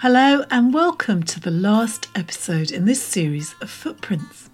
Hello, 0.00 0.44
and 0.48 0.72
welcome 0.72 1.24
to 1.24 1.40
the 1.40 1.50
last 1.50 2.06
episode 2.14 2.70
in 2.70 2.84
this 2.84 3.02
series 3.02 3.56
of 3.60 3.68
Footprints. 3.68 4.48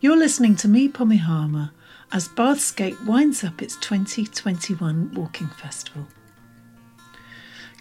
You're 0.00 0.16
listening 0.16 0.54
to 0.58 0.68
me, 0.68 0.86
Pommy 0.86 1.16
Harmer, 1.16 1.72
as 2.12 2.28
Bathscape 2.28 3.04
winds 3.04 3.42
up 3.42 3.60
its 3.60 3.74
2021 3.78 5.14
Walking 5.14 5.48
Festival. 5.48 6.06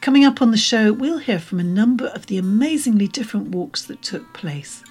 Coming 0.02 0.26
up 0.26 0.42
on 0.42 0.50
the 0.50 0.58
show, 0.58 0.92
we'll 0.92 1.20
hear 1.20 1.38
from 1.38 1.60
a 1.60 1.64
number 1.64 2.08
of 2.08 2.26
the 2.26 2.40
amazingly 2.40 3.08
different 3.08 3.50
walks 3.50 3.84
that 3.84 4.02
took 4.02 4.34
place. 4.34 4.84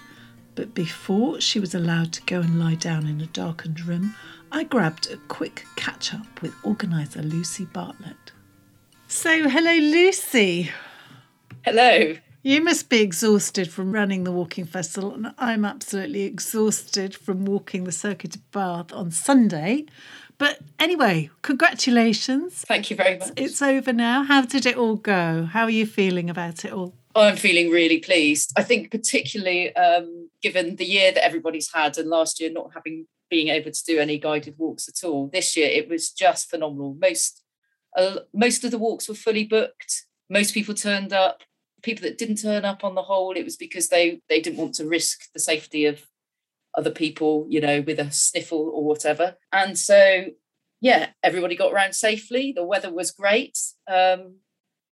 But 0.54 0.72
before 0.72 1.40
she 1.40 1.58
was 1.58 1.74
allowed 1.74 2.12
to 2.12 2.22
go 2.22 2.42
and 2.42 2.60
lie 2.60 2.76
down 2.76 3.08
in 3.08 3.20
a 3.20 3.26
darkened 3.26 3.80
room, 3.80 4.14
I 4.52 4.62
grabbed 4.62 5.10
a 5.10 5.16
quick 5.26 5.66
catch 5.74 6.14
up 6.14 6.40
with 6.40 6.54
organiser 6.62 7.22
Lucy 7.22 7.64
Bartlett. 7.64 8.30
So, 9.08 9.48
hello, 9.48 9.72
Lucy. 9.72 10.70
Hello. 11.64 12.16
You 12.42 12.60
must 12.60 12.88
be 12.88 13.00
exhausted 13.00 13.70
from 13.70 13.92
running 13.92 14.24
the 14.24 14.32
walking 14.32 14.64
festival, 14.64 15.14
and 15.14 15.32
I'm 15.38 15.64
absolutely 15.64 16.22
exhausted 16.22 17.14
from 17.14 17.44
walking 17.44 17.84
the 17.84 17.92
circuit 17.92 18.34
of 18.34 18.50
Bath 18.50 18.92
on 18.92 19.12
Sunday. 19.12 19.86
But 20.38 20.58
anyway, 20.80 21.30
congratulations. 21.42 22.64
Thank 22.66 22.90
you 22.90 22.96
very 22.96 23.18
much. 23.18 23.30
It's 23.36 23.62
over 23.62 23.92
now. 23.92 24.24
How 24.24 24.42
did 24.42 24.66
it 24.66 24.76
all 24.76 24.96
go? 24.96 25.44
How 25.44 25.62
are 25.62 25.70
you 25.70 25.86
feeling 25.86 26.28
about 26.28 26.64
it 26.64 26.72
all? 26.72 26.94
Oh, 27.14 27.22
I'm 27.22 27.36
feeling 27.36 27.70
really 27.70 28.00
pleased. 28.00 28.52
I 28.56 28.64
think, 28.64 28.90
particularly 28.90 29.72
um, 29.76 30.30
given 30.42 30.74
the 30.74 30.84
year 30.84 31.12
that 31.12 31.24
everybody's 31.24 31.72
had, 31.72 31.96
and 31.96 32.10
last 32.10 32.40
year 32.40 32.50
not 32.50 32.72
having 32.74 33.06
being 33.30 33.48
able 33.48 33.70
to 33.70 33.84
do 33.84 34.00
any 34.00 34.18
guided 34.18 34.58
walks 34.58 34.88
at 34.88 35.06
all. 35.06 35.28
This 35.32 35.56
year, 35.56 35.68
it 35.68 35.88
was 35.88 36.10
just 36.10 36.50
phenomenal. 36.50 36.96
Most 37.00 37.44
uh, 37.96 38.16
most 38.34 38.64
of 38.64 38.72
the 38.72 38.78
walks 38.78 39.08
were 39.08 39.14
fully 39.14 39.44
booked. 39.44 40.06
Most 40.28 40.54
people 40.54 40.74
turned 40.74 41.12
up 41.12 41.42
people 41.82 42.02
that 42.02 42.18
didn't 42.18 42.42
turn 42.42 42.64
up 42.64 42.84
on 42.84 42.94
the 42.94 43.02
whole, 43.02 43.32
it 43.32 43.44
was 43.44 43.56
because 43.56 43.88
they 43.88 44.20
they 44.28 44.40
didn't 44.40 44.58
want 44.58 44.74
to 44.74 44.86
risk 44.86 45.32
the 45.32 45.40
safety 45.40 45.86
of 45.86 46.06
other 46.76 46.90
people, 46.90 47.46
you 47.48 47.60
know, 47.60 47.82
with 47.82 47.98
a 47.98 48.10
sniffle 48.10 48.70
or 48.74 48.84
whatever. 48.84 49.36
And 49.52 49.78
so, 49.78 50.26
yeah, 50.80 51.10
everybody 51.22 51.56
got 51.56 51.72
around 51.72 51.94
safely. 51.94 52.52
The 52.54 52.64
weather 52.64 52.92
was 52.92 53.10
great. 53.10 53.58
Um, 53.88 54.36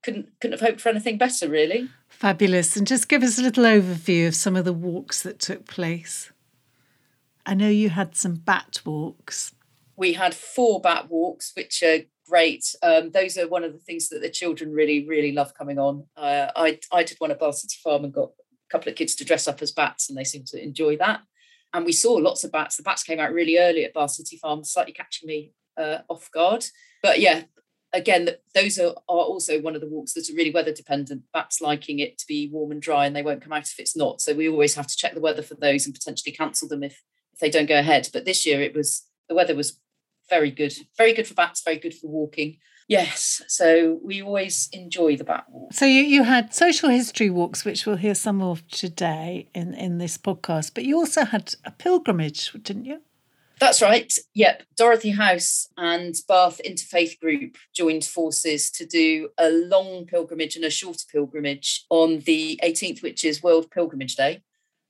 couldn't 0.02 0.28
couldn't 0.40 0.58
have 0.58 0.68
hoped 0.68 0.80
for 0.80 0.88
anything 0.88 1.18
better, 1.18 1.48
really. 1.48 1.88
Fabulous. 2.08 2.76
And 2.76 2.86
just 2.86 3.08
give 3.08 3.22
us 3.22 3.38
a 3.38 3.42
little 3.42 3.64
overview 3.64 4.28
of 4.28 4.34
some 4.34 4.56
of 4.56 4.64
the 4.64 4.72
walks 4.72 5.22
that 5.22 5.38
took 5.38 5.66
place. 5.66 6.30
I 7.46 7.54
know 7.54 7.68
you 7.68 7.90
had 7.90 8.14
some 8.16 8.34
bat 8.34 8.80
walks. 8.84 9.52
We 9.96 10.14
had 10.14 10.34
four 10.34 10.80
bat 10.80 11.08
walks, 11.10 11.52
which 11.54 11.82
are 11.82 12.00
great. 12.28 12.64
Um, 12.82 13.10
those 13.10 13.36
are 13.36 13.48
one 13.48 13.64
of 13.64 13.72
the 13.72 13.78
things 13.78 14.08
that 14.08 14.22
the 14.22 14.30
children 14.30 14.72
really, 14.72 15.06
really 15.06 15.32
love 15.32 15.54
coming 15.54 15.78
on. 15.78 16.06
Uh, 16.16 16.48
I, 16.56 16.78
I 16.92 17.02
did 17.02 17.18
one 17.18 17.30
at 17.30 17.40
Bath 17.40 17.56
City 17.56 17.76
Farm 17.82 18.04
and 18.04 18.12
got 18.12 18.30
a 18.30 18.70
couple 18.70 18.90
of 18.90 18.96
kids 18.96 19.14
to 19.16 19.24
dress 19.24 19.46
up 19.48 19.62
as 19.62 19.72
bats, 19.72 20.08
and 20.08 20.16
they 20.16 20.24
seem 20.24 20.44
to 20.46 20.62
enjoy 20.62 20.96
that. 20.98 21.20
And 21.74 21.84
we 21.84 21.92
saw 21.92 22.12
lots 22.14 22.44
of 22.44 22.52
bats. 22.52 22.76
The 22.76 22.82
bats 22.82 23.02
came 23.02 23.20
out 23.20 23.32
really 23.32 23.58
early 23.58 23.84
at 23.84 23.94
Bath 23.94 24.12
City 24.12 24.36
Farm, 24.36 24.64
slightly 24.64 24.92
catching 24.92 25.26
me 25.26 25.52
uh, 25.76 25.98
off 26.08 26.30
guard. 26.30 26.64
But 27.02 27.20
yeah, 27.20 27.44
again, 27.92 28.30
those 28.54 28.78
are, 28.78 28.94
are 29.08 29.24
also 29.24 29.60
one 29.60 29.74
of 29.74 29.80
the 29.80 29.88
walks 29.88 30.14
that 30.14 30.28
are 30.30 30.34
really 30.34 30.50
weather 30.50 30.72
dependent. 30.72 31.22
Bats 31.32 31.60
liking 31.60 31.98
it 31.98 32.18
to 32.18 32.26
be 32.26 32.48
warm 32.52 32.72
and 32.72 32.82
dry, 32.82 33.06
and 33.06 33.14
they 33.14 33.22
won't 33.22 33.42
come 33.42 33.52
out 33.52 33.64
if 33.64 33.78
it's 33.78 33.96
not. 33.96 34.20
So 34.20 34.34
we 34.34 34.48
always 34.48 34.74
have 34.74 34.86
to 34.86 34.96
check 34.96 35.14
the 35.14 35.20
weather 35.20 35.42
for 35.42 35.54
those 35.54 35.86
and 35.86 35.94
potentially 35.94 36.32
cancel 36.32 36.68
them 36.68 36.82
if 36.82 37.02
if 37.32 37.40
they 37.40 37.50
don't 37.50 37.68
go 37.68 37.78
ahead. 37.78 38.08
But 38.12 38.24
this 38.24 38.44
year 38.46 38.60
it 38.60 38.74
was 38.74 39.06
the 39.28 39.34
weather 39.34 39.54
was 39.54 39.80
very 40.32 40.50
good, 40.50 40.72
very 40.96 41.12
good 41.12 41.26
for 41.26 41.34
bats, 41.34 41.62
very 41.62 41.76
good 41.76 41.92
for 41.94 42.08
walking. 42.08 42.56
Yes, 42.88 43.42
so 43.48 44.00
we 44.02 44.22
always 44.22 44.70
enjoy 44.72 45.16
the 45.16 45.24
bat 45.24 45.44
walk. 45.48 45.74
So 45.74 45.84
you, 45.84 46.02
you 46.02 46.22
had 46.22 46.54
social 46.54 46.88
history 46.88 47.28
walks, 47.28 47.66
which 47.66 47.84
we'll 47.84 47.96
hear 47.96 48.14
some 48.14 48.40
of 48.40 48.66
today 48.68 49.50
in, 49.54 49.74
in 49.74 49.98
this 49.98 50.16
podcast, 50.16 50.72
but 50.74 50.84
you 50.84 50.96
also 50.96 51.26
had 51.26 51.54
a 51.66 51.70
pilgrimage, 51.70 52.50
didn't 52.62 52.86
you? 52.86 53.02
That's 53.60 53.82
right. 53.82 54.12
Yep. 54.34 54.62
Dorothy 54.76 55.10
House 55.10 55.68
and 55.76 56.14
Bath 56.26 56.60
Interfaith 56.66 57.20
Group 57.20 57.58
joined 57.74 58.04
forces 58.04 58.70
to 58.72 58.86
do 58.86 59.28
a 59.38 59.50
long 59.50 60.06
pilgrimage 60.06 60.56
and 60.56 60.64
a 60.64 60.70
shorter 60.70 61.04
pilgrimage 61.12 61.84
on 61.90 62.20
the 62.20 62.58
18th, 62.64 63.02
which 63.02 63.22
is 63.22 63.42
World 63.42 63.70
Pilgrimage 63.70 64.16
Day. 64.16 64.42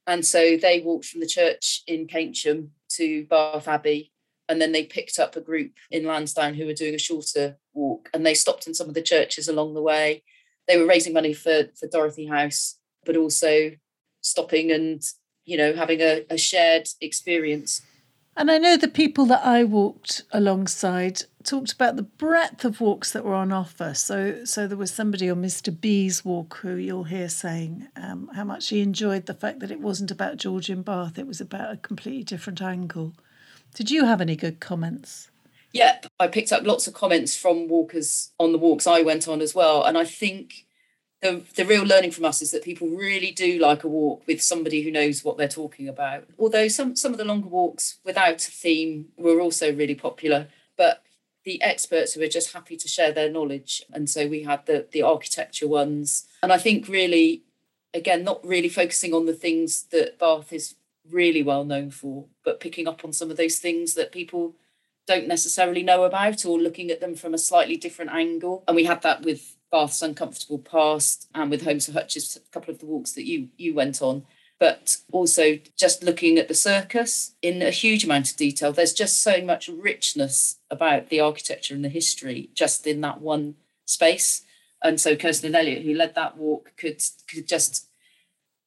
And 0.06 0.24
so 0.24 0.56
they 0.56 0.80
walked 0.80 1.06
from 1.06 1.20
the 1.20 1.26
church 1.26 1.82
in 1.86 2.06
Keynsham 2.06 2.68
to 2.90 3.26
Bath 3.26 3.68
Abbey 3.68 4.11
and 4.52 4.60
then 4.60 4.72
they 4.72 4.84
picked 4.84 5.18
up 5.18 5.34
a 5.34 5.40
group 5.40 5.72
in 5.90 6.04
Lansdown 6.04 6.52
who 6.52 6.66
were 6.66 6.74
doing 6.74 6.94
a 6.94 6.98
shorter 6.98 7.56
walk 7.72 8.10
and 8.12 8.26
they 8.26 8.34
stopped 8.34 8.66
in 8.66 8.74
some 8.74 8.86
of 8.86 8.92
the 8.92 9.00
churches 9.00 9.48
along 9.48 9.72
the 9.72 9.80
way. 9.80 10.22
They 10.68 10.76
were 10.76 10.86
raising 10.86 11.14
money 11.14 11.32
for, 11.32 11.70
for 11.74 11.88
Dorothy 11.88 12.26
House, 12.26 12.78
but 13.06 13.16
also 13.16 13.70
stopping 14.20 14.70
and, 14.70 15.02
you 15.46 15.56
know, 15.56 15.72
having 15.72 16.02
a, 16.02 16.26
a 16.28 16.36
shared 16.36 16.86
experience. 17.00 17.80
And 18.36 18.50
I 18.50 18.58
know 18.58 18.76
the 18.76 18.88
people 18.88 19.24
that 19.26 19.42
I 19.42 19.64
walked 19.64 20.24
alongside 20.32 21.22
talked 21.44 21.72
about 21.72 21.96
the 21.96 22.02
breadth 22.02 22.66
of 22.66 22.82
walks 22.82 23.12
that 23.12 23.24
were 23.24 23.34
on 23.34 23.52
offer. 23.52 23.94
So, 23.94 24.44
so 24.44 24.66
there 24.66 24.76
was 24.76 24.92
somebody 24.92 25.30
on 25.30 25.42
Mr. 25.42 25.78
B's 25.78 26.26
walk 26.26 26.58
who 26.58 26.76
you'll 26.76 27.04
hear 27.04 27.30
saying 27.30 27.88
um, 27.96 28.30
how 28.34 28.44
much 28.44 28.68
he 28.68 28.82
enjoyed 28.82 29.24
the 29.24 29.34
fact 29.34 29.60
that 29.60 29.70
it 29.70 29.80
wasn't 29.80 30.10
about 30.10 30.36
Georgian 30.36 30.82
Bath; 30.82 31.18
it 31.18 31.26
was 31.26 31.40
about 31.40 31.72
a 31.72 31.78
completely 31.78 32.22
different 32.22 32.60
angle. 32.60 33.14
Did 33.74 33.90
you 33.90 34.04
have 34.04 34.20
any 34.20 34.36
good 34.36 34.60
comments? 34.60 35.30
Yep, 35.72 36.06
I 36.20 36.28
picked 36.28 36.52
up 36.52 36.66
lots 36.66 36.86
of 36.86 36.92
comments 36.92 37.36
from 37.36 37.68
walkers 37.68 38.32
on 38.38 38.52
the 38.52 38.58
walks 38.58 38.86
I 38.86 39.00
went 39.00 39.26
on 39.26 39.40
as 39.40 39.54
well. 39.54 39.84
And 39.84 39.96
I 39.96 40.04
think 40.04 40.66
the, 41.22 41.42
the 41.56 41.64
real 41.64 41.84
learning 41.84 42.10
from 42.10 42.26
us 42.26 42.42
is 42.42 42.50
that 42.50 42.64
people 42.64 42.88
really 42.88 43.30
do 43.30 43.58
like 43.58 43.84
a 43.84 43.88
walk 43.88 44.24
with 44.26 44.42
somebody 44.42 44.82
who 44.82 44.90
knows 44.90 45.24
what 45.24 45.38
they're 45.38 45.48
talking 45.48 45.88
about. 45.88 46.26
Although 46.38 46.68
some, 46.68 46.94
some 46.96 47.12
of 47.12 47.18
the 47.18 47.24
longer 47.24 47.48
walks 47.48 47.98
without 48.04 48.46
a 48.46 48.50
theme 48.50 49.06
were 49.16 49.40
also 49.40 49.74
really 49.74 49.94
popular. 49.94 50.48
But 50.76 51.02
the 51.44 51.62
experts 51.62 52.12
who 52.12 52.22
are 52.22 52.28
just 52.28 52.52
happy 52.52 52.76
to 52.76 52.88
share 52.88 53.12
their 53.12 53.30
knowledge. 53.30 53.82
And 53.92 54.10
so 54.10 54.26
we 54.26 54.42
had 54.42 54.66
the, 54.66 54.86
the 54.92 55.02
architecture 55.02 55.68
ones. 55.68 56.26
And 56.42 56.52
I 56.52 56.58
think 56.58 56.88
really, 56.88 57.44
again, 57.94 58.24
not 58.24 58.44
really 58.46 58.68
focusing 58.68 59.14
on 59.14 59.26
the 59.26 59.32
things 59.32 59.84
that 59.84 60.18
Bath 60.18 60.52
is 60.52 60.74
really 61.10 61.42
well 61.42 61.64
known 61.64 61.90
for, 61.90 62.26
but 62.44 62.60
picking 62.60 62.88
up 62.88 63.04
on 63.04 63.12
some 63.12 63.30
of 63.30 63.36
those 63.36 63.58
things 63.58 63.94
that 63.94 64.12
people 64.12 64.54
don't 65.06 65.26
necessarily 65.26 65.82
know 65.82 66.04
about 66.04 66.44
or 66.44 66.60
looking 66.60 66.90
at 66.90 67.00
them 67.00 67.14
from 67.14 67.34
a 67.34 67.38
slightly 67.38 67.76
different 67.76 68.12
angle. 68.12 68.62
And 68.68 68.76
we 68.76 68.84
had 68.84 69.02
that 69.02 69.22
with 69.22 69.56
Bath's 69.70 70.02
Uncomfortable 70.02 70.58
Past 70.58 71.28
and 71.34 71.50
with 71.50 71.64
Homes 71.64 71.86
for 71.86 71.92
Hutches, 71.92 72.36
a 72.36 72.52
couple 72.52 72.72
of 72.72 72.80
the 72.80 72.86
walks 72.86 73.12
that 73.12 73.26
you 73.26 73.48
you 73.56 73.74
went 73.74 74.00
on. 74.02 74.24
But 74.60 74.98
also 75.10 75.58
just 75.76 76.04
looking 76.04 76.38
at 76.38 76.46
the 76.46 76.54
circus 76.54 77.34
in 77.42 77.62
a 77.62 77.70
huge 77.70 78.04
amount 78.04 78.30
of 78.30 78.36
detail. 78.36 78.72
There's 78.72 78.92
just 78.92 79.20
so 79.20 79.42
much 79.42 79.66
richness 79.66 80.58
about 80.70 81.08
the 81.08 81.18
architecture 81.18 81.74
and 81.74 81.84
the 81.84 81.88
history 81.88 82.50
just 82.54 82.86
in 82.86 83.00
that 83.00 83.20
one 83.20 83.56
space. 83.86 84.42
And 84.80 85.00
so 85.00 85.16
Kirsten 85.16 85.48
and 85.48 85.56
Elliot, 85.56 85.82
who 85.82 85.94
led 85.94 86.14
that 86.14 86.36
walk, 86.36 86.72
could 86.76 87.02
could 87.28 87.48
just 87.48 87.88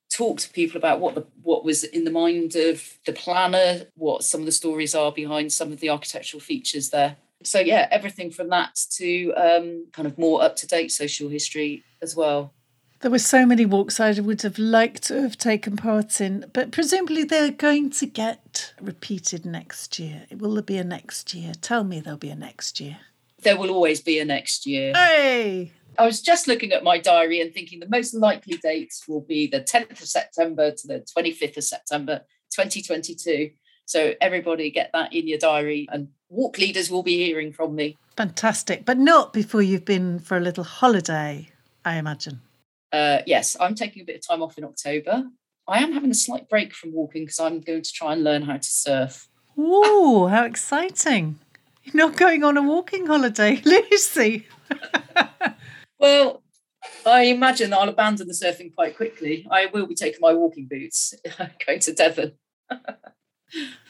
talk 0.09 0.39
to 0.39 0.49
people 0.49 0.77
about 0.77 0.99
what 0.99 1.15
the 1.15 1.25
what 1.41 1.63
was 1.63 1.83
in 1.83 2.03
the 2.03 2.11
mind 2.11 2.55
of 2.55 2.97
the 3.05 3.13
planner, 3.13 3.87
what 3.95 4.23
some 4.23 4.41
of 4.41 4.45
the 4.45 4.51
stories 4.51 4.95
are 4.95 5.11
behind 5.11 5.51
some 5.51 5.71
of 5.71 5.79
the 5.79 5.89
architectural 5.89 6.41
features 6.41 6.89
there. 6.89 7.17
So 7.43 7.59
yeah, 7.59 7.87
everything 7.91 8.31
from 8.31 8.49
that 8.49 8.75
to 8.97 9.33
um, 9.33 9.87
kind 9.91 10.07
of 10.07 10.17
more 10.17 10.41
up 10.41 10.55
to 10.57 10.67
date 10.67 10.91
social 10.91 11.29
history 11.29 11.83
as 12.01 12.15
well. 12.15 12.53
There 13.01 13.11
were 13.11 13.19
so 13.19 13.45
many 13.45 13.65
walks 13.65 13.99
I 13.99 14.11
would 14.19 14.41
have 14.41 14.57
liked 14.57 15.03
to 15.03 15.21
have 15.21 15.37
taken 15.37 15.75
part 15.75 16.21
in, 16.21 16.45
but 16.53 16.71
presumably 16.71 17.23
they're 17.23 17.51
going 17.51 17.91
to 17.91 18.05
get 18.05 18.73
repeated 18.81 19.45
next 19.45 19.99
year. 19.99 20.25
Will 20.35 20.53
there 20.55 20.63
be 20.63 20.77
a 20.77 20.83
next 20.83 21.33
year? 21.33 21.53
Tell 21.61 21.83
me 21.83 21.99
there'll 21.99 22.17
be 22.17 22.29
a 22.29 22.35
next 22.35 22.79
year. 22.79 22.97
There 23.43 23.57
will 23.57 23.69
always 23.69 24.01
be 24.01 24.17
a 24.19 24.25
next 24.25 24.65
year. 24.65 24.93
Hey! 24.95 25.73
I 25.97 26.05
was 26.05 26.21
just 26.21 26.47
looking 26.47 26.71
at 26.71 26.83
my 26.83 26.97
diary 26.97 27.41
and 27.41 27.53
thinking 27.53 27.79
the 27.79 27.89
most 27.89 28.13
likely 28.13 28.57
dates 28.57 29.07
will 29.07 29.21
be 29.21 29.47
the 29.47 29.61
10th 29.61 29.91
of 29.91 30.07
September 30.07 30.71
to 30.71 30.87
the 30.87 31.05
25th 31.17 31.57
of 31.57 31.63
September 31.63 32.21
2022. 32.51 33.51
So 33.85 34.13
everybody 34.19 34.71
get 34.71 34.91
that 34.93 35.13
in 35.13 35.27
your 35.27 35.37
diary 35.37 35.87
and 35.91 36.09
walk 36.29 36.57
leaders 36.57 36.89
will 36.89 37.03
be 37.03 37.17
hearing 37.17 37.51
from 37.53 37.75
me. 37.75 37.97
Fantastic. 38.17 38.85
But 38.85 38.97
not 38.97 39.33
before 39.33 39.61
you've 39.61 39.85
been 39.85 40.19
for 40.19 40.37
a 40.37 40.41
little 40.41 40.63
holiday, 40.63 41.49
I 41.83 41.97
imagine. 41.97 42.41
Uh, 42.91 43.19
yes, 43.25 43.55
I'm 43.59 43.75
taking 43.75 44.01
a 44.01 44.05
bit 44.05 44.15
of 44.17 44.27
time 44.27 44.41
off 44.41 44.57
in 44.57 44.63
October. 44.63 45.25
I 45.67 45.79
am 45.79 45.93
having 45.93 46.11
a 46.11 46.15
slight 46.15 46.47
break 46.47 46.73
from 46.73 46.93
walking 46.93 47.23
because 47.23 47.39
I'm 47.39 47.59
going 47.59 47.81
to 47.81 47.91
try 47.91 48.13
and 48.13 48.23
learn 48.23 48.43
how 48.43 48.57
to 48.57 48.63
surf. 48.63 49.27
Ooh, 49.57 50.27
how 50.27 50.45
exciting. 50.45 51.39
You're 51.83 52.07
not 52.07 52.17
going 52.17 52.43
on 52.43 52.57
a 52.57 52.63
walking 52.63 53.05
holiday, 53.05 53.61
Lucy. 53.65 54.47
Well, 55.99 56.43
I 57.05 57.23
imagine 57.23 57.73
I'll 57.73 57.89
abandon 57.89 58.27
the 58.27 58.33
surfing 58.33 58.73
quite 58.73 58.95
quickly. 58.95 59.47
I 59.49 59.67
will 59.67 59.87
be 59.87 59.95
taking 59.95 60.19
my 60.21 60.33
walking 60.33 60.67
boots 60.69 61.13
going 61.65 61.79
to 61.79 61.93
Devon. 61.93 62.33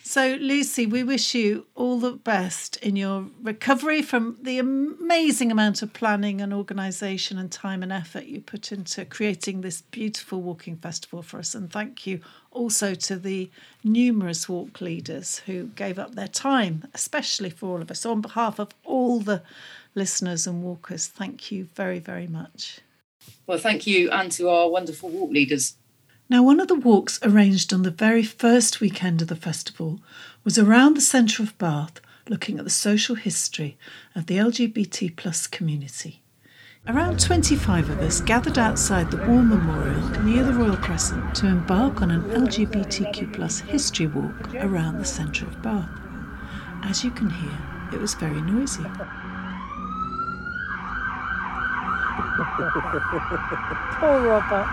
So, 0.07 0.38
Lucy, 0.40 0.86
we 0.86 1.04
wish 1.04 1.34
you 1.34 1.66
all 1.74 2.00
the 2.00 2.12
best 2.12 2.78
in 2.78 2.96
your 2.96 3.25
recovery 3.42 4.04
from 4.04 4.38
the 4.40 4.60
amazing 4.60 5.52
amount 5.52 5.81
of 5.81 5.94
planning 5.94 6.42
and 6.42 6.54
organisation 6.54 7.40
and 7.40 7.52
time 7.52 7.81
and 7.81 7.92
effort 7.92 8.25
you 8.25 8.40
put 8.40 8.72
into 8.72 9.04
creating 9.06 9.62
this 9.62 9.81
beautiful 9.81 10.44
walking 10.44 10.78
festival 10.78 11.24
for 11.24 11.40
us. 11.40 11.56
And 11.56 11.72
thank 11.72 12.06
you 12.06 12.19
also 12.51 12.94
to 12.94 13.16
the 13.16 13.50
numerous 13.84 14.48
walk 14.48 14.80
leaders 14.80 15.40
who 15.48 15.69
gave 15.69 15.98
up 15.98 16.13
their 16.13 16.28
time, 16.28 16.84
especially 16.94 17.50
for 17.50 17.72
all 17.72 17.81
of 17.81 17.90
us. 17.90 18.06
On 18.06 18.22
behalf 18.22 18.60
of 18.60 18.69
all 18.84 19.19
the 19.19 19.42
listeners 19.96 20.46
and 20.46 20.62
walkers, 20.62 21.08
thank 21.08 21.52
you 21.52 21.66
very, 21.74 22.00
very 22.00 22.28
much. 22.28 22.82
Well, 23.48 23.58
thank 23.58 23.88
you, 23.88 24.12
and 24.12 24.32
to 24.34 24.50
our 24.50 24.70
wonderful 24.70 25.10
walk 25.10 25.32
leaders. 25.32 25.78
Now, 26.30 26.44
one 26.44 26.60
of 26.60 26.68
the 26.68 26.76
walks 26.76 27.20
arranged 27.24 27.74
on 27.74 27.84
the 27.84 27.92
very 27.92 28.24
first 28.24 28.82
weekend 28.82 29.22
of 29.22 29.28
the 29.28 29.36
festival 29.36 30.00
was 30.44 30.58
around 30.58 30.96
the 30.96 31.02
centre 31.02 31.44
of 31.44 31.58
Bath, 31.58 32.02
looking 32.28 32.58
at 32.58 32.66
the 32.66 32.72
social 32.72 33.16
history 33.16 33.78
of 34.16 34.26
the 34.26 34.38
LGBT 34.38 35.16
plus 35.16 35.46
community. 35.48 36.22
Around 36.88 37.20
25 37.20 37.90
of 37.90 38.00
us 38.00 38.22
gathered 38.22 38.60
outside 38.60 39.10
the 39.10 39.18
War 39.18 39.42
Memorial 39.42 40.08
near 40.22 40.44
the 40.44 40.54
Royal 40.54 40.78
Crescent 40.78 41.34
to 41.36 41.48
embark 41.48 42.02
on 42.02 42.12
an 42.12 42.22
LGBTQ 42.24 43.34
plus 43.34 43.60
history 43.60 44.06
walk 44.06 44.54
around 44.56 45.00
the 45.00 45.06
centre 45.06 45.46
of 45.46 45.62
Bath. 45.64 45.90
As 46.84 47.04
you 47.04 47.10
can 47.10 47.30
hear, 47.30 47.58
it 47.92 48.00
was 48.00 48.14
very 48.14 48.42
noisy. 48.42 48.86
Poor 52.36 54.28
Robert. 54.28 54.68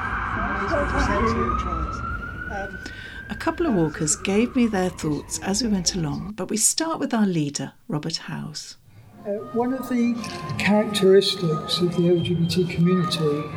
A 3.31 3.37
couple 3.39 3.67
of 3.67 3.75
walkers 3.75 4.17
gave 4.17 4.57
me 4.57 4.67
their 4.67 4.91
thoughts 4.91 5.39
as 5.41 5.63
we 5.63 5.69
went 5.69 5.95
along, 5.95 6.33
but 6.33 6.51
we 6.51 6.57
start 6.57 6.99
with 6.99 7.15
our 7.15 7.27
leader, 7.27 7.73
Robert 7.89 8.17
Howes. 8.17 8.77
Uh, 9.25 9.35
one 9.55 9.73
of 9.73 9.89
the 9.89 10.15
characteristics 10.59 11.79
of 11.81 11.93
the 11.93 12.03
LGBT 12.03 12.69
community 12.69 13.49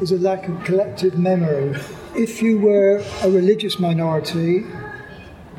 is 0.00 0.12
a 0.12 0.18
lack 0.18 0.48
of 0.48 0.64
collective 0.64 1.18
memory. 1.18 1.78
If 2.16 2.40
you 2.40 2.58
were 2.58 3.04
a 3.22 3.30
religious 3.30 3.78
minority 3.78 4.64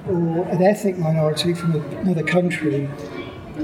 or 0.08 0.46
an 0.48 0.64
ethnic 0.64 0.98
minority 0.98 1.54
from 1.54 1.76
another 1.76 2.24
country, 2.24 2.90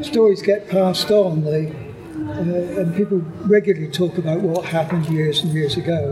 stories 0.03 0.43
get 0.43 0.69
passed 0.69 1.09
on. 1.09 1.43
They, 1.43 1.88
uh, 2.27 2.81
and 2.81 2.95
people 2.95 3.19
regularly 3.47 3.91
talk 3.91 4.17
about 4.17 4.41
what 4.41 4.65
happened 4.65 5.05
years 5.07 5.41
and 5.43 5.53
years 5.53 5.77
ago. 5.77 6.11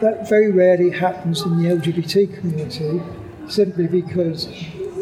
That 0.00 0.28
very 0.28 0.50
rarely 0.50 0.90
happens 0.90 1.42
in 1.42 1.62
the 1.62 1.68
LGBT 1.68 2.38
community 2.38 3.02
simply 3.48 3.86
because 3.86 4.48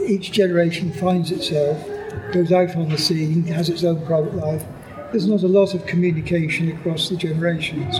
each 0.06 0.32
generation 0.32 0.92
finds 0.92 1.30
itself, 1.30 1.84
goes 2.32 2.52
out 2.52 2.74
on 2.76 2.88
the 2.88 2.98
scene, 2.98 3.44
has 3.44 3.68
its 3.68 3.84
own 3.84 4.04
private 4.06 4.34
life. 4.34 4.64
There's 5.10 5.26
not 5.26 5.42
a 5.42 5.48
lot 5.48 5.74
of 5.74 5.86
communication 5.86 6.70
across 6.76 7.08
the 7.08 7.16
generations. 7.16 7.96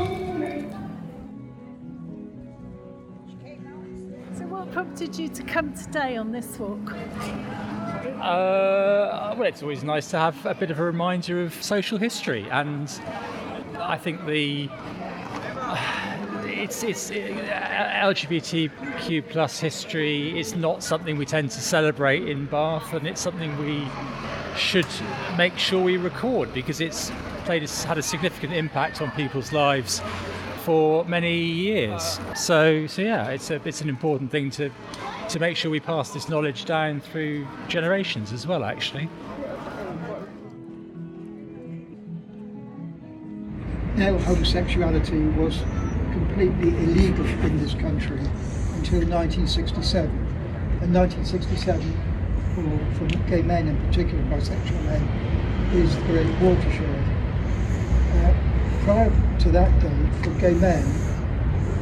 So, 4.37 4.45
what 4.47 4.71
prompted 4.73 5.19
you 5.19 5.29
to 5.29 5.43
come 5.43 5.75
today 5.75 6.17
on 6.17 6.33
this 6.33 6.59
walk? 6.59 6.95
Uh, 8.21 9.35
well, 9.37 9.47
it's 9.47 9.63
always 9.63 9.85
nice 9.85 10.11
to 10.11 10.19
have 10.19 10.47
a 10.47 10.55
bit 10.55 10.71
of 10.71 10.81
a 10.81 10.85
reminder 10.85 11.43
of 11.43 11.55
social 11.63 11.99
history, 11.99 12.49
and 12.51 12.91
I 13.79 13.99
think 13.99 14.25
the 14.27 14.71
it's 16.47 16.83
it's 16.83 17.11
uh, 17.11 17.15
LGBTQ 17.15 19.29
plus 19.29 19.61
history 19.61 20.39
is 20.39 20.57
not 20.57 20.83
something 20.83 21.19
we 21.19 21.27
tend 21.27 21.51
to 21.51 21.61
celebrate 21.61 22.29
in 22.29 22.47
Bath, 22.47 22.95
and 22.95 23.07
it's 23.07 23.21
something 23.21 23.57
we 23.59 23.87
should 24.57 24.87
make 25.37 25.59
sure 25.59 25.83
we 25.83 25.99
record 25.99 26.53
because 26.55 26.81
it's 26.81 27.13
played 27.45 27.69
had 27.69 27.99
a 27.99 28.03
significant 28.03 28.53
impact 28.53 29.03
on 29.03 29.11
people's 29.13 29.53
lives 29.53 30.01
for 30.65 31.05
many 31.05 31.37
years. 31.37 32.19
So 32.35 32.87
so 32.87 33.03
yeah, 33.03 33.29
it's 33.29 33.51
a 33.51 33.61
it's 33.65 33.83
an 33.83 33.89
important 33.89 34.31
thing 34.31 34.51
to 34.53 34.71
to 35.29 35.41
make 35.41 35.57
sure 35.57 35.71
we 35.71 35.81
pass 35.81 36.11
this 36.11 36.29
knowledge 36.29 36.65
down 36.65 37.01
through 37.01 37.47
generations 37.69 38.33
as 38.33 38.47
well. 38.47 38.65
Actually. 38.65 39.09
Male 43.97 44.19
homosexuality 44.19 45.23
was 45.39 45.59
completely 46.13 46.69
illegal 46.69 47.25
in 47.25 47.59
this 47.59 47.73
country 47.75 48.19
until 48.77 49.01
1967. 49.09 50.11
And 50.83 50.95
1967, 50.95 51.81
for, 52.55 52.99
for 52.99 53.07
gay 53.29 53.41
men 53.41 53.69
in 53.69 53.77
particular, 53.87 54.23
bisexual 54.25 54.85
men, 54.85 55.03
is 55.73 55.95
the 55.97 56.03
great 56.03 56.29
watershed. 56.41 57.05
Uh, 58.17 58.35
prior 58.85 59.39
to 59.41 59.51
that 59.51 59.81
date, 59.81 60.25
for 60.25 60.31
gay 60.41 60.55
men, 60.55 60.85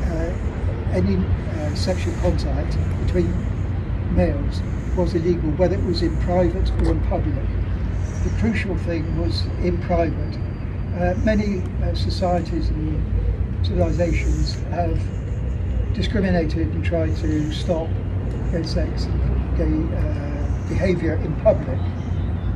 uh, 0.05 0.44
any 0.94 1.17
uh, 1.17 1.75
sexual 1.75 2.14
contact 2.20 2.79
between 3.05 3.32
males 4.14 4.62
was 4.96 5.14
illegal, 5.14 5.50
whether 5.52 5.75
it 5.75 5.85
was 5.85 6.02
in 6.02 6.17
private 6.20 6.70
or 6.82 6.93
in 6.93 7.00
public. 7.08 7.35
The 8.23 8.31
crucial 8.38 8.76
thing 8.79 9.19
was 9.20 9.44
in 9.62 9.81
private. 9.82 10.38
Uh, 10.96 11.14
many 11.25 11.62
uh, 11.82 11.94
societies 11.94 12.69
and 12.69 13.67
civilizations 13.67 14.55
have 14.70 15.00
discriminated 15.94 16.69
and 16.69 16.85
tried 16.85 17.17
to 17.17 17.52
stop 17.52 17.88
gay 18.52 18.62
sex, 18.62 19.06
gay 19.56 19.64
uh, 19.64 20.69
behaviour 20.69 21.14
in 21.14 21.35
public. 21.43 21.79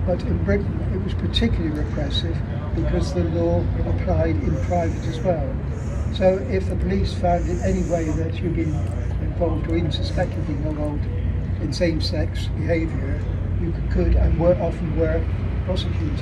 But 0.06 0.22
in 0.22 0.42
Britain, 0.44 0.80
it 0.94 1.02
was 1.02 1.12
particularly 1.14 1.70
repressive 1.70 2.36
because 2.74 3.12
the 3.12 3.24
law 3.24 3.64
applied 3.86 4.36
in 4.36 4.56
private 4.64 5.04
as 5.06 5.18
well. 5.20 5.57
So 6.14 6.38
if 6.50 6.68
the 6.68 6.76
police 6.76 7.14
found 7.14 7.48
in 7.48 7.60
any 7.60 7.82
way 7.82 8.04
that 8.04 8.34
you'd 8.42 8.56
been 8.56 8.74
involved 9.22 9.70
or 9.70 9.76
even 9.76 9.92
suspected 9.92 10.46
being 10.46 10.62
involved 10.64 11.04
in 11.62 11.72
same-sex 11.72 12.46
behaviour, 12.56 13.20
you 13.60 13.72
could 13.90 14.14
and 14.14 14.38
were 14.38 14.54
often 14.60 14.96
were 14.96 15.24
prosecuted. 15.64 16.20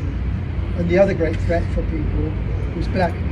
And 0.76 0.88
the 0.88 0.98
other 0.98 1.14
great 1.14 1.36
threat 1.40 1.64
for 1.72 1.82
people 1.84 2.32
was 2.76 2.88
blackmail. 2.88 3.25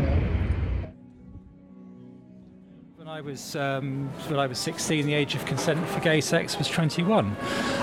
Was 3.25 3.57
um, 3.57 4.09
when 4.29 4.39
I 4.39 4.47
was 4.47 4.59
16, 4.59 5.07
the 5.07 5.15
age 5.15 5.35
of 5.35 5.45
consent 5.47 5.87
for 5.89 6.01
gay 6.01 6.21
sex 6.21 6.59
was 6.59 6.69
21, 6.69 7.35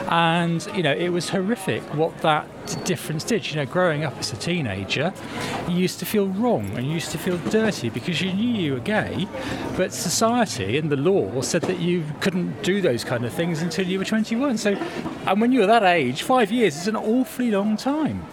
and 0.09 0.65
you 0.75 0.83
know 0.83 0.93
it 0.93 1.09
was 1.09 1.29
horrific 1.29 1.81
what 1.95 2.15
that 2.19 2.47
difference 2.85 3.23
did. 3.23 3.49
You 3.49 3.57
know, 3.57 3.65
growing 3.65 4.03
up 4.03 4.17
as 4.19 4.31
a 4.31 4.35
teenager, 4.35 5.11
you 5.67 5.77
used 5.77 5.99
to 5.99 6.05
feel 6.05 6.27
wrong 6.27 6.69
and 6.77 6.85
you 6.85 6.93
used 6.93 7.11
to 7.11 7.17
feel 7.17 7.37
dirty 7.49 7.89
because 7.89 8.21
you 8.21 8.31
knew 8.33 8.61
you 8.61 8.73
were 8.73 8.79
gay, 8.79 9.27
but 9.77 9.93
society 9.93 10.77
and 10.77 10.91
the 10.91 10.97
law 10.97 11.41
said 11.41 11.63
that 11.63 11.79
you 11.79 12.05
couldn't 12.19 12.61
do 12.61 12.81
those 12.81 13.03
kind 13.03 13.25
of 13.25 13.33
things 13.33 13.61
until 13.61 13.87
you 13.87 13.97
were 13.97 14.05
21. 14.05 14.57
So, 14.57 14.73
and 15.25 15.41
when 15.41 15.51
you 15.51 15.61
were 15.61 15.67
that 15.67 15.83
age, 15.83 16.21
five 16.21 16.51
years 16.51 16.77
is 16.77 16.87
an 16.87 16.95
awfully 16.95 17.49
long 17.49 17.77
time. 17.77 18.25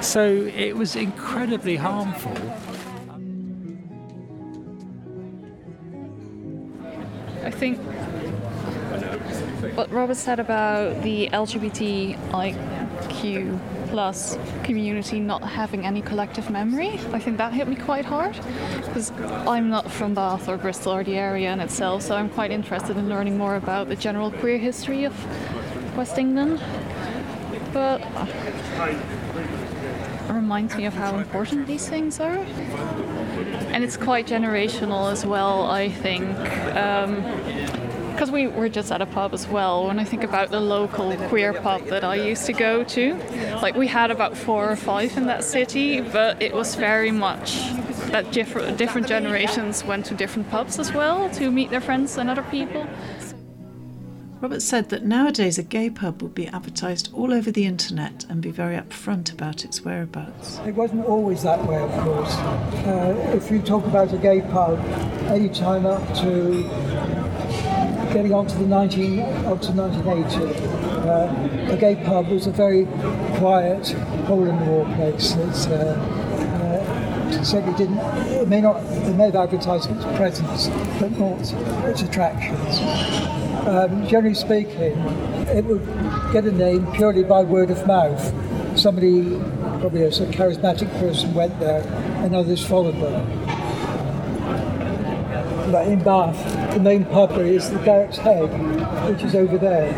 So 0.00 0.24
it 0.54 0.76
was 0.76 0.96
incredibly 0.96 1.76
harmful 1.76 2.36
I 7.48 7.50
think 7.50 7.78
what 9.74 9.90
Robert 9.90 10.18
said 10.18 10.38
about 10.38 11.02
the 11.02 11.30
LGBTIQ 11.32 12.18
plus 13.88 14.36
community 14.64 15.18
not 15.18 15.42
having 15.42 15.86
any 15.86 16.02
collective 16.02 16.50
memory, 16.50 17.00
I 17.10 17.18
think 17.18 17.38
that 17.38 17.54
hit 17.54 17.66
me 17.66 17.74
quite 17.74 18.04
hard 18.04 18.34
because 18.84 19.12
I'm 19.48 19.70
not 19.70 19.90
from 19.90 20.12
Bath 20.12 20.46
or 20.46 20.58
Bristol 20.58 20.92
or 20.92 21.02
the 21.02 21.16
area 21.16 21.50
in 21.50 21.60
itself, 21.60 22.02
so 22.02 22.16
I'm 22.16 22.28
quite 22.28 22.50
interested 22.50 22.98
in 22.98 23.08
learning 23.08 23.38
more 23.38 23.56
about 23.56 23.88
the 23.88 23.96
general 23.96 24.30
queer 24.30 24.58
history 24.58 25.04
of 25.04 25.14
West 25.96 26.18
England. 26.18 26.60
But 27.72 28.02
uh, 28.14 28.26
it 30.28 30.32
reminds 30.34 30.76
me 30.76 30.84
of 30.84 30.92
how 30.92 31.16
important 31.16 31.66
these 31.66 31.88
things 31.88 32.20
are 32.20 32.44
and 33.78 33.84
it's 33.84 33.96
quite 33.96 34.26
generational 34.26 35.12
as 35.12 35.24
well, 35.24 35.64
I 35.66 35.88
think. 35.88 36.26
because 36.36 38.28
um, 38.28 38.32
we 38.32 38.48
were 38.48 38.68
just 38.68 38.90
at 38.90 39.00
a 39.00 39.06
pub 39.06 39.32
as 39.32 39.46
well. 39.46 39.86
When 39.86 40.00
I 40.00 40.04
think 40.04 40.24
about 40.24 40.50
the 40.50 40.58
local 40.58 41.16
queer 41.28 41.52
pub 41.52 41.84
that 41.84 42.02
I 42.02 42.16
used 42.16 42.44
to 42.46 42.52
go 42.52 42.82
to, 42.82 43.14
like 43.62 43.76
we 43.76 43.86
had 43.86 44.10
about 44.10 44.36
four 44.36 44.68
or 44.68 44.74
five 44.74 45.16
in 45.16 45.26
that 45.26 45.44
city, 45.44 46.00
but 46.00 46.42
it 46.42 46.54
was 46.54 46.74
very 46.74 47.12
much 47.12 47.54
that 48.10 48.32
different 48.32 48.78
different 48.78 49.06
generations 49.06 49.84
went 49.84 50.06
to 50.06 50.14
different 50.14 50.50
pubs 50.50 50.80
as 50.80 50.92
well 50.92 51.30
to 51.34 51.48
meet 51.48 51.70
their 51.70 51.80
friends 51.80 52.18
and 52.18 52.28
other 52.28 52.42
people. 52.50 52.84
Robert 54.40 54.62
said 54.62 54.90
that 54.90 55.04
nowadays 55.04 55.58
a 55.58 55.64
gay 55.64 55.90
pub 55.90 56.22
would 56.22 56.34
be 56.34 56.46
advertised 56.46 57.12
all 57.12 57.34
over 57.34 57.50
the 57.50 57.66
internet 57.66 58.24
and 58.28 58.40
be 58.40 58.52
very 58.52 58.76
upfront 58.76 59.32
about 59.32 59.64
its 59.64 59.84
whereabouts. 59.84 60.60
It 60.64 60.76
wasn't 60.76 61.06
always 61.06 61.42
that 61.42 61.64
way, 61.66 61.82
of 61.82 61.90
course. 62.04 62.36
Uh, 62.86 63.32
if 63.34 63.50
you 63.50 63.60
talk 63.60 63.84
about 63.84 64.12
a 64.12 64.16
gay 64.16 64.42
pub, 64.42 64.78
any 65.26 65.48
time 65.48 65.86
up 65.86 66.02
to 66.18 66.62
getting 68.12 68.32
on 68.32 68.46
to 68.46 68.56
the 68.58 68.66
19, 68.66 69.20
on 69.20 69.58
to 69.58 69.72
1980, 69.72 70.68
uh, 71.08 71.72
a 71.72 71.76
gay 71.76 71.96
pub 72.04 72.28
was 72.28 72.46
a 72.46 72.52
very 72.52 72.86
quiet, 73.38 73.88
hole-in-the-wall 74.26 74.84
place. 74.94 75.34
It's, 75.34 75.66
uh, 75.66 75.96
uh, 77.34 77.76
didn't, 77.76 77.98
it 77.98 78.48
may 78.48 78.60
not, 78.60 78.76
it 78.84 79.16
may 79.16 79.26
have 79.26 79.36
advertised 79.36 79.90
its 79.90 80.04
presence, 80.16 80.68
but 81.00 81.10
not 81.18 81.40
its 81.90 82.02
attractions. 82.02 83.37
Um, 83.68 84.06
generally 84.06 84.34
speaking, 84.34 84.96
it 85.46 85.62
would 85.66 85.84
get 86.32 86.46
a 86.46 86.52
name 86.52 86.90
purely 86.92 87.22
by 87.22 87.42
word 87.42 87.70
of 87.70 87.86
mouth. 87.86 88.32
Somebody, 88.78 89.36
probably 89.80 90.04
a 90.04 90.10
charismatic 90.10 90.90
person, 90.98 91.34
went 91.34 91.60
there 91.60 91.82
and 92.24 92.34
others 92.34 92.64
followed 92.64 92.98
them. 92.98 93.26
But 95.70 95.86
in 95.86 96.02
Bath, 96.02 96.72
the 96.72 96.80
main 96.80 97.04
pub 97.04 97.32
is 97.32 97.68
the 97.68 97.78
Garrick's 97.80 98.16
Head, 98.16 98.48
which 99.10 99.22
is 99.22 99.34
over 99.34 99.58
there, 99.58 99.92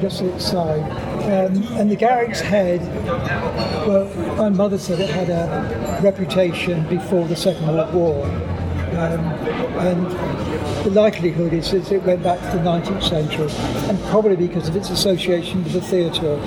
just 0.00 0.20
to 0.20 0.32
its 0.32 0.48
side. 0.48 0.88
Um, 1.22 1.60
and 1.76 1.90
the 1.90 1.96
Garrick's 1.96 2.40
Head, 2.40 2.82
well, 3.84 4.36
my 4.36 4.48
mother 4.48 4.78
said 4.78 5.00
it 5.00 5.10
had 5.10 5.28
a 5.28 6.00
reputation 6.04 6.88
before 6.88 7.26
the 7.26 7.34
Second 7.34 7.66
World 7.66 7.92
War. 7.92 8.24
Um, 8.92 9.24
and 9.80 10.06
the 10.84 10.90
likelihood 10.90 11.52
is 11.52 11.70
that 11.70 11.92
it 11.92 12.02
went 12.02 12.22
back 12.22 12.38
to 12.40 12.58
the 12.58 12.64
19th 12.64 13.08
century, 13.08 13.48
and 13.88 13.98
probably 14.10 14.36
because 14.36 14.68
of 14.68 14.76
its 14.76 14.90
association 14.90 15.62
with 15.62 15.72
the 15.72 15.80
theatre. 15.80 16.38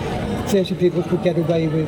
Theatre 0.47 0.75
people 0.75 1.01
could 1.03 1.23
get 1.23 1.37
away 1.37 1.67
with 1.67 1.87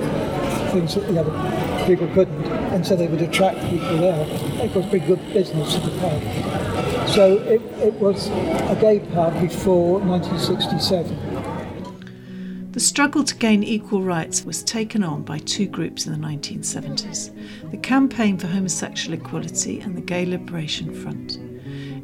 things 0.72 0.96
that 0.96 1.08
the 1.08 1.20
other 1.20 1.86
people 1.86 2.08
couldn't, 2.14 2.46
and 2.74 2.86
so 2.86 2.96
they 2.96 3.08
would 3.08 3.22
attract 3.22 3.60
people 3.70 3.98
there. 3.98 4.26
It 4.64 4.74
was 4.74 4.86
pretty 4.88 5.06
good 5.06 5.20
business 5.34 5.76
at 5.76 5.84
the 5.84 5.92
pub. 6.00 6.22
So 7.10 7.38
it, 7.40 7.62
it 7.80 7.94
was 7.96 8.28
a 8.28 8.78
gay 8.80 9.00
pub 9.00 9.34
before 9.42 10.00
1967. 10.00 12.72
The 12.72 12.80
struggle 12.80 13.24
to 13.24 13.36
gain 13.36 13.64
equal 13.64 14.04
rights 14.04 14.46
was 14.46 14.64
taken 14.64 15.04
on 15.04 15.24
by 15.24 15.40
two 15.40 15.68
groups 15.68 16.06
in 16.06 16.14
the 16.14 16.28
1970s 16.28 17.32
the 17.72 17.78
Campaign 17.78 18.38
for 18.38 18.48
Homosexual 18.48 19.18
Equality 19.18 19.80
and 19.80 19.98
the 19.98 20.02
Gay 20.02 20.26
Liberation 20.26 20.94
Front. 20.94 21.40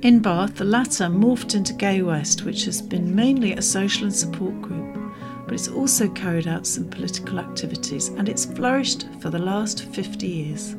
In 0.03 0.19
Bath, 0.19 0.55
the 0.55 0.65
latter 0.65 1.05
morphed 1.05 1.55
into 1.55 1.71
Gay 1.71 2.01
West, 2.01 2.43
which 2.43 2.65
has 2.65 2.81
been 2.81 3.15
mainly 3.15 3.53
a 3.53 3.61
social 3.61 4.03
and 4.03 4.13
support 4.13 4.61
group, 4.61 4.97
but 5.45 5.53
it's 5.53 5.69
also 5.69 6.09
carried 6.09 6.45
out 6.45 6.67
some 6.67 6.89
political 6.89 7.39
activities 7.39 8.09
and 8.09 8.27
it's 8.27 8.43
flourished 8.43 9.07
for 9.21 9.29
the 9.29 9.39
last 9.39 9.85
50 9.85 10.27
years. 10.27 10.75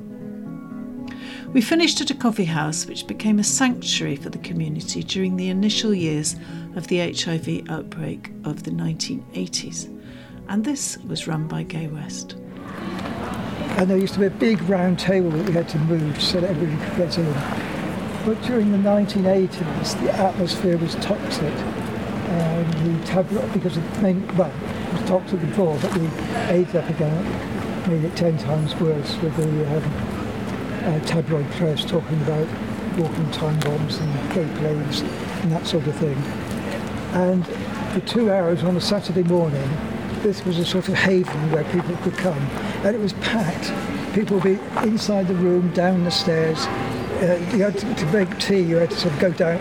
We 1.55 1.63
finished 1.63 2.03
at 2.03 2.11
a 2.11 2.15
coffee 2.15 2.45
house 2.45 2.85
which 2.85 3.07
became 3.07 3.39
a 3.39 3.45
sanctuary 3.45 4.17
for 4.17 4.29
the 4.29 4.37
community 4.37 5.03
during 5.03 5.37
the 5.37 5.49
initial 5.49 5.95
years 5.95 6.37
of 6.77 6.89
the 6.89 6.99
HIV 6.99 7.71
outbreak 7.71 8.31
of 8.45 8.65
the 8.65 8.73
1980s, 8.73 9.89
and 10.51 10.63
this 10.63 10.99
was 10.99 11.27
run 11.27 11.49
by 11.49 11.63
Gay 11.63 11.87
West. 11.87 12.33
And 13.79 13.89
there 13.89 13.97
used 13.97 14.13
to 14.15 14.21
be 14.21 14.27
a 14.27 14.31
big 14.31 14.61
round 14.69 14.99
table 14.99 15.31
that 15.31 15.47
we 15.47 15.53
had 15.53 15.71
to 15.71 15.79
move 15.79 16.21
so 16.21 16.43
that 16.43 16.51
everybody 16.51 16.91
could 16.91 16.99
get 16.99 17.17
in. 17.17 17.64
But 18.25 18.41
during 18.43 18.73
the 18.73 18.79
1980s, 18.79 20.01
the 20.01 20.11
atmosphere 20.13 20.79
was 20.79 20.95
toxic. 20.97 21.53
And 21.53 23.01
the 23.01 23.07
tabloid, 23.07 23.53
because 23.53 23.77
of 23.77 23.95
the 23.95 24.03
main, 24.03 24.37
well, 24.37 24.51
it 24.51 24.93
was 24.95 25.09
toxic 25.09 25.41
before, 25.41 25.79
but 25.79 25.93
the 25.93 26.11
AIDS 26.51 26.75
epidemic 26.75 27.87
made 27.87 28.03
it 28.03 28.17
10 28.17 28.39
times 28.39 28.75
worse 28.81 29.15
with 29.19 29.37
the 29.37 29.77
um, 29.77 29.85
uh, 30.85 31.01
tabloid 31.01 31.51
press 31.53 31.85
talking 31.85 32.21
about 32.23 32.49
walking 32.99 33.31
time 33.31 33.59
bombs 33.61 33.99
and 33.99 34.33
gay 34.33 34.49
plagues 34.59 35.01
and 35.01 35.53
that 35.53 35.67
sort 35.67 35.87
of 35.87 35.95
thing. 35.97 36.17
And 37.13 37.47
for 37.93 38.01
two 38.01 38.33
hours 38.33 38.63
on 38.65 38.75
a 38.77 38.81
Saturday 38.81 39.23
morning, 39.23 39.69
this 40.23 40.45
was 40.47 40.59
a 40.59 40.65
sort 40.65 40.89
of 40.89 40.95
haven 40.95 41.53
where 41.53 41.65
people 41.65 41.95
could 41.99 42.15
come. 42.15 42.39
And 42.85 42.97
it 42.97 43.01
was 43.01 43.13
packed. 43.15 43.71
People 44.15 44.39
would 44.39 44.45
be 44.45 44.59
inside 44.89 45.29
the 45.29 45.35
room, 45.35 45.71
down 45.75 46.05
the 46.05 46.11
stairs. 46.11 46.67
Uh, 47.25 47.37
you 47.57 47.63
had 47.63 47.79
to, 47.79 47.95
to, 47.95 48.07
make 48.13 48.39
tea, 48.39 48.61
you 48.61 48.77
had 48.77 48.91
to 48.91 48.97
sort 48.99 49.15
of 49.15 49.19
go 49.19 49.33
down, 49.33 49.59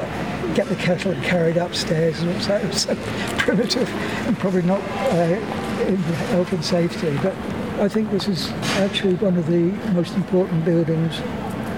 get 0.53 0.67
the 0.67 0.75
kettle 0.75 1.11
and 1.11 1.23
carry 1.23 1.51
it 1.51 1.57
upstairs. 1.57 2.19
And 2.19 2.29
it 2.29 2.35
was 2.35 2.81
so 2.81 2.95
primitive 3.37 3.87
and 4.27 4.37
probably 4.37 4.63
not 4.63 4.81
uh, 4.81 5.85
in 5.87 5.95
health 5.95 6.51
and 6.51 6.65
safety. 6.65 7.17
But 7.23 7.33
I 7.79 7.87
think 7.87 8.11
this 8.11 8.27
is 8.27 8.49
actually 8.81 9.15
one 9.15 9.37
of 9.37 9.47
the 9.47 9.71
most 9.93 10.13
important 10.15 10.65
buildings 10.65 11.19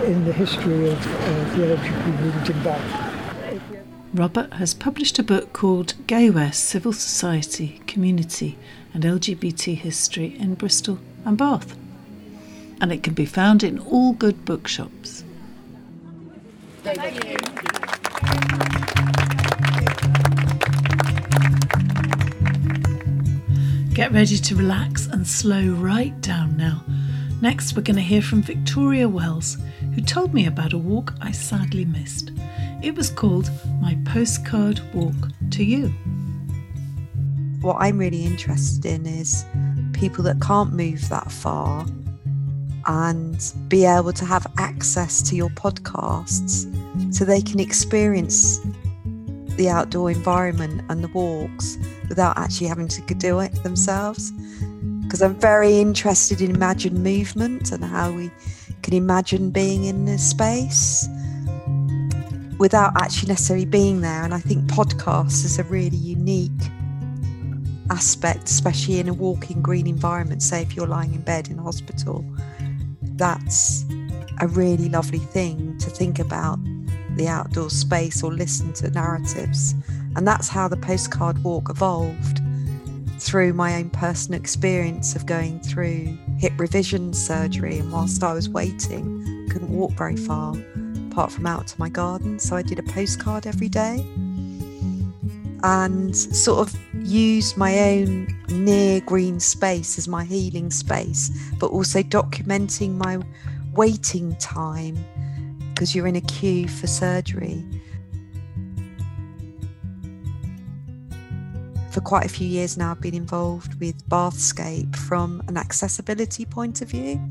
in 0.06 0.26
the 0.26 0.34
history 0.34 0.90
of, 0.90 0.98
of 0.98 1.58
the 1.58 1.76
LGBT 1.76 2.20
movement 2.20 2.50
in 2.50 2.64
Bath. 2.64 3.16
Robert 4.16 4.54
has 4.54 4.74
published 4.74 5.20
a 5.20 5.24
book 5.24 5.54
called 5.54 5.94
Gay 6.08 6.32
West 6.32 6.64
Civil 6.64 6.94
Society, 6.94 7.82
Community 7.86 8.58
and 8.92 9.04
LGBT 9.04 9.78
History 9.78 10.36
in 10.40 10.56
Bristol 10.56 10.98
and 11.26 11.38
Bath. 11.38 11.78
And 12.82 12.92
it 12.92 13.04
can 13.04 13.14
be 13.14 13.26
found 13.26 13.62
in 13.62 13.78
all 13.78 14.14
good 14.14 14.46
bookshops. 14.46 15.25
Thank 16.86 17.26
you. 17.26 17.36
Get 23.96 24.12
ready 24.12 24.38
to 24.38 24.56
relax 24.56 25.08
and 25.08 25.26
slow 25.26 25.70
right 25.70 26.22
down 26.22 26.58
now. 26.58 26.84
Next, 27.42 27.76
we're 27.76 27.82
going 27.82 27.96
to 27.96 28.04
hear 28.04 28.22
from 28.22 28.44
Victoria 28.44 29.10
Wells, 29.10 29.58
who 29.96 30.02
told 30.02 30.32
me 30.32 30.46
about 30.46 30.74
a 30.74 30.78
walk 30.78 31.16
I 31.22 31.32
sadly 31.32 31.86
missed. 31.86 32.32
It 32.84 32.96
was 32.96 33.10
called 33.10 33.50
My 33.82 33.98
Postcard 34.06 34.80
Walk 34.94 35.16
to 35.52 35.64
You. 35.64 35.88
What 37.62 37.78
I'm 37.80 37.98
really 37.98 38.26
interested 38.26 38.86
in 38.86 39.08
is 39.08 39.44
people 39.94 40.24
that 40.26 40.40
can't 40.40 40.72
move 40.72 41.10
that 41.10 41.32
far 41.32 41.88
and 42.88 43.54
be 43.68 43.86
able 43.86 44.14
to 44.14 44.26
have 44.26 44.46
access 44.58 45.22
to 45.24 45.36
your 45.36 45.50
podcasts 45.50 46.66
so 47.14 47.26
they 47.26 47.42
can 47.42 47.60
experience 47.60 48.60
the 49.58 49.70
outdoor 49.70 50.12
environment 50.12 50.82
and 50.90 51.04
the 51.04 51.08
walks 51.10 51.78
without 52.10 52.38
actually 52.38 52.68
having 52.68 52.88
to 52.88 53.02
do 53.16 53.40
it 53.40 53.52
themselves. 53.64 54.32
Because 55.04 55.22
I'm 55.22 55.36
very 55.36 55.78
interested 55.80 56.42
in 56.42 56.54
imagined 56.54 57.04
movement 57.04 57.72
and 57.72 57.84
how 57.84 58.12
we 58.12 58.32
can 58.82 58.94
imagine 58.94 59.50
being 59.50 59.86
in 59.86 60.06
this 60.06 60.30
space 60.30 61.08
without 62.60 62.94
actually 63.02 63.30
necessarily 63.30 63.66
being 63.66 64.02
there. 64.02 64.24
And 64.24 64.34
I 64.34 64.40
think 64.40 64.66
podcasts 64.66 65.46
is 65.46 65.60
a 65.60 65.64
really 65.64 65.98
unique 65.98 66.52
aspect, 67.90 68.46
especially 68.50 69.00
in 69.00 69.08
a 69.08 69.14
walking 69.14 69.62
green 69.62 69.88
environment. 69.88 70.42
Say, 70.42 70.62
if 70.62 70.76
you're 70.76 70.88
lying 70.88 71.14
in 71.14 71.22
bed 71.22 71.50
in 71.50 71.58
hospital, 71.58 72.26
that's 73.16 73.86
a 74.42 74.48
really 74.48 74.90
lovely 74.90 75.20
thing 75.20 75.78
to 75.80 75.90
think 75.90 76.20
about 76.20 76.60
the 77.16 77.28
outdoor 77.28 77.70
space 77.70 78.22
or 78.24 78.34
listen 78.34 78.74
to 78.74 78.90
narratives. 78.92 79.74
And 80.16 80.28
that's 80.28 80.48
how 80.48 80.68
the 80.68 80.78
postcard 80.78 81.44
walk 81.44 81.70
evolved 81.70 82.42
through 83.20 83.54
my 83.54 83.76
own 83.76 83.90
personal 83.90 84.40
experience 84.40 85.16
of 85.16 85.26
going 85.26 85.60
through 85.62 86.18
hip 86.38 86.54
revision 86.58 87.14
surgery. 87.14 87.80
And 87.80 87.92
whilst 87.92 88.24
I 88.24 88.34
was 88.34 88.50
waiting, 88.50 89.48
couldn't 89.50 89.70
walk 89.70 89.92
very 89.94 90.18
far 90.18 90.56
apart 91.10 91.32
from 91.32 91.48
out 91.48 91.68
to 91.68 91.80
my 91.80 91.90
garden. 91.90 92.40
So 92.40 92.56
I 92.56 92.62
did 92.62 92.80
a 92.80 92.84
postcard 92.84 93.48
every 93.48 93.70
day 93.70 94.06
and 95.64 96.16
sort 96.16 96.60
of 96.60 96.85
used 97.06 97.56
my 97.56 97.78
own 97.80 98.28
near 98.50 99.00
green 99.02 99.40
space 99.40 99.98
as 99.98 100.08
my 100.08 100.24
healing 100.24 100.72
space, 100.72 101.30
but 101.60 101.68
also 101.68 102.02
documenting 102.02 102.96
my 102.96 103.20
waiting 103.74 104.36
time 104.38 104.98
because 105.70 105.94
you're 105.94 106.08
in 106.08 106.16
a 106.16 106.22
queue 106.22 106.68
for 106.68 106.88
surgery. 106.88 107.64
For 111.92 112.02
quite 112.02 112.26
a 112.26 112.30
few 112.30 112.48
years 112.48 112.76
now, 112.76 112.92
I've 112.92 113.00
been 113.00 113.14
involved 113.14 113.80
with 113.80 114.06
Bathscape 114.10 114.96
from 114.96 115.42
an 115.48 115.58
accessibility 115.58 116.44
point 116.44 116.82
of 116.82 116.90
view. 116.90 117.22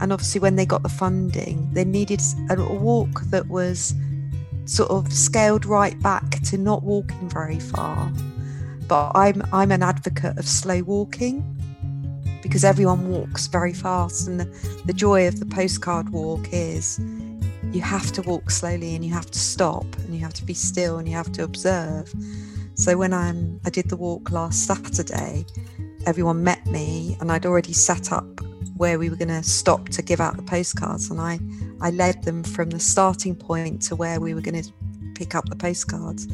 And 0.00 0.12
obviously, 0.12 0.40
when 0.40 0.54
they 0.54 0.66
got 0.66 0.82
the 0.82 0.88
funding, 0.88 1.68
they 1.72 1.84
needed 1.84 2.20
a 2.50 2.54
walk 2.62 3.22
that 3.30 3.48
was 3.48 3.94
sort 4.66 4.90
of 4.90 5.12
scaled 5.12 5.66
right 5.66 6.00
back 6.00 6.30
to 6.42 6.58
not 6.58 6.82
walking 6.82 7.28
very 7.28 7.58
far. 7.58 8.12
But 8.88 9.12
I'm 9.14 9.42
I'm 9.52 9.72
an 9.72 9.82
advocate 9.82 10.38
of 10.38 10.46
slow 10.46 10.82
walking 10.82 11.42
because 12.42 12.64
everyone 12.64 13.08
walks 13.08 13.46
very 13.46 13.72
fast, 13.72 14.28
and 14.28 14.40
the, 14.40 14.82
the 14.84 14.92
joy 14.92 15.26
of 15.26 15.40
the 15.40 15.46
postcard 15.46 16.10
walk 16.10 16.46
is 16.52 17.00
you 17.74 17.80
have 17.80 18.12
to 18.12 18.22
walk 18.22 18.50
slowly 18.50 18.94
and 18.94 19.04
you 19.04 19.12
have 19.12 19.30
to 19.30 19.38
stop 19.38 19.84
and 19.96 20.14
you 20.14 20.20
have 20.20 20.34
to 20.34 20.44
be 20.44 20.54
still 20.54 20.98
and 20.98 21.08
you 21.08 21.14
have 21.14 21.32
to 21.32 21.42
observe. 21.42 22.12
So 22.74 22.96
when 22.96 23.12
I'm, 23.12 23.60
I 23.64 23.70
did 23.70 23.88
the 23.88 23.96
walk 23.96 24.30
last 24.30 24.64
Saturday, 24.64 25.44
everyone 26.06 26.44
met 26.44 26.64
me 26.66 27.16
and 27.20 27.32
I'd 27.32 27.46
already 27.46 27.72
set 27.72 28.12
up 28.12 28.26
where 28.76 28.98
we 28.98 29.10
were 29.10 29.16
going 29.16 29.28
to 29.28 29.42
stop 29.42 29.88
to 29.88 30.02
give 30.02 30.20
out 30.20 30.36
the 30.36 30.42
postcards 30.42 31.10
and 31.10 31.20
I, 31.20 31.40
I 31.80 31.90
led 31.90 32.22
them 32.22 32.44
from 32.44 32.70
the 32.70 32.78
starting 32.78 33.34
point 33.34 33.82
to 33.82 33.96
where 33.96 34.20
we 34.20 34.34
were 34.34 34.40
going 34.40 34.62
to 34.62 34.72
pick 35.16 35.34
up 35.34 35.48
the 35.48 35.56
postcards. 35.56 36.28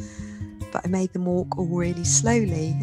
But 0.71 0.85
I 0.85 0.87
made 0.87 1.13
them 1.13 1.25
walk 1.25 1.57
all 1.57 1.65
really 1.65 2.03
slowly. 2.03 2.75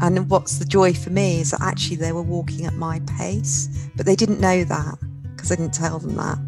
And, 0.00 0.30
what's 0.30 0.58
the 0.58 0.64
joy 0.64 0.92
for 0.92 1.10
me 1.10 1.40
is 1.40 1.50
that 1.52 1.60
actually 1.62 1.96
they 1.96 2.12
were 2.12 2.22
walking 2.22 2.66
at 2.66 2.74
my 2.74 3.00
pace, 3.18 3.68
but 3.96 4.06
they 4.06 4.16
didn't 4.16 4.40
know 4.40 4.64
that 4.64 4.98
because 5.34 5.52
I 5.52 5.56
didn't 5.56 5.74
tell 5.74 5.98
them 5.98 6.16
that. 6.16 6.38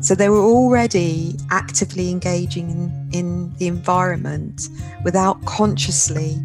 So 0.00 0.14
they 0.14 0.28
were 0.28 0.42
already 0.42 1.36
actively 1.50 2.10
engaging 2.10 2.70
in, 2.70 3.08
in 3.12 3.54
the 3.54 3.66
environment 3.66 4.68
without 5.02 5.42
consciously 5.46 6.36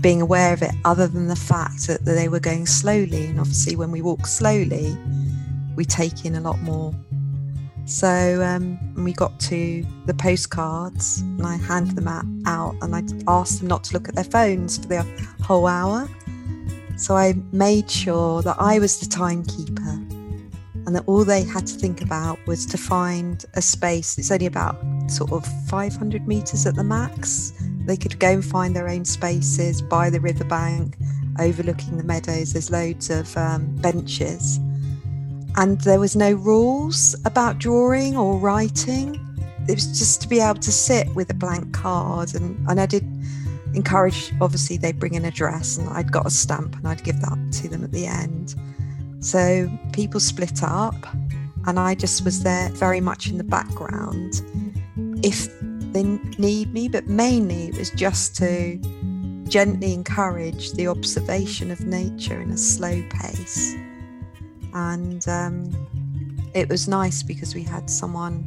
being 0.00 0.22
aware 0.22 0.54
of 0.54 0.62
it, 0.62 0.70
other 0.84 1.06
than 1.08 1.28
the 1.28 1.36
fact 1.36 1.86
that 1.88 2.04
they 2.04 2.28
were 2.28 2.40
going 2.40 2.66
slowly. 2.66 3.26
And 3.26 3.40
obviously, 3.40 3.76
when 3.76 3.90
we 3.90 4.00
walk 4.00 4.26
slowly, 4.26 4.96
we 5.76 5.84
take 5.84 6.24
in 6.24 6.36
a 6.36 6.40
lot 6.40 6.58
more 6.60 6.94
so 7.88 8.42
um, 8.42 8.78
we 9.02 9.14
got 9.14 9.40
to 9.40 9.82
the 10.04 10.12
postcards 10.12 11.22
and 11.22 11.46
I 11.46 11.56
handed 11.56 11.96
them 11.96 12.06
out 12.46 12.74
and 12.82 12.94
I 12.94 13.02
asked 13.26 13.60
them 13.60 13.68
not 13.68 13.84
to 13.84 13.94
look 13.94 14.10
at 14.10 14.14
their 14.14 14.24
phones 14.24 14.76
for 14.76 14.88
the 14.88 15.02
whole 15.42 15.66
hour. 15.66 16.06
So 16.98 17.16
I 17.16 17.32
made 17.50 17.90
sure 17.90 18.42
that 18.42 18.56
I 18.58 18.78
was 18.78 18.98
the 18.98 19.06
timekeeper 19.06 19.88
and 19.88 20.94
that 20.94 21.04
all 21.06 21.24
they 21.24 21.44
had 21.44 21.66
to 21.66 21.74
think 21.78 22.02
about 22.02 22.38
was 22.46 22.66
to 22.66 22.76
find 22.76 23.46
a 23.54 23.62
space. 23.62 24.18
It's 24.18 24.30
only 24.30 24.46
about 24.46 24.76
sort 25.10 25.32
of 25.32 25.46
500 25.68 26.28
metres 26.28 26.66
at 26.66 26.74
the 26.74 26.84
max. 26.84 27.54
They 27.86 27.96
could 27.96 28.18
go 28.18 28.32
and 28.32 28.44
find 28.44 28.76
their 28.76 28.90
own 28.90 29.06
spaces 29.06 29.80
by 29.80 30.10
the 30.10 30.20
riverbank, 30.20 30.98
overlooking 31.40 31.96
the 31.96 32.04
meadows. 32.04 32.52
There's 32.52 32.70
loads 32.70 33.08
of 33.08 33.34
um, 33.38 33.74
benches 33.76 34.60
and 35.56 35.80
there 35.80 36.00
was 36.00 36.14
no 36.14 36.32
rules 36.32 37.16
about 37.24 37.58
drawing 37.58 38.16
or 38.16 38.38
writing. 38.38 39.14
It 39.68 39.74
was 39.74 39.86
just 39.98 40.22
to 40.22 40.28
be 40.28 40.40
able 40.40 40.60
to 40.60 40.72
sit 40.72 41.14
with 41.14 41.30
a 41.30 41.34
blank 41.34 41.72
card, 41.72 42.34
and, 42.34 42.56
and 42.68 42.80
I 42.80 42.86
did 42.86 43.04
encourage. 43.74 44.32
Obviously, 44.40 44.76
they 44.76 44.92
bring 44.92 45.16
an 45.16 45.24
address, 45.24 45.76
and 45.76 45.88
I'd 45.90 46.12
got 46.12 46.26
a 46.26 46.30
stamp, 46.30 46.76
and 46.76 46.86
I'd 46.86 47.04
give 47.04 47.20
that 47.20 47.52
to 47.52 47.68
them 47.68 47.84
at 47.84 47.92
the 47.92 48.06
end. 48.06 48.54
So 49.20 49.70
people 49.92 50.20
split 50.20 50.62
up, 50.62 50.94
and 51.66 51.78
I 51.78 51.94
just 51.94 52.24
was 52.24 52.42
there 52.42 52.70
very 52.70 53.00
much 53.00 53.28
in 53.28 53.38
the 53.38 53.44
background. 53.44 54.42
If 55.22 55.48
they 55.92 56.04
need 56.38 56.72
me, 56.72 56.88
but 56.88 57.06
mainly 57.06 57.68
it 57.68 57.78
was 57.78 57.90
just 57.90 58.36
to 58.36 58.78
gently 59.48 59.94
encourage 59.94 60.72
the 60.72 60.86
observation 60.86 61.70
of 61.70 61.80
nature 61.80 62.40
in 62.40 62.50
a 62.50 62.58
slow 62.58 63.02
pace 63.10 63.74
and 64.78 65.26
um, 65.28 65.70
it 66.54 66.68
was 66.68 66.86
nice 66.86 67.22
because 67.22 67.54
we 67.54 67.64
had 67.64 67.90
someone 67.90 68.46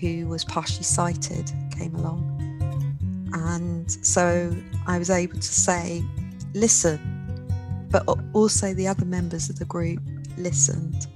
who 0.00 0.28
was 0.28 0.44
partially 0.44 0.84
sighted 0.84 1.50
came 1.76 1.94
along. 1.96 2.32
And 3.32 3.90
so 3.90 4.54
i 4.86 4.98
was 4.98 5.10
able 5.10 5.34
to 5.34 5.42
say 5.42 6.02
listen 6.54 7.00
but 7.90 8.04
also 8.32 8.72
the 8.74 8.86
other 8.86 9.04
members 9.04 9.48
of 9.50 9.58
the 9.58 9.64
group 9.64 10.00
listened. 10.36 11.06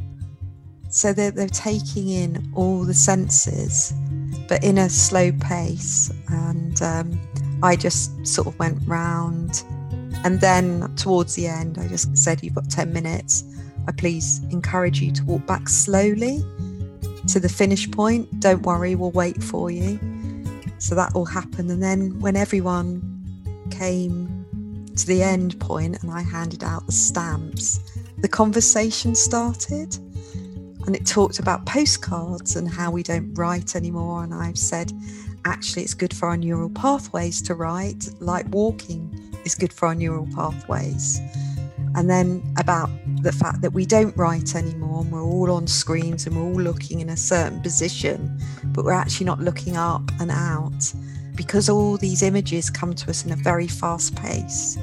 So 0.89 1.13
they're, 1.13 1.31
they're 1.31 1.49
taking 1.49 2.09
in 2.09 2.53
all 2.55 2.85
the 2.85 2.95
senses 2.95 3.93
but 4.49 4.65
in 4.65 4.79
a 4.79 4.89
slow 4.89 5.31
pace. 5.33 6.13
And 6.29 6.81
um, 6.83 7.21
i 7.63 7.77
just 7.77 8.27
sort 8.27 8.49
of 8.49 8.59
went 8.59 8.79
round. 8.87 9.63
And 10.25 10.41
then 10.41 10.95
towards 10.97 11.35
the 11.37 11.47
end 11.47 11.79
i 11.79 11.87
just 11.87 12.17
said 12.17 12.43
you've 12.43 12.55
got 12.55 12.69
10 12.69 12.93
minutes 12.93 13.45
I 13.87 13.93
please 13.93 14.41
encourage 14.51 15.01
you 15.01 15.13
to 15.13 15.25
walk 15.25 15.47
back 15.47 15.69
slowly 15.69 16.45
to 17.29 17.41
the 17.41 17.49
finish 17.49 17.91
point. 17.91 18.41
Don't 18.41 18.63
worry, 18.63 18.95
we'll 18.95 19.11
wait 19.11 19.43
for 19.43 19.71
you. 19.71 19.99
So 20.79 20.95
that 20.95 21.15
will 21.15 21.27
happen. 21.27 21.71
And 21.71 21.83
then 21.83 22.19
when 22.21 22.37
everyone 22.37 23.03
came 23.71 24.47
to 24.97 25.07
the 25.07 25.23
end 25.23 25.59
point 25.61 26.03
and 26.03 26.11
I 26.11 26.23
handed 26.23 26.65
out 26.65 26.87
the 26.87 26.93
stamps, 26.93 27.81
the 28.19 28.29
conversation 28.29 29.15
started. 29.15 29.97
And 30.87 30.97
it 30.97 31.07
talked 31.07 31.39
about 31.39 31.67
postcards 31.67 32.57
and 32.57 32.69
how 32.69 32.91
we 32.91 33.03
don't 33.03 33.35
write 33.35 33.77
anymore. 33.77 34.25
And 34.25 34.33
I've 34.33 34.59
said, 34.59 34.93
actually, 35.45 35.83
it's 35.83 35.95
good 35.95 36.15
for 36.15 36.29
our 36.29 36.37
neural 36.37 36.71
pathways 36.71 37.43
to 37.43 37.55
write, 37.55 38.09
like 38.21 38.47
walking 38.49 39.17
is 39.45 39.55
good 39.55 39.73
for 39.73 39.89
our 39.89 39.95
neural 39.95 40.27
pathways 40.35 41.21
and 41.97 42.09
then 42.09 42.43
about 42.59 42.89
the 43.23 43.33
fact 43.33 43.61
that 43.63 43.73
we 43.73 43.85
don't 43.85 44.17
write 44.17 44.55
anymore 44.55 45.03
and 45.03 45.13
we're 45.13 45.23
all 45.23 45.51
on 45.51 45.67
screens 45.67 46.27
and 46.27 46.37
we're 46.37 46.43
all 46.43 46.61
looking 46.61 47.01
in 47.01 47.11
a 47.11 47.17
certain 47.17 47.61
position, 47.61 48.39
but 48.67 48.85
we're 48.85 48.93
actually 48.93 49.27
not 49.27 49.41
looking 49.41 49.77
up 49.77 50.03
and 50.21 50.31
out 50.31 50.93
because 51.35 51.69
all 51.69 51.97
these 51.97 52.23
images 52.23 52.71
come 52.71 52.95
to 52.95 53.11
us 53.11 53.25
in 53.25 53.33
a 53.33 53.37
very 53.37 53.67
fast 53.67 54.15
pace. 54.15 54.79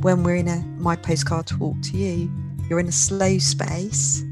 When 0.00 0.22
we're 0.22 0.36
in 0.36 0.48
a 0.48 0.62
my 0.78 0.96
postcard 0.96 1.46
talk 1.46 1.76
to 1.82 1.96
you, 1.96 2.30
you're 2.68 2.80
in 2.80 2.88
a 2.88 2.92
slow 2.92 3.38
space 3.38 4.22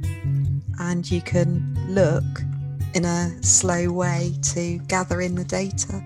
and 0.79 1.11
you 1.11 1.21
can 1.21 1.77
look 1.89 2.25
in 2.95 3.05
a 3.05 3.43
slow 3.43 3.91
way 3.91 4.35
to 4.43 4.79
gather 4.89 5.21
in 5.21 5.35
the 5.35 5.45
data 5.45 6.03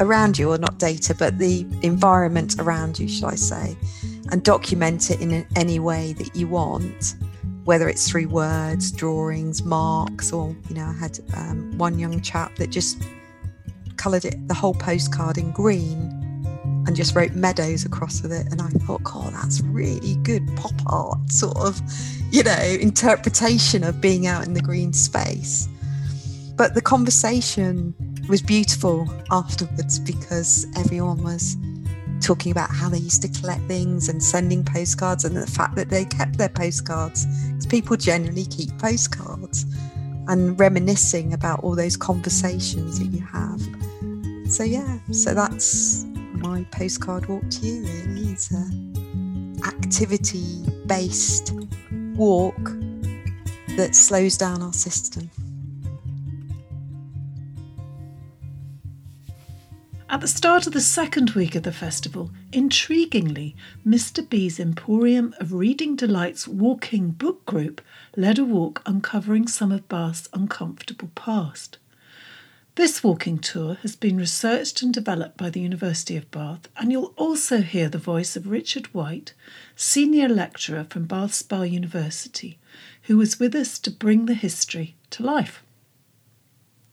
around 0.00 0.38
you, 0.38 0.50
or 0.50 0.58
not 0.58 0.78
data, 0.78 1.14
but 1.14 1.38
the 1.38 1.66
environment 1.82 2.56
around 2.58 2.98
you, 2.98 3.06
should 3.06 3.24
I 3.24 3.34
say 3.34 3.76
and 4.30 4.42
document 4.42 5.10
it 5.10 5.20
in 5.20 5.46
any 5.56 5.78
way 5.78 6.12
that 6.14 6.34
you 6.36 6.46
want, 6.46 7.16
whether 7.64 7.88
it's 7.88 8.08
through 8.08 8.28
words, 8.28 8.90
drawings, 8.92 9.64
marks, 9.64 10.32
or, 10.32 10.54
you 10.68 10.76
know, 10.76 10.86
I 10.86 10.92
had 10.92 11.18
um, 11.36 11.76
one 11.78 11.98
young 11.98 12.20
chap 12.20 12.56
that 12.56 12.70
just 12.70 13.02
coloured 13.96 14.24
it, 14.24 14.48
the 14.48 14.54
whole 14.54 14.74
postcard 14.74 15.38
in 15.38 15.52
green 15.52 16.18
and 16.86 16.96
just 16.96 17.14
wrote 17.14 17.32
meadows 17.32 17.84
across 17.84 18.22
with 18.22 18.32
it. 18.32 18.46
And 18.50 18.60
I 18.60 18.68
thought, 18.68 19.02
oh, 19.06 19.30
that's 19.30 19.60
really 19.62 20.16
good 20.16 20.48
pop 20.56 20.72
art 20.86 21.30
sort 21.30 21.56
of, 21.56 21.80
you 22.30 22.42
know, 22.42 22.76
interpretation 22.80 23.84
of 23.84 24.00
being 24.00 24.26
out 24.26 24.46
in 24.46 24.54
the 24.54 24.60
green 24.60 24.92
space. 24.92 25.68
But 26.56 26.74
the 26.74 26.82
conversation 26.82 27.94
was 28.28 28.42
beautiful 28.42 29.08
afterwards 29.30 29.98
because 29.98 30.66
everyone 30.76 31.22
was 31.22 31.56
talking 32.22 32.52
about 32.52 32.70
how 32.70 32.88
they 32.88 32.98
used 32.98 33.22
to 33.22 33.28
collect 33.40 33.62
things 33.68 34.08
and 34.08 34.22
sending 34.22 34.64
postcards 34.64 35.24
and 35.24 35.36
the 35.36 35.46
fact 35.46 35.74
that 35.76 35.90
they 35.90 36.04
kept 36.04 36.38
their 36.38 36.48
postcards 36.48 37.26
because 37.26 37.66
people 37.66 37.96
generally 37.96 38.44
keep 38.46 38.76
postcards 38.78 39.66
and 40.28 40.58
reminiscing 40.58 41.32
about 41.32 41.60
all 41.64 41.74
those 41.74 41.96
conversations 41.96 42.98
that 42.98 43.06
you 43.06 43.20
have. 43.20 43.60
So 44.50 44.62
yeah, 44.64 44.98
so 45.10 45.34
that's 45.34 46.04
my 46.34 46.64
postcard 46.70 47.26
walk 47.26 47.48
to 47.50 47.66
you 47.66 47.82
really. 47.82 48.32
It's 48.32 48.52
a 48.52 48.64
activity 49.66 50.64
based 50.86 51.52
walk 52.14 52.64
that 53.76 53.94
slows 53.94 54.36
down 54.36 54.62
our 54.62 54.72
system. 54.72 55.30
At 60.12 60.20
the 60.20 60.28
start 60.28 60.66
of 60.66 60.74
the 60.74 60.82
second 60.82 61.30
week 61.30 61.54
of 61.54 61.62
the 61.62 61.72
festival, 61.72 62.30
intriguingly, 62.52 63.54
Mr. 63.82 64.28
B's 64.28 64.60
Emporium 64.60 65.34
of 65.40 65.54
Reading 65.54 65.96
Delights 65.96 66.46
walking 66.46 67.12
book 67.12 67.46
group 67.46 67.80
led 68.14 68.38
a 68.38 68.44
walk 68.44 68.82
uncovering 68.84 69.48
some 69.48 69.72
of 69.72 69.88
Bath's 69.88 70.28
uncomfortable 70.34 71.10
past. 71.14 71.78
This 72.74 73.02
walking 73.02 73.38
tour 73.38 73.78
has 73.80 73.96
been 73.96 74.18
researched 74.18 74.82
and 74.82 74.92
developed 74.92 75.38
by 75.38 75.48
the 75.48 75.62
University 75.62 76.18
of 76.18 76.30
Bath, 76.30 76.68
and 76.76 76.92
you'll 76.92 77.14
also 77.16 77.62
hear 77.62 77.88
the 77.88 77.96
voice 77.96 78.36
of 78.36 78.46
Richard 78.46 78.92
White, 78.92 79.32
senior 79.76 80.28
lecturer 80.28 80.84
from 80.90 81.06
Bath 81.06 81.32
Spa 81.32 81.62
University, 81.62 82.58
who 83.04 83.16
was 83.16 83.40
with 83.40 83.54
us 83.54 83.78
to 83.78 83.90
bring 83.90 84.26
the 84.26 84.34
history 84.34 84.94
to 85.08 85.22
life. 85.22 85.62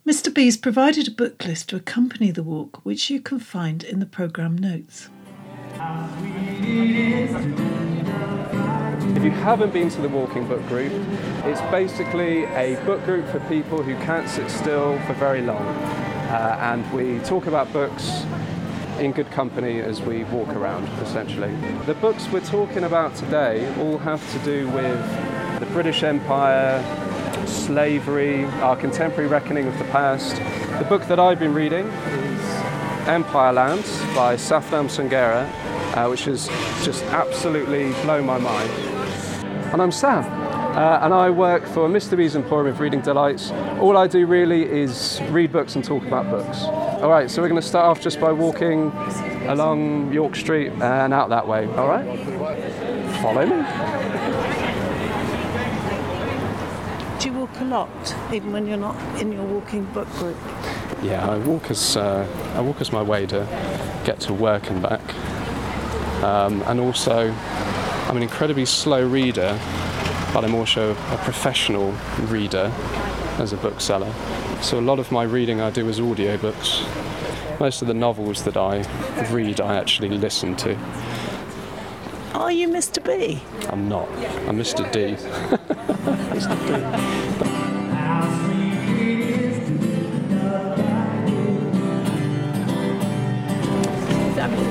Mr. 0.10 0.34
B's 0.34 0.58
provided 0.58 1.08
a 1.08 1.12
book 1.12 1.45
list 1.45 1.69
to 1.69 1.76
accompany 1.76 2.32
the 2.32 2.41
walk, 2.41 2.84
which 2.84 3.12
you 3.12 3.22
can 3.22 3.39
find 3.39 3.84
in 3.84 4.00
the 4.00 4.08
programme 4.08 4.58
notes. 4.58 5.08
If 9.15 9.24
you 9.24 9.30
haven't 9.30 9.72
been 9.72 9.91
to 9.91 10.02
the 10.02 10.10
Walking 10.10 10.48
Book 10.48 10.67
Group, 10.67 10.91
it's 11.45 11.62
basically 11.69 12.45
a 12.45 12.84
book 12.88 13.06
group 13.06 13.28
for 13.28 13.39
people 13.41 13.84
who 13.84 13.93
can't 13.98 14.28
sit 14.28 14.50
still 14.50 14.98
for 15.02 15.13
very 15.13 15.43
long. 15.43 15.62
Uh, 15.62 16.58
and 16.60 16.91
we 16.91 17.19
talk 17.19 17.45
about 17.45 17.72
books 17.72 18.26
in 18.98 19.12
good 19.12 19.30
company 19.30 19.80
as 19.80 20.02
we 20.02 20.24
walk 20.24 20.50
around, 20.56 20.88
essentially. 21.04 21.56
The 21.86 21.93
books 21.93 22.28
we're 22.30 22.39
talking 22.39 22.84
about 22.84 23.13
today 23.13 23.72
all 23.78 24.00
have 24.00 24.28
to 24.32 24.39
do 24.39 24.67
with 24.69 25.60
the 25.60 25.67
British 25.67 26.02
Empire, 26.02 26.84
slavery, 27.50 28.46
our 28.62 28.76
contemporary 28.76 29.28
reckoning 29.28 29.68
of 29.68 29.78
the 29.78 29.84
past. 29.86 30.36
The 30.80 30.86
book 30.86 31.06
that 31.08 31.20
I've 31.20 31.40
been 31.40 31.54
reading 31.54 31.88
is 31.88 32.46
Empire 33.08 33.54
Lands 33.54 34.00
by 34.16 34.36
Sathnam 34.36 34.88
Sanghera, 34.88 35.48
uh, 35.96 36.08
which 36.10 36.26
has 36.26 36.48
just 36.84 37.04
absolutely 37.06 37.92
blown 38.04 38.26
my 38.26 38.38
mind. 38.38 38.70
And 39.74 39.82
I'm 39.82 39.92
Sam, 39.92 40.24
uh, 40.24 41.00
and 41.02 41.14
I 41.14 41.30
work 41.30 41.66
for 41.66 41.90
Mr. 41.90 42.16
B's 42.16 42.36
Emporium 42.36 42.74
of 42.74 42.80
Reading 42.80 43.02
Delights. 43.02 43.52
All 43.80 43.98
I 43.98 44.08
do 44.08 44.26
really 44.26 44.64
is 44.64 45.20
read 45.30 45.52
books 45.52 45.76
and 45.76 45.84
talk 45.84 46.04
about 46.04 46.30
books. 46.30 46.64
All 46.64 47.10
right, 47.10 47.30
so 47.30 47.42
we're 47.42 47.50
going 47.50 47.62
to 47.62 47.68
start 47.68 47.86
off 47.86 48.02
just 48.02 48.20
by 48.20 48.32
walking 48.32 48.92
along 49.48 50.14
York 50.14 50.36
Street 50.36 50.72
and 50.72 51.14
out 51.14 51.30
that 51.30 51.48
way. 51.48 51.66
All 51.76 51.88
right? 51.88 52.06
Follow 53.22 53.46
me. 53.46 54.18
Do 57.69 57.75
you 57.75 57.82
walk 57.82 57.89
a 57.89 58.10
lot, 58.10 58.34
even 58.34 58.51
when 58.51 58.65
you're 58.65 58.77
not 58.77 59.21
in 59.21 59.32
your 59.32 59.43
walking 59.43 59.86
book 59.93 60.10
group? 60.13 60.38
Yeah, 61.03 61.29
I 61.29 61.38
walk 61.38 61.69
as 61.69 61.95
uh, 61.95 62.25
I 62.55 62.62
walk 62.62 62.82
as 62.82 62.91
my 62.91 63.03
way 63.03 63.27
to 63.27 63.45
get 64.05 64.19
to 64.21 64.34
work 64.34 64.71
and 64.71 64.82
back, 64.82 65.01
um, 66.23 66.63
and 66.63 66.79
also 66.79 67.32
I'm 68.08 68.17
an 68.17 68.23
incredibly 68.23 68.65
slow 68.65 69.08
reader, 69.08 69.60
but 70.34 70.43
I'm 70.43 70.55
also 70.55 70.91
a 70.93 71.17
professional 71.23 71.91
reader 72.21 72.71
as 73.38 73.53
a 73.53 73.58
bookseller. 73.58 74.12
So 74.62 74.79
a 74.79 74.82
lot 74.82 74.97
of 74.97 75.12
my 75.12 75.23
reading 75.23 75.62
I 75.62 75.69
do 75.69 75.88
as 75.89 75.99
audiobooks. 75.99 76.88
Most 77.60 77.84
of 77.84 77.88
the 77.88 77.93
novels 77.93 78.43
that 78.45 78.58
I 78.58 78.82
read, 79.32 79.62
I 79.62 79.75
actually 79.75 80.10
listen 80.10 80.55
to. 80.55 80.75
Are 82.34 82.51
you 82.51 82.67
Mr. 82.67 83.03
B? 83.03 83.41
I'm 83.69 83.88
not. 83.88 84.10
I'm 84.47 84.58
Mr. 84.58 84.89
D. 84.91 85.17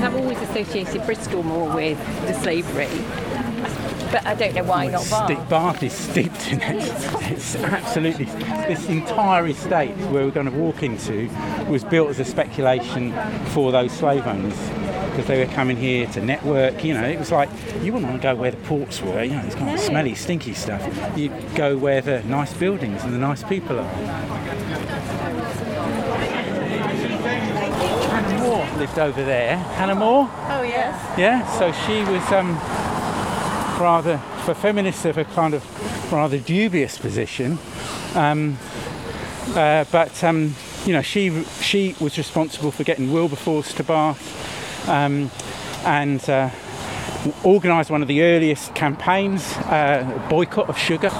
I've 0.01 0.15
always 0.15 0.39
associated 0.41 1.05
Bristol 1.05 1.43
more 1.43 1.73
with 1.73 1.97
the 2.25 2.33
slavery, 2.33 2.87
but 4.11 4.25
I 4.25 4.33
don't 4.35 4.55
know 4.55 4.63
why 4.63 4.87
not 4.87 5.07
Bath. 5.09 5.49
Bath 5.49 5.83
is 5.83 5.93
steeped 5.93 6.51
in 6.51 6.61
it. 6.61 7.05
It's 7.29 7.55
absolutely. 7.55 8.25
This 8.25 8.89
entire 8.89 9.47
estate 9.47 9.95
where 10.11 10.25
we're 10.25 10.31
going 10.31 10.49
to 10.49 10.57
walk 10.57 10.81
into 10.81 11.29
was 11.69 11.83
built 11.83 12.09
as 12.09 12.19
a 12.19 12.25
speculation 12.25 13.13
for 13.49 13.71
those 13.71 13.91
slave 13.91 14.25
owners 14.25 14.78
because 15.19 15.27
they 15.27 15.45
were 15.45 15.51
coming 15.53 15.75
here 15.75 16.07
to 16.07 16.21
network. 16.21 16.81
You 16.83 16.93
know, 16.93 17.03
it 17.03 17.19
was 17.19 17.29
like 17.31 17.49
you 17.81 17.91
wouldn't 17.91 18.09
want 18.09 18.21
to 18.21 18.27
go 18.27 18.35
where 18.35 18.51
the 18.51 18.57
ports 18.57 19.01
were. 19.01 19.21
You 19.21 19.31
know, 19.31 19.41
it's 19.45 19.55
kind 19.55 19.75
of 19.75 19.79
smelly, 19.79 20.15
stinky 20.15 20.53
stuff. 20.53 20.81
You 21.17 21.29
go 21.55 21.77
where 21.77 21.99
the 21.99 22.23
nice 22.23 22.53
buildings 22.53 23.03
and 23.03 23.13
the 23.13 23.17
nice 23.17 23.43
people 23.43 23.79
are. 23.79 23.83
Hannah 28.07 28.39
More 28.39 28.65
lived 28.77 28.97
over 28.97 29.21
there. 29.25 29.57
Hannah 29.57 29.95
More. 29.95 30.29
Oh 30.31 30.61
yes. 30.61 31.17
Yeah, 31.17 31.45
so 31.57 31.73
she 31.73 31.99
was 32.09 32.23
um, 32.31 32.53
rather, 33.77 34.19
for 34.45 34.53
feminists 34.53 35.03
of 35.03 35.17
a 35.17 35.25
kind 35.25 35.53
of 35.53 36.13
rather 36.13 36.37
dubious 36.37 36.97
position. 36.97 37.59
Um, 38.15 38.57
uh, 39.49 39.83
but 39.91 40.23
um, 40.23 40.55
you 40.85 40.93
know, 40.93 41.01
she 41.01 41.43
she 41.61 41.95
was 41.99 42.17
responsible 42.17 42.71
for 42.71 42.85
getting 42.85 43.11
Wilberforce 43.11 43.73
to 43.73 43.83
Bath, 43.83 44.48
um, 44.89 45.31
and 45.85 46.27
uh, 46.29 46.49
organised 47.45 47.89
one 47.89 48.01
of 48.01 48.07
the 48.07 48.21
earliest 48.21 48.73
campaigns, 48.75 49.43
uh, 49.67 50.27
boycott 50.29 50.69
of 50.69 50.77
sugar. 50.77 51.11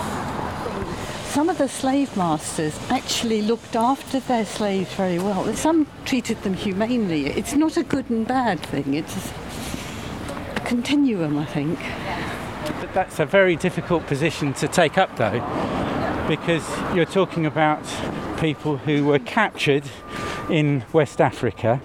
Some 1.29 1.47
of 1.47 1.59
the 1.59 1.69
slave 1.69 2.17
masters 2.17 2.77
actually 2.89 3.43
looked 3.43 3.75
after 3.75 4.19
their 4.19 4.45
slaves 4.45 4.91
very 4.95 5.19
well. 5.19 5.53
Some 5.53 5.87
treated 6.03 6.41
them 6.41 6.55
humanely. 6.55 7.27
It's 7.27 7.53
not 7.53 7.77
a 7.77 7.83
good 7.83 8.09
and 8.09 8.27
bad 8.27 8.59
thing. 8.59 8.95
It's 8.95 9.15
a 9.15 10.59
continuum, 10.61 11.37
I 11.37 11.45
think. 11.45 11.79
But 12.81 12.93
that's 12.93 13.19
a 13.19 13.25
very 13.25 13.55
difficult 13.55 14.07
position 14.07 14.53
to 14.55 14.67
take 14.67 14.97
up, 14.97 15.15
though, 15.17 15.39
because 16.27 16.67
you're 16.95 17.05
talking 17.05 17.45
about 17.45 17.83
people 18.39 18.77
who 18.77 19.05
were 19.05 19.19
captured 19.19 19.83
in 20.49 20.83
West 20.91 21.21
Africa, 21.21 21.79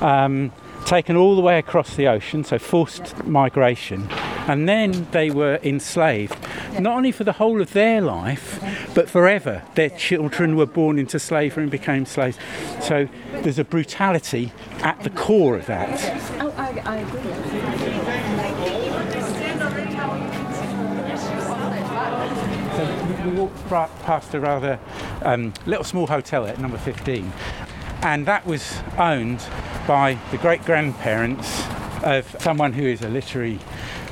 um, 0.00 0.52
taken 0.86 1.16
all 1.16 1.34
the 1.36 1.42
way 1.42 1.58
across 1.58 1.96
the 1.96 2.06
ocean, 2.06 2.44
so 2.44 2.58
forced 2.58 3.24
migration, 3.26 4.08
and 4.46 4.68
then 4.68 5.06
they 5.10 5.30
were 5.30 5.58
enslaved, 5.62 6.36
not 6.78 6.96
only 6.96 7.10
for 7.12 7.24
the 7.24 7.32
whole 7.32 7.60
of 7.60 7.72
their 7.72 8.00
life, 8.00 8.60
but 8.94 9.10
forever. 9.10 9.62
Their 9.74 9.90
children 9.90 10.56
were 10.56 10.66
born 10.66 10.98
into 10.98 11.18
slavery 11.18 11.64
and 11.64 11.70
became 11.70 12.06
slaves. 12.06 12.38
So 12.80 13.08
there's 13.32 13.58
a 13.58 13.64
brutality 13.64 14.52
at 14.80 15.00
the 15.02 15.10
core 15.10 15.56
of 15.56 15.66
that. 15.66 15.90
Oh, 16.40 16.54
I, 16.56 16.80
I 16.84 16.96
agree. 16.98 18.36
So 22.76 22.84
we- 23.24 23.30
we 23.30 23.36
walked 23.40 23.68
past 24.04 24.34
a 24.34 24.40
rather 24.40 24.78
um, 25.22 25.52
little 25.64 25.84
small 25.84 26.06
hotel 26.06 26.46
at 26.46 26.58
number 26.60 26.76
15, 26.78 27.32
and 28.06 28.24
that 28.26 28.46
was 28.46 28.78
owned 28.98 29.44
by 29.88 30.16
the 30.30 30.38
great 30.38 30.64
grandparents 30.64 31.64
of 32.04 32.36
someone 32.38 32.72
who 32.72 32.84
is 32.84 33.02
a 33.02 33.08
literary. 33.08 33.58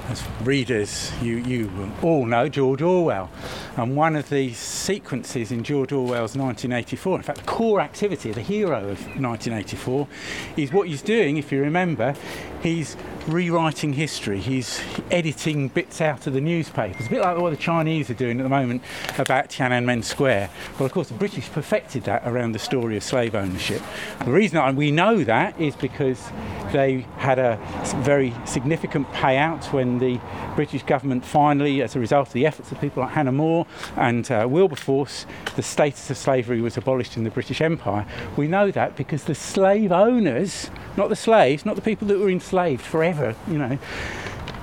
As 0.07 0.22
readers, 0.42 1.11
you, 1.22 1.37
you 1.37 1.90
all 2.02 2.26
know 2.26 2.46
George 2.46 2.83
Orwell. 2.83 3.30
And 3.78 3.96
one 3.96 4.16
of 4.16 4.28
the 4.28 4.52
sequences 4.52 5.50
in 5.50 5.64
George 5.64 5.92
Orwell's 5.92 6.37
1984, 6.37 7.16
in 7.16 7.22
fact, 7.22 7.38
the 7.38 7.44
core 7.44 7.80
activity, 7.80 8.30
the 8.30 8.42
hero 8.42 8.80
of 8.80 9.00
1984, 9.18 10.07
is 10.59 10.72
what 10.74 10.88
he's 10.88 11.00
doing, 11.00 11.38
if 11.38 11.50
you 11.50 11.62
remember, 11.62 12.14
he's 12.62 12.98
rewriting 13.26 13.94
history. 13.94 14.38
He's 14.38 14.80
editing 15.10 15.68
bits 15.68 16.00
out 16.00 16.26
of 16.26 16.32
the 16.32 16.40
newspapers, 16.40 17.06
a 17.06 17.10
bit 17.10 17.20
like 17.20 17.38
what 17.38 17.50
the 17.50 17.56
Chinese 17.56 18.10
are 18.10 18.14
doing 18.14 18.38
at 18.40 18.42
the 18.42 18.48
moment 18.48 18.82
about 19.18 19.48
Tiananmen 19.48 20.04
Square. 20.04 20.50
Well, 20.78 20.87
of 20.87 20.92
course, 20.92 21.08
the 21.08 21.14
British 21.14 21.50
perfected 21.50 22.04
that 22.04 22.22
around 22.26 22.52
the 22.52 22.58
story 22.58 22.96
of 22.96 23.02
slave 23.02 23.34
ownership. 23.34 23.82
The 24.24 24.32
reason 24.32 24.76
we 24.76 24.90
know 24.90 25.24
that 25.24 25.58
is 25.60 25.74
because 25.76 26.22
they 26.72 27.06
had 27.16 27.38
a 27.38 27.58
very 27.98 28.34
significant 28.44 29.08
payout 29.12 29.72
when 29.72 29.98
the 29.98 30.20
British 30.56 30.82
government 30.82 31.24
finally, 31.24 31.82
as 31.82 31.96
a 31.96 32.00
result 32.00 32.28
of 32.28 32.32
the 32.32 32.46
efforts 32.46 32.72
of 32.72 32.80
people 32.80 33.02
like 33.02 33.12
Hannah 33.12 33.32
More 33.32 33.66
and 33.96 34.30
uh, 34.30 34.46
Wilberforce, 34.48 35.26
the 35.56 35.62
status 35.62 36.10
of 36.10 36.16
slavery 36.16 36.60
was 36.60 36.76
abolished 36.76 37.16
in 37.16 37.24
the 37.24 37.30
British 37.30 37.60
Empire. 37.60 38.06
We 38.37 38.48
know 38.48 38.70
that 38.70 38.96
because 38.96 39.24
the 39.24 39.34
slave 39.34 39.92
owners, 39.92 40.70
not 40.96 41.08
the 41.08 41.16
slaves, 41.16 41.64
not 41.64 41.76
the 41.76 41.82
people 41.82 42.08
that 42.08 42.18
were 42.18 42.30
enslaved 42.30 42.82
forever, 42.82 43.13
you 43.48 43.59
know, 43.59 43.79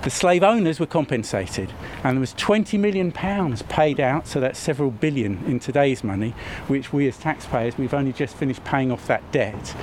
the 0.04 0.10
slave 0.10 0.42
owners 0.42 0.80
were 0.80 0.88
compensated, 0.88 1.72
and 2.04 2.18
there 2.18 2.22
was 2.22 2.34
20 2.34 2.78
million 2.78 3.12
pounds 3.12 3.62
paid 3.64 4.00
out, 4.00 4.26
so 4.28 4.40
that's 4.40 4.58
several 4.58 4.90
billion 4.90 5.44
in 5.46 5.60
today's 5.60 6.04
money, 6.04 6.34
which 6.68 6.92
we 6.92 7.08
as 7.08 7.18
taxpayers, 7.18 7.78
we've 7.78 7.94
only 7.94 8.12
just 8.12 8.36
finished 8.36 8.64
paying 8.64 8.92
off 8.92 9.06
that 9.08 9.32
debt. 9.32 9.76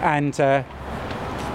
And 0.00 0.38
uh, 0.40 0.62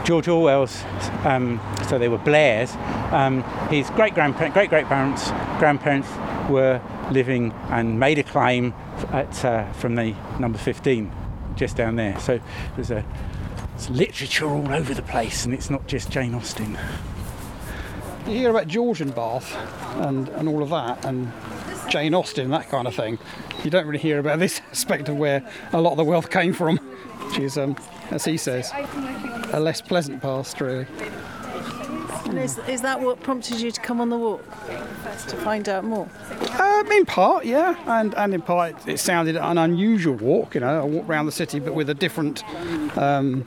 George 0.04 0.28
Orwell's, 0.28 0.84
um, 1.24 1.62
so 1.88 1.98
they 1.98 2.10
were 2.10 2.18
Blair's, 2.18 2.76
um, 3.13 3.42
his 3.70 3.89
great 3.92 4.13
great 4.16 4.86
parents, 4.88 5.30
grandparents 5.60 6.10
were 6.50 6.82
living 7.12 7.54
and 7.70 8.00
made 8.00 8.20
a 8.20 8.24
claim 8.24 8.74
at, 9.12 9.46
uh, 9.46 9.72
from 9.74 9.96
the 9.96 10.13
number 10.39 10.58
15 10.58 11.10
just 11.56 11.78
down 11.78 11.96
there. 11.96 12.20
So 12.20 12.39
there's 12.76 12.92
a 12.92 13.06
it's 13.84 13.89
literature 13.89 14.46
all 14.46 14.72
over 14.72 14.93
the 14.93 15.02
place, 15.02 15.43
and 15.43 15.54
it's 15.54 15.69
not 15.69 15.86
just 15.88 16.10
Jane 16.10 16.34
Austen. 16.34 16.78
You 18.26 18.32
hear 18.32 18.50
about 18.50 18.69
George 18.69 19.02
and 19.02 19.13
Bath 19.13 19.54
and, 19.98 20.30
and 20.30 20.48
all 20.48 20.63
of 20.63 20.69
that, 20.69 21.04
and 21.04 21.30
Jane 21.89 22.13
Austen, 22.13 22.50
that 22.52 22.69
kind 22.69 22.88
of 22.88 22.96
thing. 22.96 23.19
You 23.62 23.69
don't 23.69 23.86
really 23.86 24.00
hear 24.00 24.19
about 24.19 24.39
this 24.39 24.62
aspect 24.72 25.10
of 25.10 25.17
where 25.17 25.46
a 25.74 25.82
lot 25.82 25.91
of 25.91 25.98
the 25.98 26.06
wealth 26.06 26.32
came 26.32 26.54
from, 26.54 26.78
which 26.78 27.39
is, 27.39 27.58
um, 27.58 27.76
as 28.10 28.24
he 28.24 28.38
says, 28.38 28.72
a 29.52 29.60
less 29.60 29.82
pleasant 29.82 30.22
past, 30.22 30.62
really. 30.62 30.88
And 32.26 32.39
is, 32.39 32.60
is 32.69 32.82
that 32.84 33.02
what 33.02 33.19
prompted 33.19 33.60
you 33.60 33.69
to 33.69 33.82
come 33.82 34.00
on 34.00 34.10
the 34.10 34.17
walk? 34.17 34.46
To 35.28 35.36
find 35.38 35.67
out 35.67 35.84
more? 35.84 36.08
Um, 36.58 36.89
in 36.89 37.06
part, 37.06 37.43
yeah, 37.43 37.76
and, 37.86 38.15
and 38.15 38.34
in 38.34 38.41
part 38.41 38.88
it 38.88 39.00
sounded 39.00 39.36
an 39.36 39.58
unusual 39.58 40.15
walk, 40.15 40.56
you 40.56 40.62
know, 40.62 40.82
a 40.82 40.86
walk 40.86 41.08
around 41.10 41.26
the 41.26 41.34
city 41.34 41.60
but 41.60 41.74
with 41.74 41.89
a 41.89 41.93
different, 41.93 42.43
um, 42.98 43.46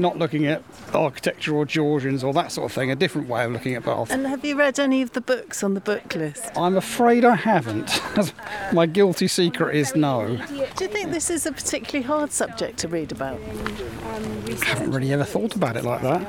not 0.00 0.18
looking 0.18 0.46
at 0.46 0.62
architecture 0.94 1.54
or 1.54 1.64
Georgians 1.64 2.22
or 2.24 2.32
that 2.34 2.52
sort 2.52 2.70
of 2.70 2.72
thing, 2.72 2.90
a 2.90 2.96
different 2.96 3.28
way 3.28 3.44
of 3.44 3.52
looking 3.52 3.74
at 3.74 3.84
Bath. 3.84 4.10
And 4.10 4.26
have 4.26 4.44
you 4.44 4.56
read 4.56 4.78
any 4.78 5.02
of 5.02 5.12
the 5.12 5.20
books 5.20 5.62
on 5.62 5.74
the 5.74 5.80
book 5.80 6.14
list? 6.14 6.50
I'm 6.56 6.76
afraid 6.76 7.24
I 7.24 7.36
haven't. 7.36 8.00
My 8.72 8.86
guilty 8.86 9.28
secret 9.28 9.74
is 9.74 9.94
no. 9.94 10.36
Do 10.76 10.84
you 10.84 10.90
think 10.90 11.10
this 11.10 11.30
is 11.30 11.46
a 11.46 11.52
particularly 11.52 12.06
hard 12.06 12.32
subject 12.32 12.78
to 12.80 12.88
read 12.88 13.12
about? 13.12 13.38
I 13.40 14.64
haven't 14.64 14.90
really 14.92 15.12
ever 15.12 15.24
thought 15.24 15.54
about 15.54 15.76
it 15.76 15.84
like 15.84 16.02
that. 16.02 16.22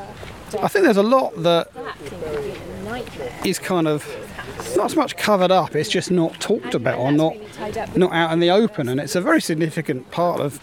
I 0.62 0.68
think 0.68 0.86
there's 0.86 0.98
a 0.98 1.04
lot 1.04 1.32
that 1.44 1.70
is 3.44 3.58
kind 3.58 3.88
of 3.88 4.04
not 4.84 4.92
so 4.92 5.00
much 5.00 5.16
covered 5.16 5.50
up, 5.50 5.78
it's 5.78 5.88
just 5.88 6.12
not 6.12 6.38
talked 6.42 6.76
about 6.76 7.00
or 7.00 7.10
not 7.10 7.38
not 7.96 8.12
out 8.12 8.34
in 8.34 8.40
the 8.42 8.50
open 8.50 8.90
and 8.90 9.00
it's 9.00 9.16
a 9.16 9.22
very 9.22 9.40
significant 9.40 10.12
part 10.12 10.42
of 10.42 10.60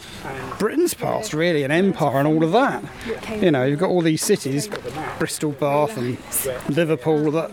Britain's 0.58 0.92
past 0.92 1.32
really, 1.32 1.62
an 1.62 1.70
empire 1.70 2.18
and 2.18 2.28
all 2.28 2.44
of 2.44 2.52
that. 2.52 2.84
You 3.42 3.50
know, 3.50 3.64
you've 3.64 3.78
got 3.78 3.88
all 3.88 4.02
these 4.02 4.22
cities, 4.22 4.68
Bristol, 5.18 5.52
Bath 5.52 5.96
and 5.96 6.18
Liverpool 6.76 7.30
that 7.30 7.50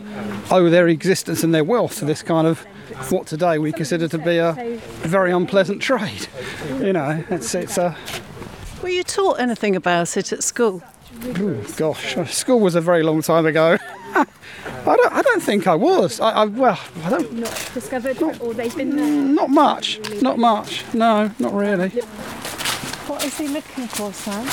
owe 0.51 0.69
their 0.69 0.89
existence 0.89 1.41
and 1.41 1.55
their 1.55 1.63
wealth 1.63 1.99
to 1.99 2.05
this 2.05 2.21
kind 2.21 2.45
of 2.45 2.59
what 3.09 3.27
today 3.27 3.57
we 3.59 3.71
consider 3.71 4.09
to 4.09 4.17
be 4.17 4.37
a 4.37 4.53
very 5.03 5.31
unpleasant 5.31 5.81
trade. 5.81 6.27
You 6.79 6.91
know, 6.91 7.23
it's 7.29 7.55
it's 7.55 7.77
a 7.77 7.95
Were 8.83 8.89
you 8.89 9.03
taught 9.03 9.39
anything 9.39 9.77
about 9.77 10.17
it 10.17 10.33
at 10.33 10.43
school? 10.43 10.83
Ooh, 11.23 11.63
gosh, 11.77 12.17
school 12.35 12.59
was 12.59 12.75
a 12.75 12.81
very 12.81 13.03
long 13.03 13.21
time 13.21 13.45
ago. 13.45 13.77
I 14.13 14.95
don't, 14.95 15.13
I 15.13 15.21
don't 15.21 15.43
think 15.43 15.67
I 15.67 15.75
was. 15.75 16.19
I, 16.19 16.31
I 16.31 16.45
well, 16.45 16.79
I 17.03 17.09
don't. 17.09 17.33
Not 17.33 17.71
discovered, 17.73 18.21
or 18.21 18.53
they've 18.53 18.75
been 18.75 18.95
there. 18.95 19.07
Not 19.07 19.49
much. 19.49 19.99
Not 20.21 20.37
much. 20.37 20.83
No, 20.93 21.31
not 21.39 21.53
really. 21.53 21.89
What 23.07 23.23
is 23.23 23.37
he 23.37 23.47
looking 23.47 23.87
for, 23.87 24.11
Sam? 24.13 24.47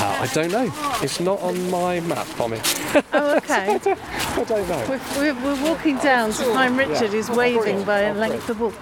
Uh, 0.00 0.18
I 0.20 0.26
don't 0.32 0.52
know. 0.52 0.72
It's 1.02 1.18
not 1.18 1.40
on 1.40 1.70
my 1.70 2.00
map, 2.00 2.26
Tommy. 2.36 2.60
Oh, 3.12 3.36
okay. 3.36 3.74
I, 3.74 3.78
don't, 3.82 4.00
I 4.38 4.44
don't 4.44 4.68
know. 4.68 4.86
We're, 4.88 5.34
we're, 5.34 5.44
we're 5.44 5.62
walking 5.70 5.98
down 5.98 6.30
to 6.32 6.44
find 6.44 6.76
Richard, 6.76 7.10
who's 7.10 7.28
waving 7.28 7.84
by 7.84 8.00
a 8.00 8.14
length 8.14 8.48
of 8.48 8.60
wall. 8.60 8.72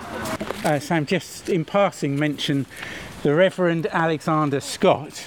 Uh, 0.65 0.79
Sam, 0.79 1.07
just 1.07 1.49
in 1.49 1.65
passing, 1.65 2.19
mention 2.19 2.67
the 3.23 3.35
Reverend 3.35 3.87
Alexander 3.87 4.61
Scott. 4.61 5.25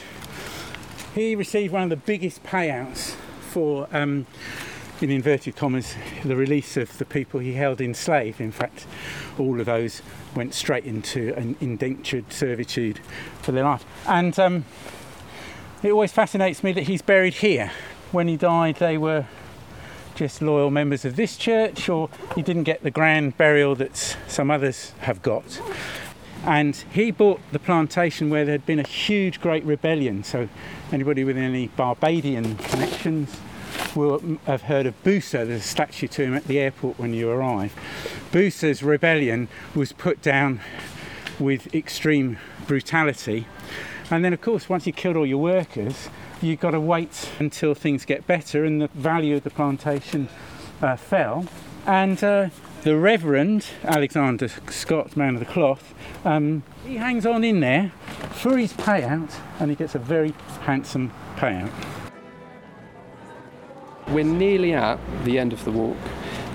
He 1.15 1.35
received 1.35 1.73
one 1.73 1.83
of 1.83 1.89
the 1.89 1.97
biggest 1.97 2.43
payouts 2.43 3.15
for, 3.49 3.87
um, 3.91 4.27
in 5.01 5.09
inverted 5.09 5.55
commas, 5.55 5.95
the 6.23 6.35
release 6.35 6.75
of 6.75 6.97
the 6.97 7.05
people 7.05 7.39
he 7.39 7.53
held 7.53 7.79
enslaved. 7.79 8.41
In 8.41 8.51
fact, 8.51 8.85
all 9.37 9.59
of 9.59 9.65
those 9.65 10.01
went 10.35 10.53
straight 10.53 10.85
into 10.85 11.33
an 11.35 11.55
indentured 11.61 12.31
servitude 12.31 12.99
for 13.41 13.51
their 13.51 13.63
life. 13.63 13.85
And 14.07 14.37
um, 14.37 14.65
it 15.83 15.91
always 15.91 16.11
fascinates 16.11 16.63
me 16.63 16.73
that 16.73 16.83
he's 16.83 17.01
buried 17.01 17.35
here. 17.35 17.71
When 18.11 18.27
he 18.27 18.35
died, 18.35 18.77
they 18.77 18.97
were 18.97 19.25
just 20.15 20.41
loyal 20.41 20.69
members 20.69 21.05
of 21.05 21.15
this 21.15 21.37
church, 21.37 21.87
or 21.87 22.09
he 22.35 22.41
didn't 22.41 22.63
get 22.63 22.83
the 22.83 22.91
grand 22.91 23.37
burial 23.37 23.75
that 23.75 24.17
some 24.27 24.51
others 24.51 24.91
have 24.99 25.21
got. 25.21 25.61
And 26.45 26.75
he 26.75 27.11
bought 27.11 27.39
the 27.51 27.59
plantation 27.59 28.29
where 28.29 28.43
there 28.43 28.53
had 28.53 28.65
been 28.65 28.79
a 28.79 28.87
huge, 28.87 29.39
great 29.39 29.63
rebellion. 29.63 30.23
So, 30.23 30.49
anybody 30.91 31.23
with 31.23 31.37
any 31.37 31.67
Barbadian 31.67 32.55
connections 32.55 33.37
will 33.95 34.37
have 34.45 34.63
heard 34.63 34.85
of 34.85 35.01
Bussa. 35.03 35.47
There's 35.47 35.61
a 35.61 35.67
statue 35.67 36.07
to 36.07 36.23
him 36.23 36.33
at 36.35 36.45
the 36.45 36.59
airport 36.59 36.99
when 36.99 37.13
you 37.13 37.29
arrive. 37.29 37.73
Bussa's 38.31 38.83
rebellion 38.83 39.47
was 39.75 39.91
put 39.91 40.21
down 40.21 40.61
with 41.39 41.73
extreme 41.73 42.37
brutality. 42.67 43.45
And 44.11 44.25
then, 44.25 44.33
of 44.33 44.41
course, 44.41 44.69
once 44.69 44.87
you 44.87 44.93
killed 44.93 45.15
all 45.15 45.25
your 45.25 45.41
workers, 45.41 46.09
you've 46.41 46.59
got 46.59 46.71
to 46.71 46.79
wait 46.79 47.29
until 47.39 47.73
things 47.73 48.05
get 48.05 48.25
better, 48.25 48.65
and 48.65 48.81
the 48.81 48.87
value 48.89 49.35
of 49.35 49.43
the 49.43 49.49
plantation 49.49 50.29
uh, 50.81 50.95
fell. 50.95 51.45
And 51.85 52.23
uh, 52.23 52.49
the 52.83 52.97
Reverend 52.97 53.67
Alexander 53.83 54.47
Scott, 54.47 55.15
man 55.15 55.35
of 55.35 55.39
the 55.39 55.45
cloth, 55.45 55.93
um, 56.25 56.63
he 56.85 56.97
hangs 56.97 57.25
on 57.25 57.43
in 57.43 57.59
there 57.59 57.91
for 58.31 58.57
his 58.57 58.73
payout, 58.73 59.33
and 59.59 59.69
he 59.69 59.75
gets 59.75 59.95
a 59.95 59.99
very 59.99 60.33
handsome 60.61 61.11
payout. 61.35 61.71
We're 64.11 64.23
nearly 64.23 64.73
at 64.73 64.99
the 65.23 65.37
end 65.39 65.53
of 65.53 65.63
the 65.65 65.71
walk. 65.71 65.97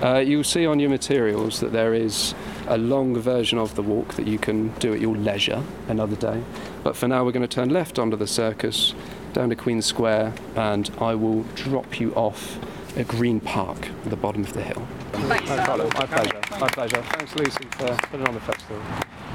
Uh, 0.03 0.19
you'll 0.19 0.45
see 0.45 0.67
on 0.67 0.81
your 0.81 0.91
materials 0.91 1.61
that 1.61 1.73
there 1.73 1.95
is 1.95 2.35
a 2.67 2.77
long 2.77 3.17
version 3.17 3.59
of 3.59 3.75
the 3.75 3.83
walk 3.83 4.15
that 4.15 4.27
you 4.27 4.39
can 4.39 4.69
do 4.79 4.93
at 4.93 5.01
your 5.01 5.17
leisure 5.17 5.63
another 5.89 6.17
day. 6.17 6.43
But 6.83 6.97
for 6.97 7.09
now, 7.09 7.25
we're 7.25 7.33
going 7.33 7.47
to 7.47 7.55
turn 7.55 7.71
left 7.71 7.99
onto 7.99 8.17
the 8.17 8.27
circus, 8.27 8.95
down 9.33 9.51
to 9.51 9.57
Queen 9.57 9.83
Square, 9.83 10.35
and 10.57 10.91
I 10.99 11.15
will 11.15 11.43
drop 11.55 12.01
you 12.01 12.13
off 12.15 12.59
at 12.99 13.09
Green 13.09 13.41
Park 13.41 13.89
at 14.05 14.11
the 14.11 14.17
bottom 14.17 14.43
of 14.43 14.53
the 14.53 14.63
hill. 14.63 14.87
Thanks, 15.13 15.49
No 15.49 15.65
problem. 15.65 15.89
My 15.95 16.07
pleasure. 16.07 16.41
My 16.61 16.69
pleasure. 16.69 17.03
Thanks, 17.03 17.35
Lucy, 17.37 17.65
for 17.71 17.87
putting 18.09 18.27
on 18.27 18.35
the 18.35 18.41
festival. 18.41 18.81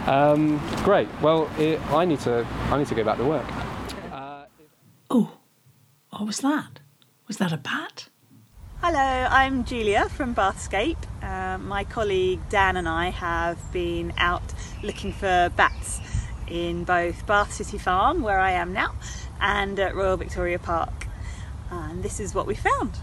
Um, 0.08 0.62
great. 0.84 1.08
Well, 1.22 1.50
it, 1.58 1.80
I 1.92 2.06
need 2.06 2.20
to. 2.22 2.46
I 2.70 2.78
need 2.78 2.88
to 2.88 2.96
go 2.96 3.04
back 3.04 3.18
to 3.18 3.24
work. 3.26 3.46
Oh, 5.10 5.38
what 6.12 6.26
was 6.26 6.40
that? 6.40 6.80
Was 7.28 7.38
that 7.38 7.52
a 7.52 7.58
bat? 7.58 7.99
Hello, 8.92 9.28
I'm 9.30 9.66
Julia 9.66 10.10
from 10.10 10.34
Bathscape. 10.34 10.98
Uh, 11.22 11.60
my 11.60 11.84
colleague 11.84 12.40
Dan 12.50 12.76
and 12.76 12.90
I 12.90 13.12
have 13.12 13.60
been 13.72 14.12
out 14.18 14.42
looking 14.82 15.14
for 15.14 15.52
bats 15.56 16.02
in 16.48 16.86
both 16.86 17.24
Bath 17.28 17.54
City 17.54 17.78
Farm, 17.78 18.24
where 18.24 18.40
I 18.40 18.54
am 18.54 18.74
now, 18.74 18.96
and 19.40 19.80
at 19.80 19.94
Royal 19.94 20.18
Victoria 20.18 20.58
Park. 20.58 21.06
And 21.70 22.02
this 22.02 22.20
is 22.20 22.34
what 22.34 22.48
we 22.48 22.56
found. 22.56 22.98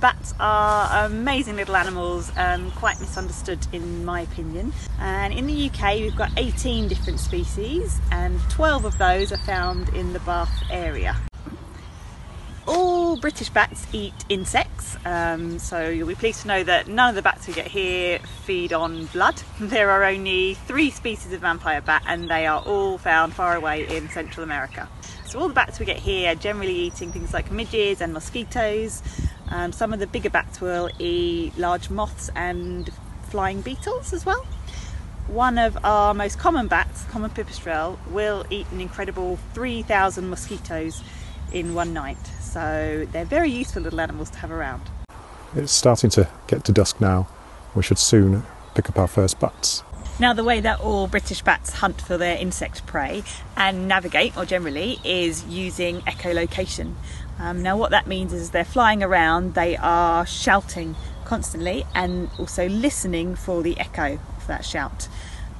Bats 0.00 0.32
are 0.40 1.04
amazing 1.04 1.56
little 1.56 1.76
animals, 1.76 2.32
um, 2.38 2.70
quite 2.70 2.98
misunderstood 2.98 3.58
in 3.72 4.06
my 4.06 4.22
opinion. 4.22 4.72
And 5.00 5.34
in 5.34 5.46
the 5.46 5.68
UK, 5.68 5.96
we've 5.96 6.16
got 6.16 6.30
18 6.38 6.88
different 6.88 7.20
species, 7.20 8.00
and 8.10 8.40
12 8.48 8.86
of 8.86 8.96
those 8.96 9.32
are 9.32 9.44
found 9.44 9.90
in 9.90 10.14
the 10.14 10.20
Bath 10.20 10.62
area. 10.70 11.14
All 12.66 13.16
British 13.16 13.50
bats 13.50 13.86
eat 13.92 14.14
insects, 14.28 14.96
um, 15.04 15.58
so 15.58 15.88
you'll 15.88 16.06
be 16.06 16.14
pleased 16.14 16.42
to 16.42 16.48
know 16.48 16.62
that 16.62 16.86
none 16.86 17.08
of 17.08 17.16
the 17.16 17.22
bats 17.22 17.48
we 17.48 17.54
get 17.54 17.66
here 17.66 18.20
feed 18.44 18.72
on 18.72 19.06
blood. 19.06 19.42
There 19.60 19.90
are 19.90 20.04
only 20.04 20.54
three 20.54 20.90
species 20.90 21.32
of 21.32 21.40
vampire 21.40 21.80
bat, 21.80 22.04
and 22.06 22.30
they 22.30 22.46
are 22.46 22.60
all 22.60 22.98
found 22.98 23.34
far 23.34 23.56
away 23.56 23.88
in 23.96 24.08
Central 24.10 24.44
America. 24.44 24.88
So 25.26 25.40
all 25.40 25.48
the 25.48 25.54
bats 25.54 25.80
we 25.80 25.86
get 25.86 25.98
here 25.98 26.30
are 26.30 26.34
generally 26.36 26.74
eating 26.74 27.10
things 27.10 27.32
like 27.34 27.50
midges 27.50 28.00
and 28.00 28.12
mosquitoes. 28.12 29.02
Um, 29.48 29.72
some 29.72 29.92
of 29.92 29.98
the 29.98 30.06
bigger 30.06 30.30
bats 30.30 30.60
will 30.60 30.88
eat 31.00 31.58
large 31.58 31.90
moths 31.90 32.30
and 32.36 32.90
flying 33.24 33.60
beetles 33.62 34.12
as 34.12 34.24
well. 34.24 34.46
One 35.26 35.58
of 35.58 35.78
our 35.84 36.14
most 36.14 36.38
common 36.38 36.68
bats, 36.68 37.04
common 37.04 37.30
pipistrelle, 37.30 37.98
will 38.08 38.44
eat 38.50 38.66
an 38.70 38.80
incredible 38.80 39.38
3,000 39.54 40.28
mosquitoes 40.28 41.02
in 41.52 41.74
one 41.74 41.92
night. 41.92 42.18
So 42.52 43.06
they're 43.12 43.24
very 43.24 43.48
useful 43.48 43.80
little 43.82 44.00
animals 44.00 44.28
to 44.30 44.38
have 44.38 44.52
around. 44.52 44.82
It's 45.56 45.72
starting 45.72 46.10
to 46.10 46.28
get 46.46 46.64
to 46.64 46.72
dusk 46.72 47.00
now. 47.00 47.26
We 47.74 47.82
should 47.82 47.98
soon 47.98 48.42
pick 48.74 48.90
up 48.90 48.98
our 48.98 49.08
first 49.08 49.40
bats. 49.40 49.82
Now, 50.20 50.34
the 50.34 50.44
way 50.44 50.60
that 50.60 50.78
all 50.78 51.06
British 51.06 51.40
bats 51.40 51.72
hunt 51.74 52.02
for 52.02 52.18
their 52.18 52.36
insect 52.36 52.84
prey 52.86 53.22
and 53.56 53.88
navigate 53.88 54.36
or 54.36 54.44
generally 54.44 55.00
is 55.02 55.46
using 55.46 56.02
echolocation. 56.02 56.94
Um, 57.38 57.62
now, 57.62 57.78
what 57.78 57.90
that 57.90 58.06
means 58.06 58.34
is 58.34 58.50
they're 58.50 58.64
flying 58.64 59.02
around, 59.02 59.54
they 59.54 59.78
are 59.78 60.26
shouting 60.26 60.94
constantly 61.24 61.86
and 61.94 62.28
also 62.38 62.68
listening 62.68 63.34
for 63.34 63.62
the 63.62 63.80
echo 63.80 64.18
of 64.36 64.46
that 64.46 64.66
shout. 64.66 65.08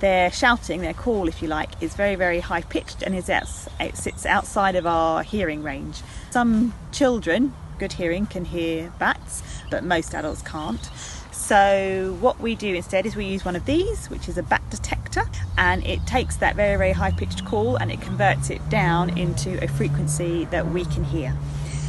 Their 0.01 0.31
shouting, 0.31 0.83
their 0.83 0.93
call, 0.95 1.27
if 1.29 1.41
you 1.41 1.49
like, 1.49 1.81
is 1.83 1.95
very, 1.95 2.17
very 2.17 2.41
high 2.41 2.61
pitched 2.61 3.03
and 3.03 3.15
is 3.15 3.31
outs- 3.31 3.69
it 3.81 3.97
sits 3.97 4.27
outside 4.27 4.77
of 4.77 4.87
our 4.87 5.23
hearing 5.23 5.63
range. 5.63 6.03
Some 6.33 6.73
children, 6.93 7.53
good 7.79 7.93
hearing, 7.93 8.25
can 8.25 8.47
hear 8.47 8.91
bats, 8.99 9.43
but 9.71 9.85
most 9.85 10.15
adults 10.15 10.41
can't. 10.41 10.83
So 11.31 12.17
what 12.21 12.41
we 12.41 12.55
do 12.55 12.75
instead 12.75 13.05
is 13.05 13.15
we 13.15 13.27
use 13.27 13.45
one 13.45 13.55
of 13.55 13.67
these, 13.67 14.07
which 14.07 14.31
is 14.31 14.39
a 14.39 14.43
bat 14.43 14.63
detector, 14.71 15.25
and 15.59 15.87
it 15.87 16.07
takes 16.07 16.37
that 16.37 16.57
very, 16.57 16.79
very 16.79 16.93
high 16.93 17.11
pitched 17.11 17.45
call 17.45 17.77
and 17.77 17.93
it 17.93 18.01
converts 18.01 18.49
it 18.49 18.67
down 18.71 19.19
into 19.19 19.63
a 19.63 19.69
frequency 19.69 20.47
that 20.47 20.67
we 20.69 20.87
can 20.87 21.05
hear. 21.05 21.37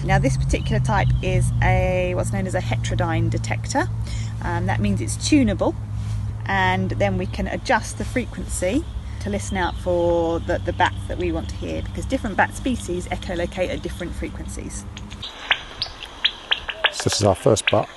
Now 0.03 0.19
this 0.19 0.35
particular 0.35 0.81
type 0.81 1.07
is 1.21 1.49
a 1.61 2.13
what's 2.13 2.33
known 2.33 2.45
as 2.45 2.53
a 2.53 2.59
heterodyne 2.59 3.29
detector. 3.29 3.87
Um, 4.41 4.65
that 4.65 4.81
means 4.81 4.99
it's 4.99 5.15
tunable 5.25 5.73
and 6.47 6.89
then 6.89 7.17
we 7.17 7.27
can 7.27 7.47
adjust 7.47 7.97
the 7.97 8.03
frequency 8.03 8.83
to 9.23 9.29
listen 9.29 9.55
out 9.55 9.73
for 9.77 10.39
the, 10.41 10.57
the 10.59 10.73
bats 10.73 11.01
that 11.07 11.17
we 11.17 11.31
want 11.31 11.47
to 11.47 11.55
hear 11.55 11.81
because 11.81 12.05
different 12.05 12.35
bat 12.35 12.53
species 12.53 13.07
echolocate 13.07 13.69
at 13.69 13.81
different 13.81 14.13
frequencies. 14.13 14.85
So 16.91 17.05
this 17.05 17.21
is 17.21 17.23
our 17.23 17.35
first 17.35 17.69
bat, 17.71 17.87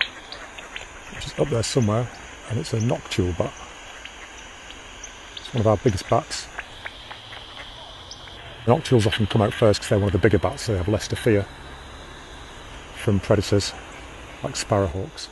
which 1.14 1.26
is 1.26 1.38
up 1.38 1.48
there 1.48 1.64
somewhere, 1.64 2.08
and 2.48 2.60
it's 2.60 2.72
a 2.72 2.80
noctule 2.80 3.36
bat. 3.36 3.52
It's 5.38 5.52
one 5.52 5.62
of 5.62 5.66
our 5.66 5.76
biggest 5.78 6.08
bats. 6.08 6.46
Noctules 8.68 9.06
often 9.06 9.26
come 9.26 9.42
out 9.42 9.52
first 9.52 9.80
because 9.80 9.90
they're 9.90 9.98
one 9.98 10.08
of 10.08 10.12
the 10.12 10.18
bigger 10.18 10.38
bats, 10.38 10.62
so 10.62 10.72
they 10.72 10.78
have 10.78 10.88
less 10.88 11.08
to 11.08 11.16
fear 11.16 11.44
from 12.96 13.18
predators 13.18 13.72
like 14.44 14.54
sparrowhawks. 14.54 15.28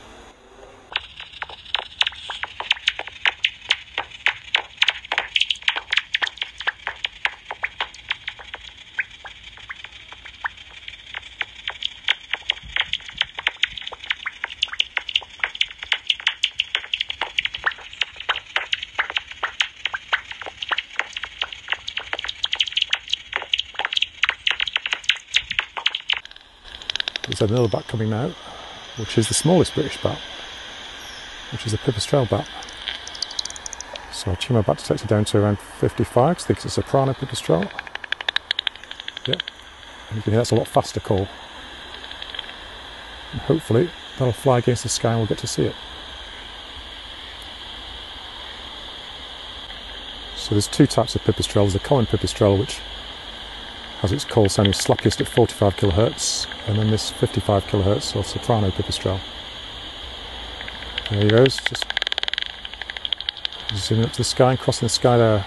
There's 27.37 27.51
another 27.51 27.67
bat 27.67 27.85
coming 27.89 28.09
now, 28.09 28.29
which 28.95 29.17
is 29.17 29.27
the 29.27 29.33
smallest 29.33 29.73
British 29.73 30.01
bat, 30.01 30.17
which 31.51 31.65
is 31.65 31.73
a 31.73 31.77
pipistrelle 31.77 32.29
bat. 32.29 32.47
So 34.13 34.31
I 34.31 34.35
tune 34.35 34.55
my 34.55 34.61
bat 34.61 34.77
detector 34.77 35.05
down 35.05 35.25
to 35.25 35.39
around 35.39 35.59
55 35.59 36.29
because 36.29 36.43
I 36.43 36.47
think 36.47 36.57
it's 36.59 36.65
a 36.65 36.69
soprano 36.69 37.11
pipistrelle. 37.11 37.69
And 39.27 40.15
you 40.15 40.21
can 40.21 40.31
hear 40.31 40.39
that's 40.39 40.51
a 40.51 40.55
lot 40.55 40.67
faster 40.67 41.01
call. 41.01 41.27
And 43.33 43.41
hopefully 43.41 43.89
that'll 44.17 44.31
fly 44.31 44.59
against 44.59 44.83
the 44.83 44.89
sky 44.89 45.11
and 45.11 45.19
we'll 45.19 45.27
get 45.27 45.39
to 45.39 45.47
see 45.47 45.65
it. 45.65 45.75
So 50.37 50.51
there's 50.51 50.67
two 50.67 50.87
types 50.87 51.15
of 51.15 51.23
pipistrelle. 51.23 51.63
There's 51.63 51.75
a 51.75 51.79
common 51.79 52.05
pipistrelle 52.05 52.57
which 52.57 52.79
has 54.05 54.11
its 54.11 54.23
call 54.23 54.47
sounding 54.47 54.71
slappiest 54.71 55.19
at 55.19 55.27
45 55.27 55.77
kilohertz, 55.77 56.45
and 56.67 56.77
then 56.77 56.91
this 56.91 57.09
55 57.09 57.65
kilohertz 57.65 58.15
or 58.15 58.23
soprano 58.23 58.69
pipistrelle. 58.69 59.19
There 61.09 61.23
he 61.23 61.27
goes, 61.27 61.57
just 61.57 61.85
zooming 63.73 64.05
up 64.05 64.11
to 64.11 64.17
the 64.17 64.23
sky 64.23 64.51
and 64.51 64.59
crossing 64.59 64.85
the 64.85 64.89
sky 64.89 65.17
there. 65.17 65.45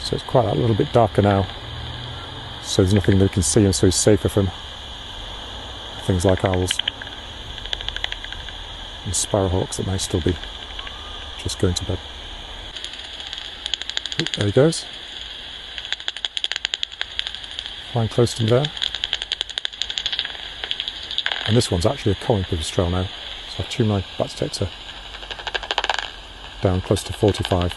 So 0.00 0.16
it's 0.16 0.24
quite 0.24 0.46
a 0.46 0.54
little 0.54 0.74
bit 0.74 0.92
darker 0.92 1.22
now. 1.22 1.46
So 2.64 2.82
there's 2.82 2.92
nothing 2.92 3.20
that 3.20 3.26
we 3.26 3.28
can 3.28 3.44
see, 3.44 3.64
and 3.64 3.72
so 3.72 3.86
he's 3.86 3.94
safer 3.94 4.28
from 4.28 4.50
things 6.06 6.24
like 6.24 6.44
owls 6.44 6.76
and 9.04 9.14
sparrowhawks 9.14 9.76
that 9.76 9.86
may 9.86 9.96
still 9.96 10.20
be 10.20 10.34
just 11.38 11.60
going 11.60 11.74
to 11.74 11.84
bed. 11.84 12.00
There 14.36 14.46
he 14.46 14.52
goes. 14.52 14.84
Flying 17.92 18.08
close 18.08 18.34
to 18.34 18.42
him 18.42 18.48
there. 18.48 18.66
And 21.46 21.56
this 21.56 21.70
one's 21.70 21.86
actually 21.86 22.12
a 22.12 22.16
common 22.16 22.44
pipistrelle 22.44 22.90
now. 22.90 23.04
So 23.04 23.64
I've 23.64 23.68
tuned 23.70 23.88
my 23.88 24.04
bat 24.18 24.30
detector 24.30 24.68
down 26.60 26.80
close 26.82 27.02
to 27.04 27.12
45 27.12 27.74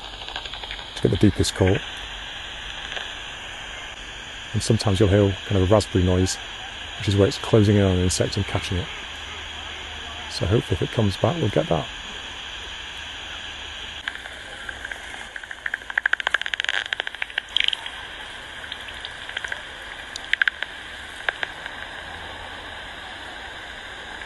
to 0.96 1.02
get 1.02 1.12
the 1.12 1.18
deepest 1.18 1.56
call. 1.56 1.78
And 4.54 4.62
sometimes 4.62 5.00
you'll 5.00 5.10
hear 5.10 5.36
kind 5.48 5.62
of 5.62 5.72
a 5.72 5.74
raspberry 5.74 6.04
noise, 6.04 6.38
which 7.00 7.08
is 7.08 7.16
where 7.16 7.28
it's 7.28 7.38
closing 7.38 7.78
in 7.78 7.84
on 7.84 7.94
an 7.94 8.04
insect 8.04 8.38
and 8.38 8.46
catching 8.46 8.78
it. 8.78 8.88
So 10.30 10.46
hopefully 10.46 10.76
if 10.76 10.82
it 10.82 10.92
comes 10.92 11.18
back 11.18 11.38
we'll 11.38 11.50
get 11.50 11.68
that. 11.70 11.88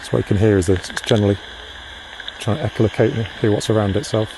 So 0.07 0.11
what 0.11 0.19
you 0.19 0.23
can 0.23 0.37
hear 0.37 0.57
is 0.57 0.67
that 0.67 0.89
it's 0.89 1.01
generally 1.01 1.37
trying 2.39 2.59
to 2.59 2.63
echolocate 2.63 3.13
and 3.13 3.27
hear 3.41 3.51
what's 3.51 3.69
around 3.69 3.97
itself. 3.97 4.31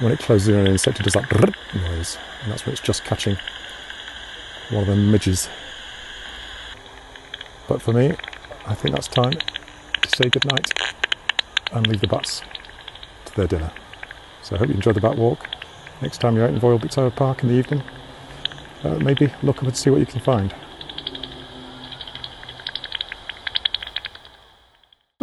When 0.00 0.10
it 0.10 0.18
closes 0.18 0.48
in 0.48 0.56
on 0.56 0.62
an 0.62 0.72
insect, 0.72 0.98
it 0.98 1.04
does 1.04 1.12
that 1.12 1.30
noise, 1.72 2.18
and 2.42 2.50
that's 2.50 2.66
when 2.66 2.72
it's 2.72 2.82
just 2.82 3.04
catching 3.04 3.36
one 4.70 4.82
of 4.82 4.88
the 4.88 4.96
midges. 4.96 5.48
But 7.68 7.80
for 7.80 7.92
me, 7.92 8.16
I 8.66 8.74
think 8.74 8.96
that's 8.96 9.06
time 9.06 9.34
to 10.02 10.16
say 10.16 10.28
goodnight 10.28 10.72
and 11.70 11.86
leave 11.86 12.00
the 12.00 12.08
bats 12.08 12.42
to 13.26 13.36
their 13.36 13.46
dinner. 13.46 13.70
So 14.42 14.56
I 14.56 14.58
hope 14.58 14.70
you 14.70 14.74
enjoyed 14.74 14.96
the 14.96 15.00
bat 15.00 15.16
walk. 15.16 15.46
Next 16.02 16.18
time 16.18 16.34
you're 16.34 16.46
out 16.46 16.52
in 16.52 16.58
Royal 16.58 16.78
Victoria 16.78 17.12
Park 17.12 17.44
in 17.44 17.48
the 17.48 17.54
evening, 17.54 17.80
uh, 18.82 18.96
maybe 18.96 19.32
look 19.44 19.58
up 19.58 19.68
and 19.68 19.76
see 19.76 19.90
what 19.90 20.00
you 20.00 20.06
can 20.06 20.18
find. 20.18 20.52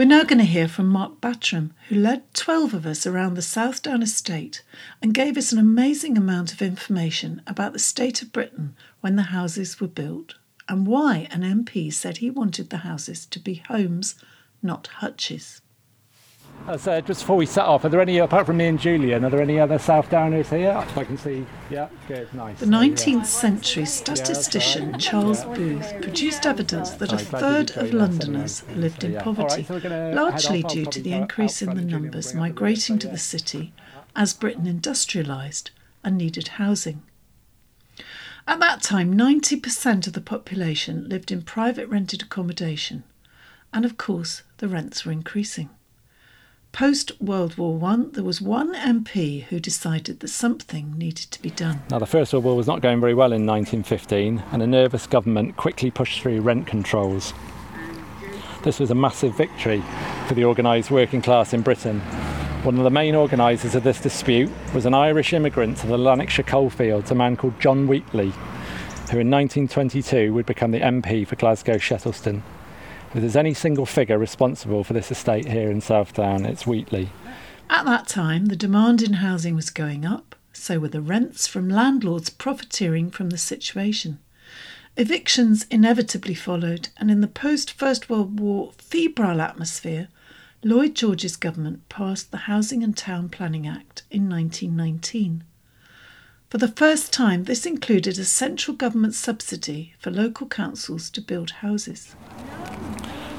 We're 0.04 0.10
now 0.10 0.26
going 0.26 0.40
to 0.40 0.44
hear 0.44 0.68
from 0.68 0.90
Mark 0.90 1.22
Battram, 1.22 1.72
who 1.88 1.96
led 1.96 2.24
12 2.34 2.74
of 2.74 2.86
us 2.86 3.08
around 3.08 3.36
the 3.36 3.42
South 3.42 3.76
Southdown 3.76 4.04
estate 4.04 4.62
and 5.02 5.14
gave 5.14 5.38
us 5.38 5.54
an 5.54 5.60
amazing 5.60 6.18
amount 6.18 6.52
of 6.52 6.62
information 6.62 7.42
about 7.48 7.72
the 7.72 7.80
state 7.80 8.22
of 8.22 8.34
Britain 8.34 8.76
when 9.00 9.16
the 9.16 9.32
houses 9.32 9.80
were 9.80 9.88
built 9.88 10.36
and 10.68 10.86
why 10.86 11.30
an 11.32 11.44
MP 11.44 11.92
said 11.94 12.18
he 12.18 12.30
wanted 12.30 12.70
the 12.70 12.80
houses 12.80 13.26
to 13.28 13.40
be 13.40 13.64
homes, 13.70 14.16
not 14.62 14.88
hutches. 14.88 15.62
Uh, 16.66 16.78
so 16.78 17.02
just 17.02 17.22
before 17.22 17.36
we 17.36 17.46
set 17.46 17.66
off, 17.66 17.84
are 17.84 17.90
there 17.90 18.00
any, 18.00 18.20
apart 18.20 18.46
from 18.46 18.56
me 18.56 18.68
and 18.68 18.80
Julian, 18.80 19.26
are 19.26 19.30
there 19.30 19.42
any 19.42 19.60
other 19.60 19.78
South 19.78 20.10
Downers 20.10 20.48
here? 20.48 20.72
I 20.96 21.04
can 21.04 21.18
see, 21.18 21.46
yeah, 21.70 21.90
good, 22.08 22.34
nice. 22.34 22.58
The 22.60 22.66
19th 22.68 23.26
century 23.26 23.86
statistician 23.86 24.98
Charles 24.98 25.44
Booth 25.44 25.94
produced 26.02 26.46
evidence 26.46 26.92
that 26.92 27.12
a 27.12 27.18
third 27.18 27.72
of 27.72 27.94
Londoners 27.94 28.64
lived 28.76 29.04
in 29.04 29.20
poverty, 29.20 29.66
largely 29.70 30.64
due 30.64 30.86
to 30.86 31.02
the 31.02 31.12
increase 31.12 31.62
in 31.62 31.76
the 31.76 31.82
numbers 31.82 32.34
migrating 32.34 32.98
to 33.00 33.10
the 33.10 33.18
city 33.18 33.74
as 34.16 34.34
Britain 34.34 34.66
industrialised 34.66 35.70
and 36.02 36.18
needed 36.18 36.48
housing. 36.60 37.04
At 38.48 38.62
that 38.62 38.82
time, 38.82 39.14
90% 39.16 40.08
of 40.08 40.14
the 40.14 40.22
population 40.22 41.10
lived 41.10 41.30
in 41.30 41.42
private 41.42 41.90
rented 41.90 42.22
accommodation, 42.22 43.04
and 43.74 43.84
of 43.84 43.98
course, 43.98 44.44
the 44.60 44.70
rents 44.70 45.06
were 45.06 45.12
increasing. 45.12 45.70
Post 46.74 47.12
World 47.22 47.56
War 47.60 47.78
One, 47.78 48.12
there 48.14 48.24
was 48.24 48.42
one 48.42 48.74
MP 48.74 49.44
who 49.44 49.60
decided 49.60 50.22
that 50.22 50.30
something 50.30 50.98
needed 50.98 51.30
to 51.30 51.40
be 51.40 51.52
done. 51.52 51.84
Now, 51.92 52.00
the 52.00 52.08
First 52.08 52.34
World 52.34 52.46
War 52.46 52.56
was 52.56 52.66
not 52.66 52.82
going 52.82 53.00
very 53.00 53.14
well 53.14 53.32
in 53.32 53.46
1915, 53.46 54.42
and 54.52 54.64
a 54.64 54.66
nervous 54.66 55.06
government 55.06 55.56
quickly 55.56 55.92
pushed 55.92 56.20
through 56.20 56.42
rent 56.42 56.66
controls. 56.66 57.32
This 58.64 58.80
was 58.80 58.90
a 58.90 58.96
massive 58.96 59.38
victory 59.38 59.84
for 60.28 60.34
the 60.34 60.46
organised 60.46 60.90
working 60.90 61.22
class 61.22 61.54
in 61.54 61.62
Britain. 61.62 62.00
One 62.64 62.80
of 62.80 62.84
the 62.84 62.90
main 62.90 63.14
organisers 63.14 63.76
of 63.76 63.84
this 63.84 64.02
dispute 64.02 64.50
was 64.74 64.88
an 64.88 64.96
Irish 64.96 65.32
immigrant 65.32 65.78
to 65.78 65.88
the 65.88 66.00
Lanarkshire 66.00 66.42
coalfields, 66.42 67.12
a 67.12 67.16
man 67.16 67.38
called 67.38 67.60
John 67.60 67.86
Wheatley, 67.86 68.32
who 69.12 69.20
in 69.20 69.30
1922 69.30 70.34
would 70.34 70.48
become 70.48 70.72
the 70.72 70.80
MP 70.80 71.28
for 71.28 71.36
Glasgow 71.36 71.76
Shettleston. 71.76 72.42
If 73.14 73.22
there's 73.22 73.36
any 73.36 73.54
single 73.54 73.86
figure 73.86 74.18
responsible 74.18 74.84
for 74.84 74.94
this 74.94 75.12
estate 75.12 75.48
here 75.48 75.70
in 75.70 75.82
Southdown, 75.82 76.46
it's 76.46 76.66
Wheatley. 76.66 77.10
At 77.70 77.86
that 77.86 78.08
time, 78.08 78.48
the 78.48 78.56
demand 78.56 79.04
in 79.04 79.14
housing 79.14 79.54
was 79.54 79.70
going 79.70 80.04
up, 80.04 80.36
so 80.52 80.80
were 80.80 80.88
the 80.88 81.00
rents 81.00 81.46
from 81.46 81.70
landlords 81.70 82.32
profiteering 82.32 83.12
from 83.12 83.30
the 83.30 83.38
situation. 83.38 84.18
Evictions 84.98 85.68
inevitably 85.70 86.34
followed, 86.34 86.90
and 86.98 87.12
in 87.12 87.22
the 87.22 87.28
post 87.28 87.72
First 87.72 88.10
World 88.10 88.40
War 88.40 88.72
febrile 88.80 89.42
atmosphere, 89.42 90.08
Lloyd 90.64 90.96
George's 90.96 91.36
government 91.36 91.88
passed 91.90 92.32
the 92.32 92.50
Housing 92.50 92.84
and 92.84 92.98
Town 92.98 93.30
Planning 93.30 93.68
Act 93.68 94.02
in 94.10 94.28
1919. 94.28 95.44
For 96.54 96.60
the 96.60 96.68
first 96.68 97.12
time, 97.12 97.46
this 97.46 97.66
included 97.66 98.20
a 98.20 98.26
central 98.26 98.78
government 98.78 99.16
subsidy 99.16 99.96
for 99.98 100.12
local 100.12 100.46
councils 100.46 101.10
to 101.10 101.20
build 101.20 101.50
houses. 101.50 102.16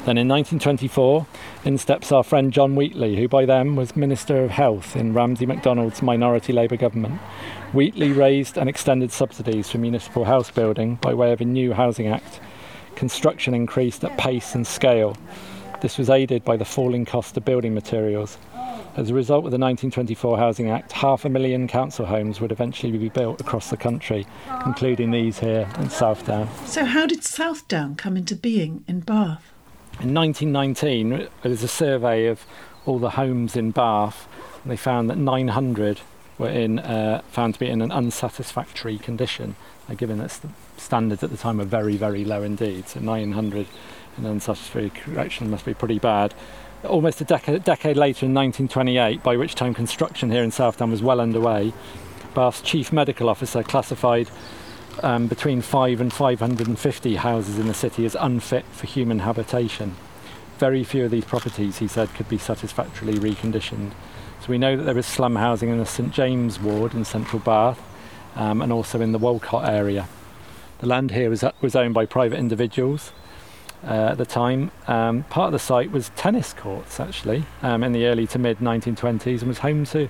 Then 0.04 0.18
in 0.18 0.26
1924, 0.26 1.24
in 1.64 1.78
steps 1.78 2.10
our 2.10 2.24
friend 2.24 2.52
John 2.52 2.74
Wheatley, 2.74 3.14
who 3.14 3.28
by 3.28 3.46
then 3.46 3.76
was 3.76 3.94
Minister 3.94 4.42
of 4.42 4.50
Health 4.50 4.96
in 4.96 5.14
Ramsay 5.14 5.46
MacDonald's 5.46 6.02
minority 6.02 6.52
Labour 6.52 6.76
government. 6.76 7.20
Wheatley 7.72 8.10
raised 8.10 8.58
and 8.58 8.68
extended 8.68 9.12
subsidies 9.12 9.70
for 9.70 9.78
municipal 9.78 10.24
house 10.24 10.50
building 10.50 10.96
by 10.96 11.14
way 11.14 11.30
of 11.30 11.40
a 11.40 11.44
new 11.44 11.72
Housing 11.72 12.08
Act. 12.08 12.40
Construction 12.96 13.54
increased 13.54 14.02
at 14.02 14.18
pace 14.18 14.56
and 14.56 14.66
scale. 14.66 15.16
This 15.82 15.98
was 15.98 16.10
aided 16.10 16.44
by 16.44 16.56
the 16.56 16.64
falling 16.64 17.04
cost 17.04 17.36
of 17.36 17.44
building 17.44 17.74
materials. 17.74 18.38
As 18.96 19.10
a 19.10 19.14
result 19.14 19.38
of 19.38 19.50
the 19.50 19.58
1924 19.58 20.38
Housing 20.38 20.70
Act, 20.70 20.92
half 20.92 21.24
a 21.24 21.28
million 21.28 21.66
council 21.66 22.06
homes 22.06 22.40
would 22.40 22.52
eventually 22.52 22.96
be 22.96 23.08
built 23.08 23.40
across 23.40 23.70
the 23.70 23.76
country, 23.76 24.24
including 24.64 25.10
these 25.10 25.40
here 25.40 25.68
in 25.80 25.90
Southdown. 25.90 26.48
So, 26.66 26.84
how 26.84 27.04
did 27.04 27.24
Southdown 27.24 27.96
come 27.96 28.16
into 28.16 28.36
being 28.36 28.84
in 28.86 29.00
Bath? 29.00 29.50
In 30.00 30.14
1919, 30.14 31.08
there 31.08 31.28
was 31.42 31.64
a 31.64 31.68
survey 31.68 32.26
of 32.26 32.46
all 32.86 33.00
the 33.00 33.10
homes 33.10 33.56
in 33.56 33.72
Bath, 33.72 34.28
and 34.62 34.70
they 34.70 34.76
found 34.76 35.10
that 35.10 35.18
900 35.18 36.00
were 36.38 36.48
in, 36.48 36.78
uh, 36.78 37.22
found 37.28 37.54
to 37.54 37.60
be 37.60 37.68
in 37.68 37.82
an 37.82 37.90
unsatisfactory 37.90 38.98
condition, 38.98 39.56
uh, 39.88 39.94
given 39.94 40.18
that 40.18 40.30
the 40.30 40.50
standards 40.76 41.24
at 41.24 41.30
the 41.30 41.36
time 41.36 41.58
were 41.58 41.64
very, 41.64 41.96
very 41.96 42.24
low 42.24 42.44
indeed. 42.44 42.88
So 42.88 43.00
900 43.00 43.66
in 44.18 44.24
unsatisfactory 44.24 44.90
condition 44.90 45.50
must 45.50 45.64
be 45.64 45.74
pretty 45.74 45.98
bad. 45.98 46.32
Almost 46.86 47.20
a 47.22 47.24
decade, 47.24 47.64
decade 47.64 47.96
later, 47.96 48.26
in 48.26 48.34
1928, 48.34 49.22
by 49.22 49.36
which 49.36 49.54
time 49.54 49.72
construction 49.72 50.30
here 50.30 50.42
in 50.42 50.50
Southdown 50.50 50.90
was 50.90 51.02
well 51.02 51.20
underway, 51.20 51.72
Bath's 52.34 52.60
chief 52.60 52.92
medical 52.92 53.28
officer 53.28 53.62
classified 53.62 54.28
um, 55.02 55.26
between 55.26 55.62
5 55.62 56.00
and 56.00 56.12
550 56.12 57.16
houses 57.16 57.58
in 57.58 57.68
the 57.68 57.74
city 57.74 58.04
as 58.04 58.14
unfit 58.20 58.64
for 58.66 58.86
human 58.86 59.20
habitation. 59.20 59.96
Very 60.58 60.84
few 60.84 61.06
of 61.06 61.10
these 61.10 61.24
properties, 61.24 61.78
he 61.78 61.88
said, 61.88 62.12
could 62.14 62.28
be 62.28 62.38
satisfactorily 62.38 63.18
reconditioned. 63.18 63.92
So 64.40 64.48
we 64.48 64.58
know 64.58 64.76
that 64.76 64.82
there 64.82 64.98
is 64.98 65.06
slum 65.06 65.36
housing 65.36 65.70
in 65.70 65.78
the 65.78 65.86
St 65.86 66.12
James 66.12 66.60
ward 66.60 66.92
in 66.92 67.04
central 67.04 67.40
Bath 67.40 67.80
um, 68.36 68.60
and 68.60 68.72
also 68.72 69.00
in 69.00 69.12
the 69.12 69.18
Walcot 69.18 69.66
area. 69.66 70.06
The 70.80 70.86
land 70.86 71.12
here 71.12 71.30
was, 71.30 71.44
was 71.62 71.74
owned 71.74 71.94
by 71.94 72.04
private 72.04 72.38
individuals 72.38 73.12
uh, 73.86 74.10
at 74.10 74.18
the 74.18 74.26
time. 74.26 74.70
Um, 74.86 75.24
part 75.24 75.46
of 75.46 75.52
the 75.52 75.58
site 75.58 75.90
was 75.90 76.10
tennis 76.16 76.52
courts, 76.52 77.00
actually, 77.00 77.44
um, 77.62 77.82
in 77.84 77.92
the 77.92 78.06
early 78.06 78.26
to 78.28 78.38
mid 78.38 78.58
1920s 78.58 79.40
and 79.40 79.48
was 79.48 79.58
home 79.58 79.84
to 79.86 80.08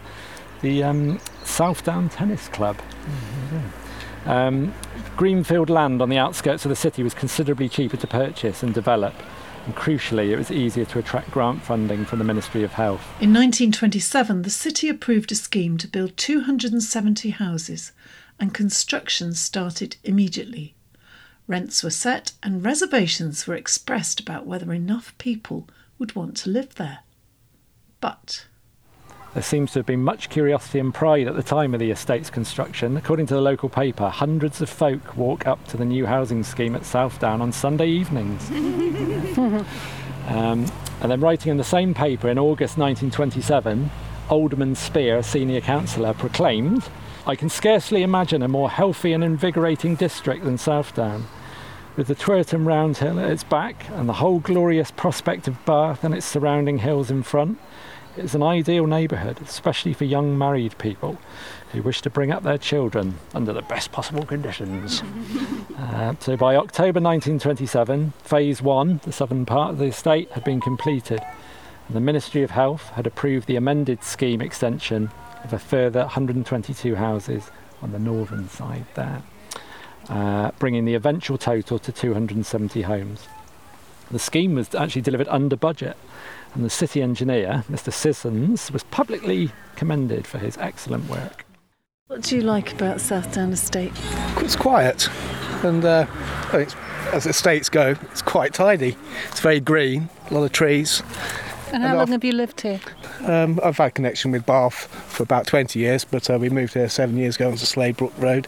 the 0.62 0.82
um, 0.82 1.20
Southdown 1.44 2.08
Tennis 2.08 2.48
Club. 2.48 2.76
Um, 4.26 4.72
Greenfield 5.16 5.70
land 5.70 6.00
on 6.00 6.08
the 6.08 6.18
outskirts 6.18 6.64
of 6.64 6.70
the 6.70 6.76
city 6.76 7.02
was 7.02 7.14
considerably 7.14 7.68
cheaper 7.68 7.96
to 7.96 8.06
purchase 8.06 8.62
and 8.62 8.72
develop, 8.72 9.14
and 9.66 9.76
crucially, 9.76 10.30
it 10.30 10.36
was 10.36 10.50
easier 10.50 10.84
to 10.86 10.98
attract 10.98 11.30
grant 11.30 11.62
funding 11.62 12.04
from 12.04 12.18
the 12.18 12.24
Ministry 12.24 12.64
of 12.64 12.72
Health. 12.72 13.02
In 13.20 13.32
1927, 13.32 14.42
the 14.42 14.50
city 14.50 14.88
approved 14.88 15.30
a 15.32 15.34
scheme 15.34 15.78
to 15.78 15.88
build 15.88 16.16
270 16.16 17.30
houses, 17.30 17.92
and 18.40 18.52
construction 18.52 19.34
started 19.34 19.96
immediately. 20.02 20.73
Rents 21.46 21.82
were 21.82 21.90
set, 21.90 22.32
and 22.42 22.64
reservations 22.64 23.46
were 23.46 23.54
expressed 23.54 24.18
about 24.20 24.46
whether 24.46 24.72
enough 24.72 25.16
people 25.18 25.68
would 25.98 26.16
want 26.16 26.36
to 26.38 26.50
live 26.50 26.76
there. 26.76 27.00
But 28.00 28.46
There 29.34 29.42
seems 29.42 29.72
to 29.72 29.80
have 29.80 29.86
been 29.86 30.02
much 30.02 30.30
curiosity 30.30 30.78
and 30.78 30.94
pride 30.94 31.26
at 31.26 31.36
the 31.36 31.42
time 31.42 31.74
of 31.74 31.80
the 31.80 31.90
estate's 31.90 32.30
construction. 32.30 32.96
According 32.96 33.26
to 33.26 33.34
the 33.34 33.40
local 33.40 33.68
paper, 33.68 34.08
hundreds 34.08 34.60
of 34.62 34.70
folk 34.70 35.16
walk 35.16 35.46
up 35.46 35.66
to 35.68 35.76
the 35.76 35.84
new 35.84 36.06
housing 36.06 36.44
scheme 36.44 36.74
at 36.76 36.86
Southdown 36.86 37.40
on 37.42 37.52
Sunday 37.52 37.88
evenings. 37.88 38.50
Um, 40.26 40.64
and 41.02 41.10
then, 41.12 41.20
writing 41.20 41.50
in 41.50 41.58
the 41.58 41.64
same 41.64 41.92
paper 41.92 42.30
in 42.30 42.38
August 42.38 42.78
1927, 42.78 43.90
Alderman 44.30 44.74
Spear, 44.74 45.22
senior 45.22 45.60
councillor, 45.60 46.14
proclaimed, 46.14 46.88
I 47.26 47.36
can 47.36 47.48
scarcely 47.48 48.02
imagine 48.02 48.42
a 48.42 48.48
more 48.48 48.68
healthy 48.68 49.14
and 49.14 49.24
invigorating 49.24 49.94
district 49.94 50.44
than 50.44 50.58
Southdown. 50.58 51.26
With 51.96 52.08
the 52.08 52.14
Twerton 52.14 52.66
Roundhill 52.66 53.22
at 53.22 53.30
its 53.30 53.44
back 53.44 53.88
and 53.92 54.06
the 54.06 54.14
whole 54.14 54.40
glorious 54.40 54.90
prospect 54.90 55.48
of 55.48 55.64
Bath 55.64 56.04
and 56.04 56.14
its 56.14 56.26
surrounding 56.26 56.78
hills 56.78 57.10
in 57.10 57.22
front, 57.22 57.58
it's 58.18 58.34
an 58.34 58.42
ideal 58.42 58.86
neighbourhood, 58.86 59.40
especially 59.40 59.94
for 59.94 60.04
young 60.04 60.36
married 60.36 60.76
people 60.76 61.16
who 61.72 61.82
wish 61.82 62.02
to 62.02 62.10
bring 62.10 62.30
up 62.30 62.42
their 62.42 62.58
children 62.58 63.14
under 63.34 63.54
the 63.54 63.62
best 63.62 63.90
possible 63.90 64.26
conditions. 64.26 65.02
Uh, 65.76 66.14
so 66.20 66.36
by 66.36 66.54
October 66.54 67.00
1927, 67.00 68.12
Phase 68.22 68.62
1, 68.62 69.00
the 69.02 69.12
southern 69.12 69.44
part 69.44 69.70
of 69.70 69.78
the 69.78 69.86
estate, 69.86 70.30
had 70.30 70.44
been 70.44 70.60
completed. 70.60 71.20
And 71.88 71.96
the 71.96 72.00
Ministry 72.00 72.42
of 72.42 72.52
Health 72.52 72.90
had 72.90 73.06
approved 73.06 73.48
the 73.48 73.56
amended 73.56 74.02
scheme 74.04 74.40
extension 74.40 75.10
of 75.44 75.52
a 75.52 75.58
further 75.58 76.00
122 76.00 76.94
houses 76.94 77.50
on 77.82 77.92
the 77.92 77.98
northern 77.98 78.48
side 78.48 78.86
there, 78.94 79.22
uh, 80.08 80.50
bringing 80.58 80.84
the 80.84 80.94
eventual 80.94 81.38
total 81.38 81.78
to 81.78 81.92
270 81.92 82.82
homes. 82.82 83.28
The 84.10 84.18
scheme 84.18 84.54
was 84.54 84.74
actually 84.74 85.02
delivered 85.02 85.28
under 85.28 85.56
budget, 85.56 85.96
and 86.54 86.64
the 86.64 86.70
city 86.70 87.02
engineer, 87.02 87.64
Mr. 87.70 87.92
Sissons, 87.92 88.70
was 88.70 88.84
publicly 88.84 89.50
commended 89.76 90.26
for 90.26 90.38
his 90.38 90.56
excellent 90.58 91.08
work. 91.08 91.44
what 92.06 92.22
do 92.22 92.36
you 92.36 92.42
like 92.42 92.72
about 92.72 93.00
Southdown 93.00 93.52
Estate? 93.52 93.92
It's 94.38 94.56
quiet, 94.56 95.08
and 95.64 95.84
uh, 95.84 96.06
I 96.08 96.48
think 96.50 96.62
it's, 96.64 96.76
as 97.12 97.26
estates 97.26 97.68
go, 97.68 97.96
it's 98.02 98.22
quite 98.22 98.54
tidy. 98.54 98.96
It's 99.30 99.40
very 99.40 99.60
green, 99.60 100.08
a 100.30 100.34
lot 100.34 100.44
of 100.44 100.52
trees. 100.52 101.02
And 101.74 101.82
how 101.82 101.88
And 101.88 101.98
long 101.98 102.02
I've- 102.04 102.12
have 102.12 102.24
you 102.24 102.32
lived 102.32 102.60
here? 102.60 102.78
Um, 103.26 103.58
I've 103.64 103.78
had 103.78 103.94
connection 103.94 104.30
with 104.30 104.46
Bath 104.46 104.86
for 105.08 105.24
about 105.24 105.46
20 105.48 105.76
years, 105.80 106.04
but 106.04 106.30
uh, 106.30 106.38
we 106.38 106.48
moved 106.48 106.74
here 106.74 106.88
seven 106.88 107.16
years 107.16 107.34
ago 107.34 107.48
onto 107.48 107.64
Sladebrook 107.66 108.12
Road, 108.16 108.46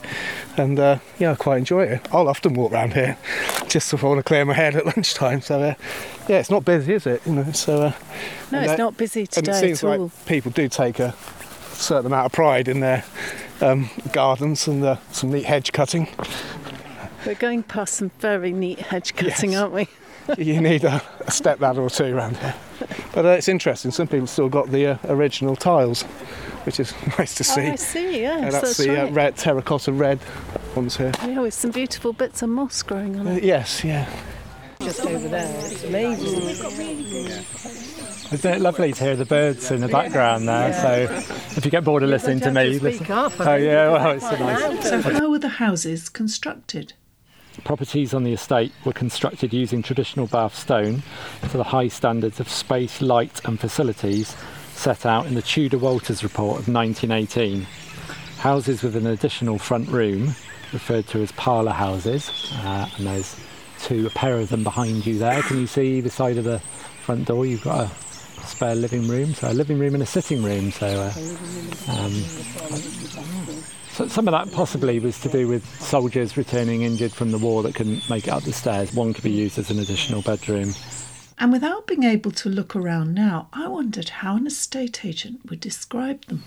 and 0.56 0.78
uh, 0.78 0.98
yeah, 1.18 1.32
I 1.32 1.34
quite 1.34 1.56
enjoy 1.58 1.86
it. 1.86 2.06
I'll 2.12 2.28
often 2.28 2.54
walk 2.54 2.70
around 2.72 2.92
here 2.94 3.16
just 3.68 3.92
if 3.92 4.04
I 4.04 4.06
want 4.06 4.18
to 4.20 4.22
clear 4.22 4.44
my 4.44 4.54
head 4.54 4.76
at 4.76 4.86
lunchtime. 4.96 5.40
So 5.40 5.60
uh, 5.60 5.74
yeah, 6.28 6.38
it's 6.38 6.50
not 6.50 6.64
busy, 6.64 6.94
is 6.94 7.04
it? 7.06 7.20
You 7.26 7.32
know, 7.32 7.50
so 7.52 7.82
uh, 7.82 7.92
No, 8.52 8.60
it's 8.60 8.78
not 8.78 8.96
busy 8.96 9.22
And 9.22 9.30
today 9.30 9.52
it 9.58 9.60
seems 9.76 9.82
at 9.84 9.98
like 10.00 10.26
people 10.26 10.52
do 10.52 10.68
take 10.68 11.00
a 11.00 11.12
certain 11.72 12.06
amount 12.06 12.26
of 12.26 12.32
pride 12.32 12.68
in 12.68 12.78
their 12.78 13.04
um, 13.60 13.90
gardens 14.12 14.68
and 14.68 14.84
uh, 14.84 14.98
some 15.10 15.32
neat 15.32 15.46
hedge 15.46 15.72
cutting. 15.72 16.08
We're 17.26 17.34
going 17.34 17.64
past 17.64 17.94
some 17.94 18.10
very 18.20 18.52
neat 18.52 18.78
hedge 18.78 19.16
cutting, 19.16 19.50
Yes. 19.50 19.60
aren't 19.62 19.72
we? 19.74 19.88
You 20.38 20.60
need 20.60 20.84
a, 20.84 21.02
a 21.20 21.30
step 21.30 21.60
ladder 21.60 21.82
or 21.82 21.90
two 21.90 22.16
around 22.16 22.36
here. 22.38 22.54
But 23.14 23.24
uh, 23.24 23.28
it's 23.30 23.48
interesting. 23.48 23.90
Some 23.90 24.08
people 24.08 24.26
still 24.26 24.48
got 24.48 24.70
the 24.70 24.86
uh, 24.86 24.98
original 25.04 25.56
tiles, 25.56 26.02
which 26.64 26.78
is 26.80 26.92
nice 27.18 27.34
to 27.36 27.44
see. 27.44 27.62
Oh, 27.68 27.72
I 27.72 27.76
see, 27.76 28.20
yes, 28.20 28.42
And 28.44 28.52
that's, 28.52 28.60
that's 28.60 28.76
the 28.78 29.02
uh, 29.08 29.10
red 29.10 29.36
terracotta 29.36 29.92
red 29.92 30.18
ones 30.74 30.96
here. 30.96 31.12
Yeah, 31.22 31.40
with 31.40 31.54
some 31.54 31.70
beautiful 31.70 32.12
bits 32.12 32.42
of 32.42 32.48
moss 32.50 32.82
growing 32.82 33.18
on 33.18 33.26
Uh, 33.26 33.30
it. 33.32 33.44
yes, 33.44 33.82
yeah. 33.84 34.08
Just 34.80 35.06
over 35.06 35.26
there, 35.28 35.50
it's 35.66 35.84
amazing. 35.84 37.26
Isn't 38.32 38.54
it 38.54 38.60
lovely 38.60 38.92
to 38.92 39.04
hear 39.04 39.16
the 39.16 39.24
birds 39.24 39.70
in 39.70 39.80
the 39.80 39.88
background 39.88 40.48
there? 40.48 40.72
So 40.74 41.06
if 41.56 41.64
you 41.64 41.70
get 41.70 41.84
bored 41.84 42.02
of 42.02 42.10
listening 42.10 42.40
to 42.40 42.50
me, 42.50 42.72
speak 42.78 42.82
listen. 43.00 43.12
up, 43.12 43.32
Oh 43.40 43.54
yeah, 43.54 43.90
well 43.92 44.10
it's 44.10 44.24
a 44.24 44.38
nice. 44.38 44.88
So, 44.88 45.00
how 45.00 45.30
were 45.30 45.38
the 45.38 45.48
houses 45.48 46.08
constructed? 46.08 46.92
Properties 47.64 48.14
on 48.14 48.24
the 48.24 48.32
estate 48.32 48.72
were 48.84 48.92
constructed 48.92 49.52
using 49.52 49.82
traditional 49.82 50.26
Bath 50.26 50.54
stone 50.54 51.02
to 51.50 51.56
the 51.56 51.64
high 51.64 51.88
standards 51.88 52.38
of 52.40 52.48
space, 52.48 53.00
light, 53.00 53.40
and 53.44 53.58
facilities 53.58 54.36
set 54.74 55.06
out 55.06 55.26
in 55.26 55.34
the 55.34 55.42
Tudor 55.42 55.78
Walters 55.78 56.22
Report 56.22 56.60
of 56.60 56.68
1918. 56.68 57.66
Houses 58.38 58.82
with 58.82 58.94
an 58.94 59.06
additional 59.06 59.58
front 59.58 59.88
room, 59.88 60.34
referred 60.72 61.06
to 61.08 61.22
as 61.22 61.32
parlour 61.32 61.72
houses, 61.72 62.52
uh, 62.58 62.88
and 62.96 63.06
there's 63.06 63.40
two, 63.80 64.06
a 64.06 64.10
pair 64.10 64.36
of 64.36 64.48
them 64.48 64.62
behind 64.62 65.06
you 65.06 65.18
there. 65.18 65.42
Can 65.42 65.58
you 65.58 65.66
see 65.66 66.00
the 66.00 66.10
side 66.10 66.36
of 66.36 66.44
the 66.44 66.60
front 67.04 67.26
door? 67.26 67.46
You've 67.46 67.64
got 67.64 67.86
a 67.86 68.46
spare 68.46 68.74
living 68.74 69.08
room, 69.08 69.34
so 69.34 69.50
a 69.50 69.54
living 69.54 69.78
room 69.78 69.94
and 69.94 70.02
a 70.02 70.06
sitting 70.06 70.42
room. 70.42 70.70
So, 70.70 70.86
uh, 70.86 71.12
um, 71.92 72.12
so 73.96 74.06
some 74.08 74.28
of 74.28 74.32
that 74.32 74.54
possibly 74.54 74.98
was 75.00 75.18
to 75.20 75.28
do 75.30 75.48
with 75.48 75.64
soldiers 75.80 76.36
returning 76.36 76.82
injured 76.82 77.12
from 77.12 77.30
the 77.30 77.38
war 77.38 77.62
that 77.62 77.74
couldn't 77.74 78.10
make 78.10 78.26
it 78.26 78.30
up 78.30 78.42
the 78.42 78.52
stairs. 78.52 78.92
One 78.92 79.14
could 79.14 79.24
be 79.24 79.30
used 79.30 79.58
as 79.58 79.70
an 79.70 79.78
additional 79.78 80.20
bedroom. 80.20 80.74
And 81.38 81.50
without 81.50 81.86
being 81.86 82.02
able 82.02 82.30
to 82.32 82.50
look 82.50 82.76
around 82.76 83.14
now, 83.14 83.48
I 83.54 83.68
wondered 83.68 84.10
how 84.10 84.36
an 84.36 84.46
estate 84.46 85.02
agent 85.02 85.48
would 85.48 85.60
describe 85.60 86.26
them. 86.26 86.44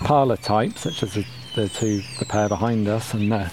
Parlour 0.00 0.38
type, 0.38 0.76
such 0.76 1.04
as 1.04 1.14
the, 1.14 1.24
the 1.54 1.68
two, 1.68 2.02
the 2.18 2.24
pair 2.24 2.48
behind 2.48 2.88
us 2.88 3.14
and 3.14 3.30
the 3.30 3.52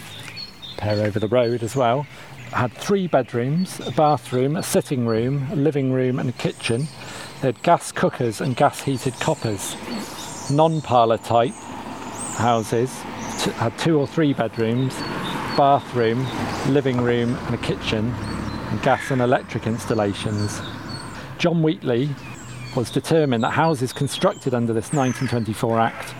pair 0.78 1.06
over 1.06 1.20
the 1.20 1.28
road 1.28 1.62
as 1.62 1.76
well, 1.76 2.08
had 2.52 2.74
three 2.74 3.06
bedrooms, 3.06 3.80
a 3.82 3.92
bathroom, 3.92 4.56
a 4.56 4.64
sitting 4.64 5.06
room, 5.06 5.48
a 5.52 5.56
living 5.56 5.92
room, 5.92 6.18
and 6.18 6.30
a 6.30 6.34
kitchen. 6.34 6.88
They 7.42 7.50
had 7.50 7.62
gas 7.62 7.92
cookers 7.92 8.42
and 8.42 8.56
gas 8.56 8.82
heated 8.82 9.14
coppers. 9.20 9.76
Non 10.50 10.82
parlour 10.82 11.20
type 11.20 11.54
houses 12.38 12.92
t- 13.40 13.52
had 13.52 13.78
two 13.78 14.00
or 14.00 14.08
three 14.08 14.34
bedrooms, 14.34 14.94
bathroom, 15.58 16.26
living 16.74 17.02
room, 17.02 17.36
and 17.36 17.56
a 17.56 17.58
kitchen, 17.58 18.12
and 18.12 18.82
gas 18.82 19.12
and 19.12 19.22
electric 19.22 19.68
installations. 19.68 20.62
John 21.38 21.62
Wheatley 21.62 22.10
was 22.76 22.92
determined 22.92 23.44
that 23.44 23.52
houses 23.52 23.94
constructed 23.94 24.54
under 24.54 24.74
this 24.74 24.92
1924 24.92 25.80
Act 25.80 26.14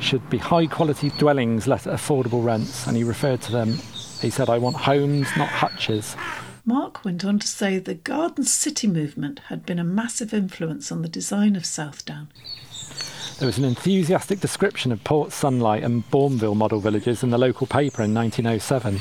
should 0.00 0.28
be 0.30 0.38
high 0.38 0.66
quality 0.66 1.10
dwellings 1.18 1.66
let 1.66 1.86
at 1.86 1.94
affordable 1.94 2.44
rents, 2.44 2.86
and 2.86 2.96
he 2.96 3.04
referred 3.04 3.40
to 3.42 3.52
them, 3.52 3.74
he 4.20 4.30
said, 4.30 4.48
I 4.48 4.58
want 4.58 4.76
homes, 4.76 5.28
not 5.36 5.48
hutches. 5.48 6.16
Mark 6.64 7.04
went 7.04 7.24
on 7.24 7.38
to 7.38 7.46
say 7.48 7.78
the 7.78 7.94
Garden 7.94 8.44
City 8.44 8.86
movement 8.86 9.40
had 9.48 9.64
been 9.64 9.78
a 9.78 9.84
massive 9.84 10.34
influence 10.34 10.92
on 10.92 11.02
the 11.02 11.08
design 11.08 11.56
of 11.56 11.64
Southdown. 11.64 12.28
There 13.40 13.46
was 13.46 13.56
an 13.56 13.64
enthusiastic 13.64 14.40
description 14.40 14.92
of 14.92 15.02
Port 15.02 15.32
Sunlight 15.32 15.82
and 15.82 16.04
Bournville 16.10 16.54
model 16.54 16.78
villages 16.78 17.22
in 17.22 17.30
the 17.30 17.38
local 17.38 17.66
paper 17.66 18.02
in 18.02 18.12
1907. 18.12 19.00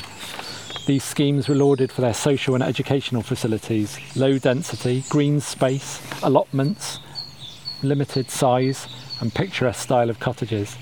These 0.86 1.04
schemes 1.04 1.50
were 1.50 1.56
lauded 1.56 1.92
for 1.92 2.00
their 2.00 2.14
social 2.14 2.54
and 2.56 2.64
educational 2.64 3.22
facilities, 3.22 4.00
low 4.16 4.38
density, 4.38 5.04
green 5.10 5.42
space, 5.42 6.02
allotments, 6.24 7.00
limited 7.84 8.32
size, 8.32 8.88
and 9.20 9.36
picturesque 9.36 9.82
style 9.82 10.10
of 10.10 10.22
cottages. 10.22 10.78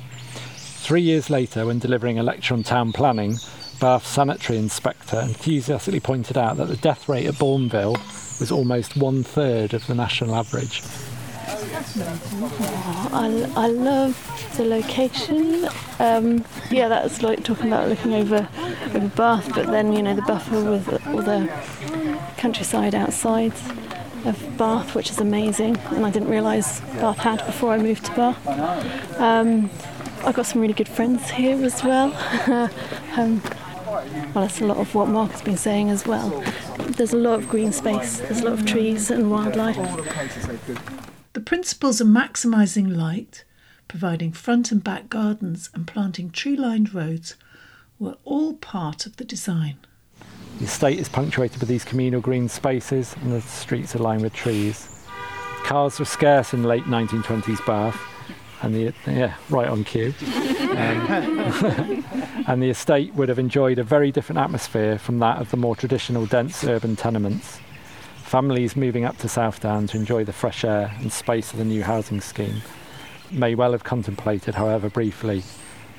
Three 0.53 1.01
years 1.01 1.32
later, 1.32 1.66
when 1.66 1.80
delivering 1.80 2.20
a 2.20 2.24
lecture 2.24 2.53
on 2.53 2.62
town 2.62 2.93
planning, 2.93 3.38
Bath 3.82 4.05
sanitary 4.05 4.60
inspector 4.60 5.20
enthusiastically 5.20 5.99
pointed 5.99 6.38
out 6.38 6.58
that 6.58 6.68
the 6.68 6.78
death 6.78 7.10
rate 7.10 7.26
at 7.26 7.34
Bournville 7.39 7.97
was 8.39 8.51
almost 8.51 8.97
one 8.97 9.24
third 9.24 9.74
of 9.74 9.88
the 9.88 9.95
national 9.95 10.36
average. 10.36 10.84
Oh, 11.50 13.10
I, 13.14 13.64
I 13.64 13.68
love 13.68 14.54
the 14.58 14.66
location. 14.66 15.68
Um, 16.00 16.43
yeah, 16.70 16.89
that's 16.89 17.22
like 17.22 17.43
talking 17.43 17.68
about 17.68 17.88
looking 17.88 18.14
over 18.14 18.48
over 18.93 19.08
Bath, 19.10 19.52
but 19.54 19.68
then 19.68 19.93
you 19.93 20.02
know 20.02 20.14
the 20.14 20.22
buffer 20.24 20.62
with 20.62 21.08
all 21.08 21.22
the 21.22 21.50
countryside 22.38 22.93
outside 22.93 23.54
of 24.26 24.58
Bath, 24.58 24.93
which 24.93 25.10
is 25.10 25.20
amazing, 25.20 25.78
and 25.91 26.06
I 26.06 26.10
didn't 26.10 26.30
realise 26.30 26.82
Bath 27.00 27.20
had 27.20 27.45
before 27.45 27.72
I 27.72 27.78
moved 27.78 28.06
to 28.06 28.12
Bath. 28.14 29.20
Um, 29.20 29.70
I've 30.24 30.36
got 30.36 30.45
some 30.45 30.62
really 30.62 30.74
good 30.74 30.89
friends 30.89 31.30
here 31.30 31.64
as 31.64 31.84
well. 31.84 32.14
um, 33.18 33.41
well, 33.88 34.32
that's 34.34 34.60
a 34.60 34.66
lot 34.66 34.78
of 34.78 34.93
what 34.93 35.08
Mark 35.08 35.32
has 35.32 35.41
been 35.41 35.58
saying 35.58 35.89
as 35.89 36.06
well. 36.06 36.43
There's 36.78 37.14
a 37.14 37.18
lot 37.18 37.39
of 37.39 37.48
green 37.48 37.72
space, 37.72 38.20
there's 38.20 38.41
a 38.41 38.45
lot 38.45 38.54
of 38.54 38.66
trees 38.66 39.10
and 39.10 39.32
wildlife. 39.32 39.78
The 41.34 41.42
principles 41.42 42.02
of 42.02 42.08
maximising 42.08 42.96
light, 42.96 43.44
providing 43.88 44.32
front 44.32 44.72
and 44.72 44.84
back 44.84 45.10
gardens 45.10 45.70
and 45.74 45.88
planting 45.88 46.32
tree 46.32 46.56
lined 46.56 46.94
roads 46.94 47.36
were 48.00 48.18
all 48.24 48.54
part 48.56 49.06
of 49.06 49.18
the 49.18 49.26
design. 49.26 49.78
The 50.60 50.66
estate 50.66 51.00
is 51.00 51.10
punctuated 51.10 51.60
with 51.60 51.70
these 51.70 51.86
communal 51.86 52.22
green 52.22 52.50
spaces 52.50 53.16
and 53.22 53.32
the 53.32 53.42
streets 53.42 53.96
are 53.96 54.00
lined 54.00 54.24
with 54.24 54.34
trees. 54.34 55.06
Cars 55.64 56.00
were 56.00 56.06
scarce 56.06 56.54
in 56.54 56.64
late 56.64 56.84
1920s 56.86 57.66
Bath 57.66 58.00
and 58.62 58.74
the 58.74 58.94
yeah 59.06 59.36
right 59.50 59.68
on 59.68 59.84
cue 59.84 60.14
um, 60.22 62.04
and 62.48 62.62
the 62.62 62.70
estate 62.70 63.14
would 63.14 63.30
have 63.30 63.40
enjoyed 63.40 63.78
a 63.78 63.84
very 63.84 64.12
different 64.12 64.40
atmosphere 64.40 64.98
from 64.98 65.20
that 65.20 65.40
of 65.40 65.52
the 65.52 65.58
more 65.58 65.76
traditional 65.76 66.26
dense 66.26 66.64
urban 66.64 66.96
tenements 66.96 67.60
families 68.28 68.76
moving 68.76 69.06
up 69.06 69.18
to 69.18 69.28
Southdown 69.28 69.88
to 69.88 69.98
enjoy 69.98 70.24
the 70.24 70.34
fresh 70.34 70.64
air 70.64 70.94
and 71.00 71.12
space 71.12 71.52
of 71.54 71.60
the 71.60 71.66
new 71.66 71.84
housing 71.84 72.22
scheme 72.22 72.62
may 73.32 73.56
well 73.56 73.72
have 73.72 73.84
contemplated 73.84 74.56
however 74.56 74.90
briefly 74.90 75.44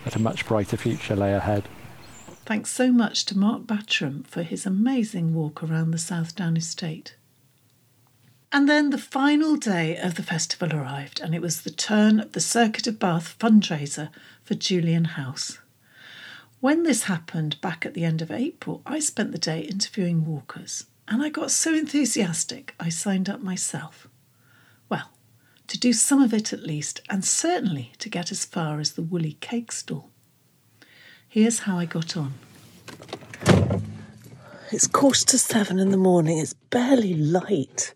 that 0.04 0.16
a 0.16 0.20
much 0.20 0.46
brighter 0.46 0.76
future 0.76 1.16
lay 1.16 1.32
ahead 1.32 1.64
Thanks 2.48 2.70
so 2.70 2.90
much 2.90 3.26
to 3.26 3.36
Mark 3.36 3.64
Battram 3.64 4.26
for 4.26 4.42
his 4.42 4.64
amazing 4.64 5.34
walk 5.34 5.62
around 5.62 5.90
the 5.90 5.98
Southdown 5.98 6.56
estate. 6.56 7.14
And 8.50 8.66
then 8.66 8.88
the 8.88 8.96
final 8.96 9.56
day 9.56 9.98
of 9.98 10.14
the 10.14 10.22
festival 10.22 10.74
arrived, 10.74 11.20
and 11.20 11.34
it 11.34 11.42
was 11.42 11.60
the 11.60 11.70
turn 11.70 12.18
of 12.18 12.32
the 12.32 12.40
Circuit 12.40 12.86
of 12.86 12.98
Bath 12.98 13.36
fundraiser 13.38 14.08
for 14.42 14.54
Julian 14.54 15.04
House. 15.04 15.58
When 16.60 16.84
this 16.84 17.02
happened 17.02 17.60
back 17.60 17.84
at 17.84 17.92
the 17.92 18.06
end 18.06 18.22
of 18.22 18.30
April, 18.30 18.80
I 18.86 18.98
spent 19.00 19.32
the 19.32 19.36
day 19.38 19.60
interviewing 19.60 20.24
walkers, 20.24 20.86
and 21.10 21.22
I 21.22 21.30
got 21.30 21.50
so 21.50 21.74
enthusiastic 21.74 22.74
I 22.78 22.90
signed 22.90 23.28
up 23.28 23.40
myself. 23.40 24.08
Well, 24.88 25.10
to 25.66 25.78
do 25.78 25.92
some 25.92 26.22
of 26.22 26.34
it 26.34 26.52
at 26.52 26.62
least, 26.62 27.00
and 27.08 27.24
certainly 27.24 27.92
to 27.98 28.08
get 28.08 28.30
as 28.30 28.44
far 28.44 28.78
as 28.80 28.92
the 28.92 29.02
Woolley 29.02 29.38
cake 29.40 29.72
stall. 29.72 30.10
Here's 31.26 31.60
how 31.60 31.78
I 31.78 31.84
got 31.86 32.16
on. 32.16 32.34
It's 34.70 34.86
quarter 34.86 35.24
to 35.26 35.38
seven 35.38 35.78
in 35.78 35.90
the 35.90 35.96
morning. 35.96 36.38
It's 36.38 36.52
barely 36.52 37.14
light. 37.14 37.94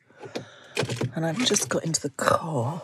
And 1.15 1.27
I've 1.27 1.45
just 1.45 1.69
got 1.69 1.85
into 1.85 2.01
the 2.01 2.11
car 2.11 2.81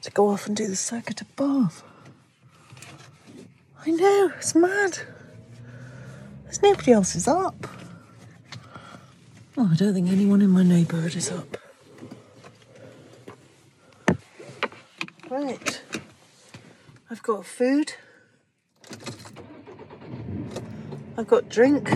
to 0.00 0.10
go 0.12 0.30
off 0.30 0.46
and 0.46 0.56
do 0.56 0.66
the 0.66 0.76
circuit 0.76 1.20
above. 1.20 1.82
I 3.84 3.90
know, 3.90 4.32
it's 4.36 4.54
mad. 4.54 4.98
There's 6.44 6.62
nobody 6.62 6.92
else 6.92 7.14
is 7.14 7.28
up. 7.28 7.66
Oh, 9.54 9.68
I 9.70 9.76
don't 9.76 9.92
think 9.92 10.08
anyone 10.10 10.40
in 10.40 10.48
my 10.48 10.62
neighbourhood 10.62 11.14
is 11.14 11.30
up. 11.30 11.58
Right. 15.28 15.82
I've 17.10 17.22
got 17.22 17.44
food. 17.44 17.92
I've 21.18 21.26
got 21.26 21.50
drink. 21.50 21.90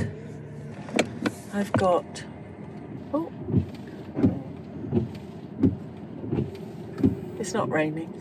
I've 1.55 1.73
got. 1.73 2.25
Oh. 3.15 3.33
It's 7.39 7.55
not 7.55 7.71
raining. 7.71 8.13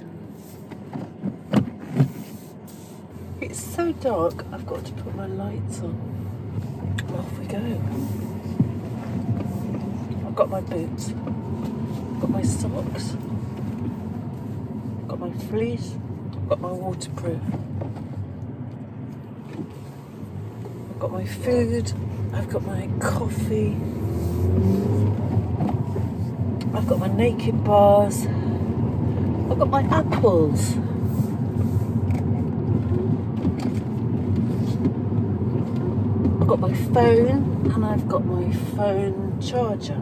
It's 3.42 3.60
so 3.60 3.92
dark, 3.92 4.46
I've 4.54 4.66
got 4.66 4.86
to 4.86 4.94
put 4.94 5.14
my 5.14 5.28
lights 5.28 5.82
on. 5.82 6.16
Off 7.18 7.38
we 7.38 7.46
go. 7.48 8.25
I've 10.36 10.40
got 10.40 10.50
my 10.50 10.60
boots. 10.60 11.12
I've 11.12 12.20
got 12.20 12.30
my 12.30 12.42
socks. 12.42 13.16
I've 15.00 15.08
got 15.08 15.20
my 15.22 15.32
fleece. 15.32 15.96
I've 16.34 16.50
got 16.50 16.60
my 16.60 16.74
waterproof. 16.74 17.40
I've 20.90 21.00
got 21.00 21.12
my 21.14 21.26
food. 21.26 21.94
I've 22.34 22.50
got 22.50 22.66
my 22.66 22.90
coffee. 23.00 23.78
I've 26.74 26.86
got 26.86 27.00
my 27.00 27.08
naked 27.08 27.64
bars. 27.64 28.26
I've 28.26 29.58
got 29.58 29.70
my 29.70 29.84
apples. 29.84 30.76
I've 36.42 36.48
got 36.50 36.60
my 36.60 36.74
phone 36.74 37.72
and 37.74 37.86
I've 37.86 38.06
got 38.10 38.26
my 38.26 38.52
phone 38.52 39.40
charger. 39.42 40.02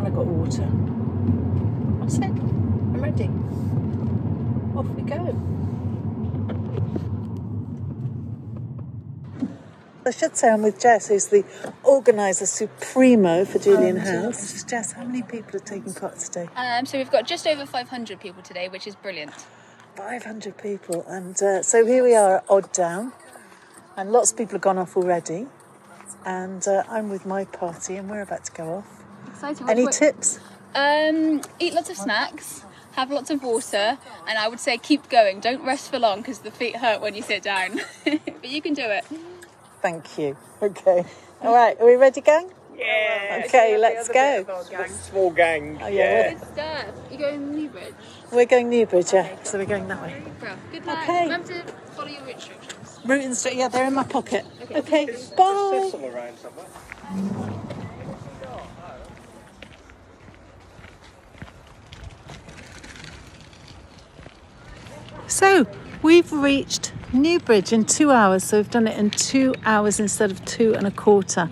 And 0.00 0.06
I've 0.06 0.14
got 0.14 0.26
water. 0.50 0.70
That's 2.00 2.18
it. 2.18 2.24
I'm 2.24 3.00
ready. 3.00 3.30
Off 4.76 4.86
we 4.96 5.02
go. 5.02 5.36
I 10.04 10.10
should 10.10 10.36
say 10.36 10.48
I'm 10.48 10.62
with 10.62 10.80
Jess, 10.80 11.08
who's 11.08 11.26
the 11.26 11.44
organiser 11.84 12.46
supremo 12.46 13.44
for 13.44 13.58
Julian 13.58 13.98
House. 13.98 14.64
Jess, 14.64 14.92
how 14.92 15.04
many 15.04 15.22
people 15.22 15.56
are 15.56 15.60
taking 15.60 15.92
part 15.94 16.18
today? 16.18 16.48
Um, 16.56 16.86
so 16.86 16.98
we've 16.98 17.10
got 17.10 17.26
just 17.26 17.46
over 17.46 17.66
500 17.66 18.18
people 18.18 18.42
today, 18.42 18.68
which 18.68 18.86
is 18.86 18.96
brilliant. 18.96 19.32
500 19.96 20.56
people. 20.56 21.04
And 21.06 21.40
uh, 21.40 21.62
so 21.62 21.86
here 21.86 22.02
we 22.02 22.16
are 22.16 22.38
at 22.38 22.44
Odd 22.48 22.72
Down, 22.72 23.12
and 23.96 24.10
lots 24.10 24.32
of 24.32 24.38
people 24.38 24.52
have 24.52 24.62
gone 24.62 24.78
off 24.78 24.96
already. 24.96 25.46
And 26.24 26.66
uh, 26.66 26.82
I'm 26.88 27.08
with 27.08 27.24
my 27.24 27.44
party, 27.44 27.96
and 27.96 28.10
we're 28.10 28.22
about 28.22 28.46
to 28.46 28.52
go 28.52 28.74
off. 28.74 28.99
Exciting. 29.28 29.68
Any 29.68 29.84
What- 29.84 29.92
tips? 29.92 30.38
Um, 30.74 31.40
eat 31.58 31.74
lots 31.74 31.90
of 31.90 31.96
snacks, 31.96 32.62
have 32.92 33.10
lots 33.10 33.30
of 33.30 33.42
water, 33.42 33.98
and 34.28 34.38
I 34.38 34.46
would 34.46 34.60
say 34.60 34.78
keep 34.78 35.08
going. 35.08 35.40
Don't 35.40 35.64
rest 35.64 35.90
for 35.90 35.98
long 35.98 36.18
because 36.20 36.40
the 36.40 36.50
feet 36.50 36.76
hurt 36.76 37.00
when 37.00 37.14
you 37.14 37.22
sit 37.22 37.42
down. 37.42 37.80
but 38.04 38.48
you 38.48 38.62
can 38.62 38.74
do 38.74 38.82
it. 38.84 39.04
Thank 39.82 40.18
you. 40.18 40.36
Okay. 40.62 41.04
All 41.42 41.54
right, 41.54 41.80
are 41.80 41.86
we 41.86 41.96
ready, 41.96 42.20
gang? 42.20 42.50
Yeah. 42.76 43.42
Okay, 43.46 43.76
let's 43.78 44.08
go. 44.08 44.44
Gang. 44.70 44.88
Small 44.88 45.30
gang. 45.30 45.78
Oh, 45.82 45.88
yeah, 45.88 46.32
Good 46.34 46.42
stuff. 46.52 46.86
You 47.10 47.18
going 47.18 47.52
Newbridge? 47.54 47.94
We're 48.32 48.46
going 48.46 48.70
Newbridge, 48.70 49.12
yeah. 49.12 49.42
So 49.42 49.58
we're 49.58 49.66
going 49.66 49.88
that 49.88 50.00
way. 50.00 50.22
Bro, 50.38 50.50
good 50.72 50.86
luck. 50.86 51.02
Okay. 51.02 51.24
Remember 51.24 51.48
to 51.48 51.62
follow 51.94 52.08
your 52.08 52.26
instructions. 52.28 53.00
Route 53.04 53.24
and 53.24 53.36
street, 53.36 53.56
yeah, 53.56 53.68
they're 53.68 53.86
in 53.86 53.94
my 53.94 54.04
pocket. 54.04 54.44
Okay, 54.70 55.06
bye. 55.36 55.90
around 55.94 56.36
So 65.30 65.64
we've 66.02 66.32
reached 66.32 66.92
Newbridge 67.12 67.72
in 67.72 67.84
two 67.84 68.10
hours, 68.10 68.42
so 68.42 68.56
we've 68.56 68.70
done 68.70 68.88
it 68.88 68.98
in 68.98 69.10
two 69.10 69.54
hours 69.64 70.00
instead 70.00 70.32
of 70.32 70.44
two 70.44 70.74
and 70.74 70.88
a 70.88 70.90
quarter. 70.90 71.48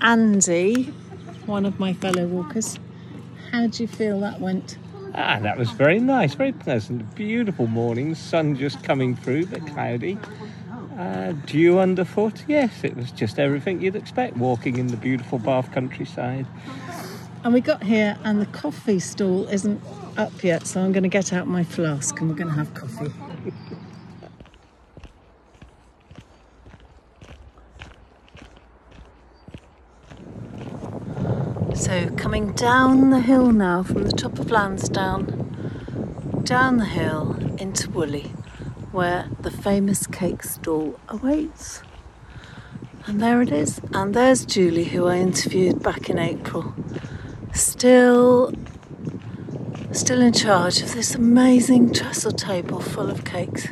Andy, 0.00 0.84
one 1.46 1.66
of 1.66 1.80
my 1.80 1.94
fellow 1.94 2.26
walkers, 2.26 2.78
how 3.50 3.66
do 3.66 3.82
you 3.82 3.88
feel 3.88 4.20
that 4.20 4.40
went? 4.40 4.78
Ah, 5.16 5.40
that 5.42 5.58
was 5.58 5.72
very 5.72 5.98
nice, 5.98 6.34
very 6.34 6.52
pleasant. 6.52 7.12
Beautiful 7.16 7.66
morning, 7.66 8.14
sun 8.14 8.54
just 8.56 8.84
coming 8.84 9.16
through, 9.16 9.46
but 9.46 9.66
cloudy. 9.66 10.16
Uh, 10.96 11.32
dew 11.46 11.80
underfoot, 11.80 12.44
yes, 12.46 12.84
it 12.84 12.96
was 12.96 13.10
just 13.10 13.40
everything 13.40 13.82
you'd 13.82 13.96
expect 13.96 14.36
walking 14.36 14.78
in 14.78 14.86
the 14.86 14.96
beautiful 14.96 15.40
Bath 15.40 15.72
countryside. 15.72 16.46
And 17.44 17.52
we 17.52 17.60
got 17.60 17.82
here, 17.82 18.16
and 18.22 18.40
the 18.40 18.46
coffee 18.46 19.00
stall 19.00 19.48
isn't 19.48 19.82
up 20.16 20.44
yet, 20.44 20.64
so 20.64 20.80
I'm 20.80 20.92
going 20.92 21.02
to 21.02 21.08
get 21.08 21.32
out 21.32 21.48
my 21.48 21.64
flask 21.64 22.20
and 22.20 22.30
we're 22.30 22.36
going 22.36 22.48
to 22.48 22.54
have 22.54 22.72
coffee. 22.72 23.12
So, 31.74 32.10
coming 32.16 32.52
down 32.52 33.10
the 33.10 33.20
hill 33.20 33.50
now 33.50 33.82
from 33.82 34.04
the 34.04 34.12
top 34.12 34.38
of 34.38 34.52
Lansdown, 34.52 36.42
down 36.44 36.76
the 36.76 36.84
hill 36.84 37.36
into 37.58 37.90
Woolley, 37.90 38.32
where 38.92 39.28
the 39.40 39.50
famous 39.50 40.06
cake 40.06 40.44
stall 40.44 41.00
awaits. 41.08 41.82
And 43.06 43.20
there 43.20 43.42
it 43.42 43.50
is. 43.50 43.80
And 43.92 44.14
there's 44.14 44.46
Julie, 44.46 44.84
who 44.84 45.06
I 45.06 45.16
interviewed 45.16 45.82
back 45.82 46.08
in 46.08 46.20
April. 46.20 46.72
Still, 47.54 48.52
still 49.92 50.22
in 50.22 50.32
charge 50.32 50.80
of 50.80 50.94
this 50.94 51.14
amazing 51.14 51.92
trestle 51.92 52.32
table 52.32 52.80
full 52.80 53.10
of 53.10 53.24
cakes. 53.24 53.68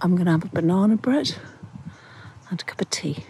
I'm 0.00 0.14
going 0.14 0.24
to 0.24 0.32
have 0.32 0.44
a 0.44 0.48
banana 0.48 0.96
bread 0.96 1.34
and 2.50 2.60
a 2.60 2.64
cup 2.64 2.80
of 2.80 2.88
tea. 2.90 3.24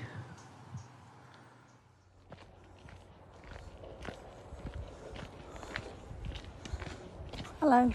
Hello. 7.61 7.93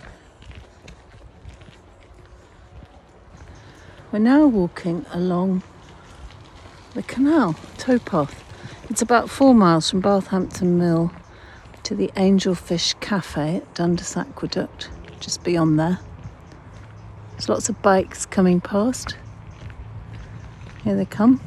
We're 4.11 4.19
now 4.19 4.47
walking 4.47 5.05
along 5.13 5.63
the 6.93 7.03
canal 7.03 7.53
towpath. 7.77 8.42
It's 8.89 9.01
about 9.01 9.29
four 9.29 9.55
miles 9.55 9.89
from 9.89 10.01
Bathampton 10.01 10.77
Mill 10.77 11.11
to 11.83 11.95
the 11.95 12.09
Angelfish 12.15 12.99
Cafe 12.99 13.57
at 13.57 13.73
Dundas 13.73 14.15
Aqueduct, 14.15 14.89
just 15.19 15.43
beyond 15.43 15.79
there. 15.79 15.99
There's 17.31 17.49
lots 17.49 17.69
of 17.69 17.81
bikes 17.81 18.25
coming 18.25 18.61
past. 18.61 19.15
Here 20.83 20.95
they 20.95 21.05
come. 21.05 21.41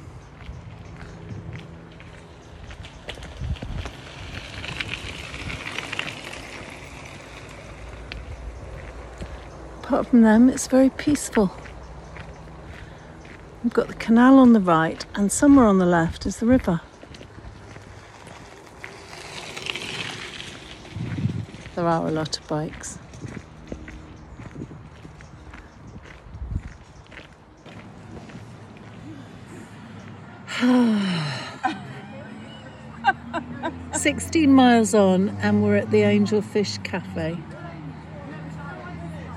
Apart 9.85 10.09
from 10.09 10.23
them, 10.23 10.49
it's 10.49 10.67
very 10.67 10.91
peaceful. 10.91 11.55
We've 13.63 13.73
got 13.73 13.89
the 13.89 13.95
canal 13.95 14.39
on 14.39 14.53
the 14.53 14.61
right, 14.61 15.05
and 15.15 15.31
somewhere 15.31 15.67
on 15.67 15.79
the 15.79 15.87
left 15.87 16.27
is 16.27 16.39
the 16.39 16.47
river. 16.47 16.81
There 21.87 21.95
are 21.95 22.09
a 22.09 22.11
lot 22.11 22.37
of 22.37 22.49
bikes. 22.49 22.99
Sixteen 33.93 34.53
miles 34.53 34.95
on, 34.95 35.29
and 35.29 35.63
we're 35.63 35.77
at 35.77 35.93
the 35.93 35.99
Angelfish 35.99 36.83
Cafe. 36.83 37.39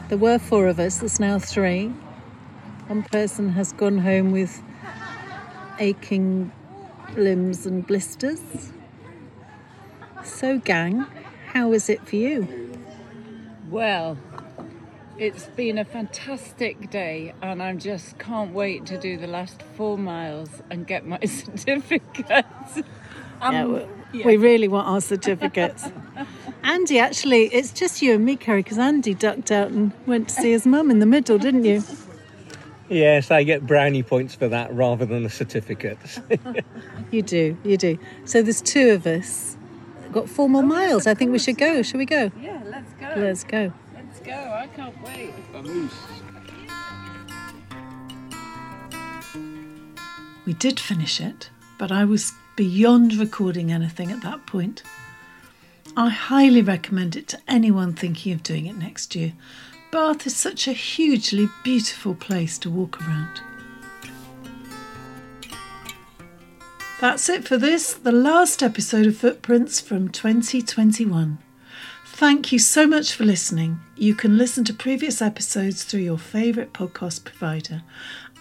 There 0.08 0.18
were 0.18 0.40
four 0.40 0.66
of 0.66 0.80
us, 0.80 0.98
there's 0.98 1.20
now 1.20 1.38
three. 1.38 1.90
One 2.88 3.04
person 3.04 3.50
has 3.50 3.74
gone 3.74 4.00
home 4.00 4.32
with 4.32 4.64
aching 5.78 6.52
limbs 7.16 7.68
and 7.68 7.86
blisters. 7.86 8.42
So, 10.24 10.58
gang, 10.58 11.06
how 11.60 11.74
is 11.74 11.90
it 11.90 12.08
for 12.08 12.16
you? 12.16 12.48
Well, 13.70 14.18
it's 15.18 15.48
been 15.48 15.78
a 15.78 15.84
fantastic 15.84 16.90
day, 16.90 17.34
and 17.42 17.62
I 17.62 17.76
just 17.76 18.18
can't 18.18 18.54
wait 18.54 18.86
to 18.86 18.98
do 18.98 19.18
the 19.18 19.28
last 19.28 19.62
four 19.76 19.98
miles 19.98 20.50
and 20.70 20.88
get 20.88 21.06
my 21.06 21.20
certificate. 21.26 22.46
yeah, 22.78 22.84
um, 23.42 23.86
we, 24.14 24.24
we 24.24 24.38
really 24.38 24.70
want 24.70 24.88
our 24.88 25.02
certificates. 25.02 25.90
Andy, 26.64 26.98
actually, 26.98 27.48
it's 27.48 27.74
just 27.74 28.02
you 28.02 28.14
and 28.16 28.24
me, 28.24 28.38
Kerry, 28.38 28.64
because 28.64 28.78
Andy 28.78 29.14
ducked 29.14 29.52
out 29.52 29.70
and 29.70 29.92
went 30.06 30.30
to 30.30 30.36
see 30.36 30.52
his 30.52 30.66
mum 30.66 30.90
in 30.90 31.00
the 31.00 31.06
middle, 31.06 31.38
didn't 31.38 31.66
you? 31.66 31.84
Yes, 32.88 33.32
I 33.32 33.44
get 33.44 33.68
brownie 33.68 34.04
points 34.04 34.34
for 34.34 34.48
that 34.48 34.74
rather 34.74 35.06
than 35.06 35.26
a 35.26 35.30
certificate. 35.30 36.00
You 37.12 37.24
do, 37.24 37.58
you 37.64 37.76
do. 37.76 37.98
So 38.26 38.44
there's 38.44 38.62
two 38.62 38.92
of 38.92 39.08
us. 39.08 39.58
Got 40.12 40.28
four 40.28 40.50
more 40.50 40.64
oh, 40.64 40.66
miles. 40.66 41.08
I 41.08 41.14
think 41.14 41.32
we 41.32 41.40
should 41.40 41.58
go. 41.58 41.82
Shall 41.84 42.00
we 42.00 42.06
go? 42.06 42.32
Yeah, 42.42 42.62
let's 42.66 42.94
go. 42.94 43.14
Let's 43.16 43.44
go. 43.44 43.74
Let's 43.94 44.20
go. 44.20 44.34
I 44.34 44.68
can't 44.76 44.96
wait. 45.04 45.34
We 50.46 50.54
did 50.54 50.80
finish 50.80 51.22
it, 51.22 51.52
but 51.78 51.92
I 51.92 52.06
was 52.06 52.34
beyond 52.56 53.16
recording 53.16 53.72
anything 53.72 54.12
at 54.12 54.24
that 54.24 54.48
point. 54.48 54.82
I 55.96 56.10
highly 56.10 56.62
recommend 56.62 57.16
it 57.16 57.28
to 57.30 57.40
anyone 57.48 57.94
thinking 57.94 58.34
of 58.34 58.42
doing 58.42 58.66
it 58.66 58.78
next 58.78 59.16
year. 59.16 59.34
Bath 59.92 60.26
is 60.26 60.36
such 60.36 60.68
a 60.68 60.74
hugely 60.74 61.50
beautiful 61.64 62.16
place 62.16 62.58
to 62.60 62.70
walk 62.70 63.00
around. 63.02 63.42
That's 67.00 67.30
it 67.30 67.48
for 67.48 67.56
this, 67.56 67.94
the 67.94 68.12
last 68.12 68.62
episode 68.62 69.06
of 69.06 69.16
Footprints 69.16 69.80
from 69.80 70.10
2021. 70.10 71.38
Thank 72.08 72.52
you 72.52 72.60
so 72.60 72.86
much 72.86 73.14
for 73.14 73.24
listening. 73.24 73.80
You 73.96 74.14
can 74.14 74.38
listen 74.38 74.66
to 74.66 74.74
previous 74.74 75.22
episodes 75.22 75.86
through 75.86 76.02
your 76.02 76.18
favourite 76.18 76.74
podcast 76.74 77.24
provider. 77.24 77.84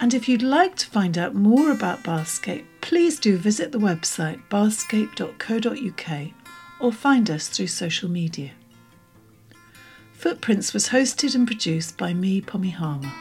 And 0.00 0.12
if 0.12 0.28
you'd 0.28 0.42
like 0.42 0.74
to 0.74 0.90
find 0.90 1.16
out 1.16 1.36
more 1.36 1.70
about 1.70 2.02
Bathscape, 2.02 2.64
please 2.80 3.20
do 3.20 3.36
visit 3.36 3.70
the 3.70 3.78
website 3.78 4.40
bathscape.co.uk 4.50 6.32
or 6.80 6.92
find 6.92 7.30
us 7.30 7.46
through 7.46 7.68
social 7.68 8.11
media. 8.11 8.50
Footprints 10.14 10.74
was 10.74 10.88
hosted 10.88 11.36
and 11.36 11.46
produced 11.46 11.96
by 11.96 12.12
me, 12.12 12.40
Pommy 12.40 12.70
Harmer. 12.70 13.12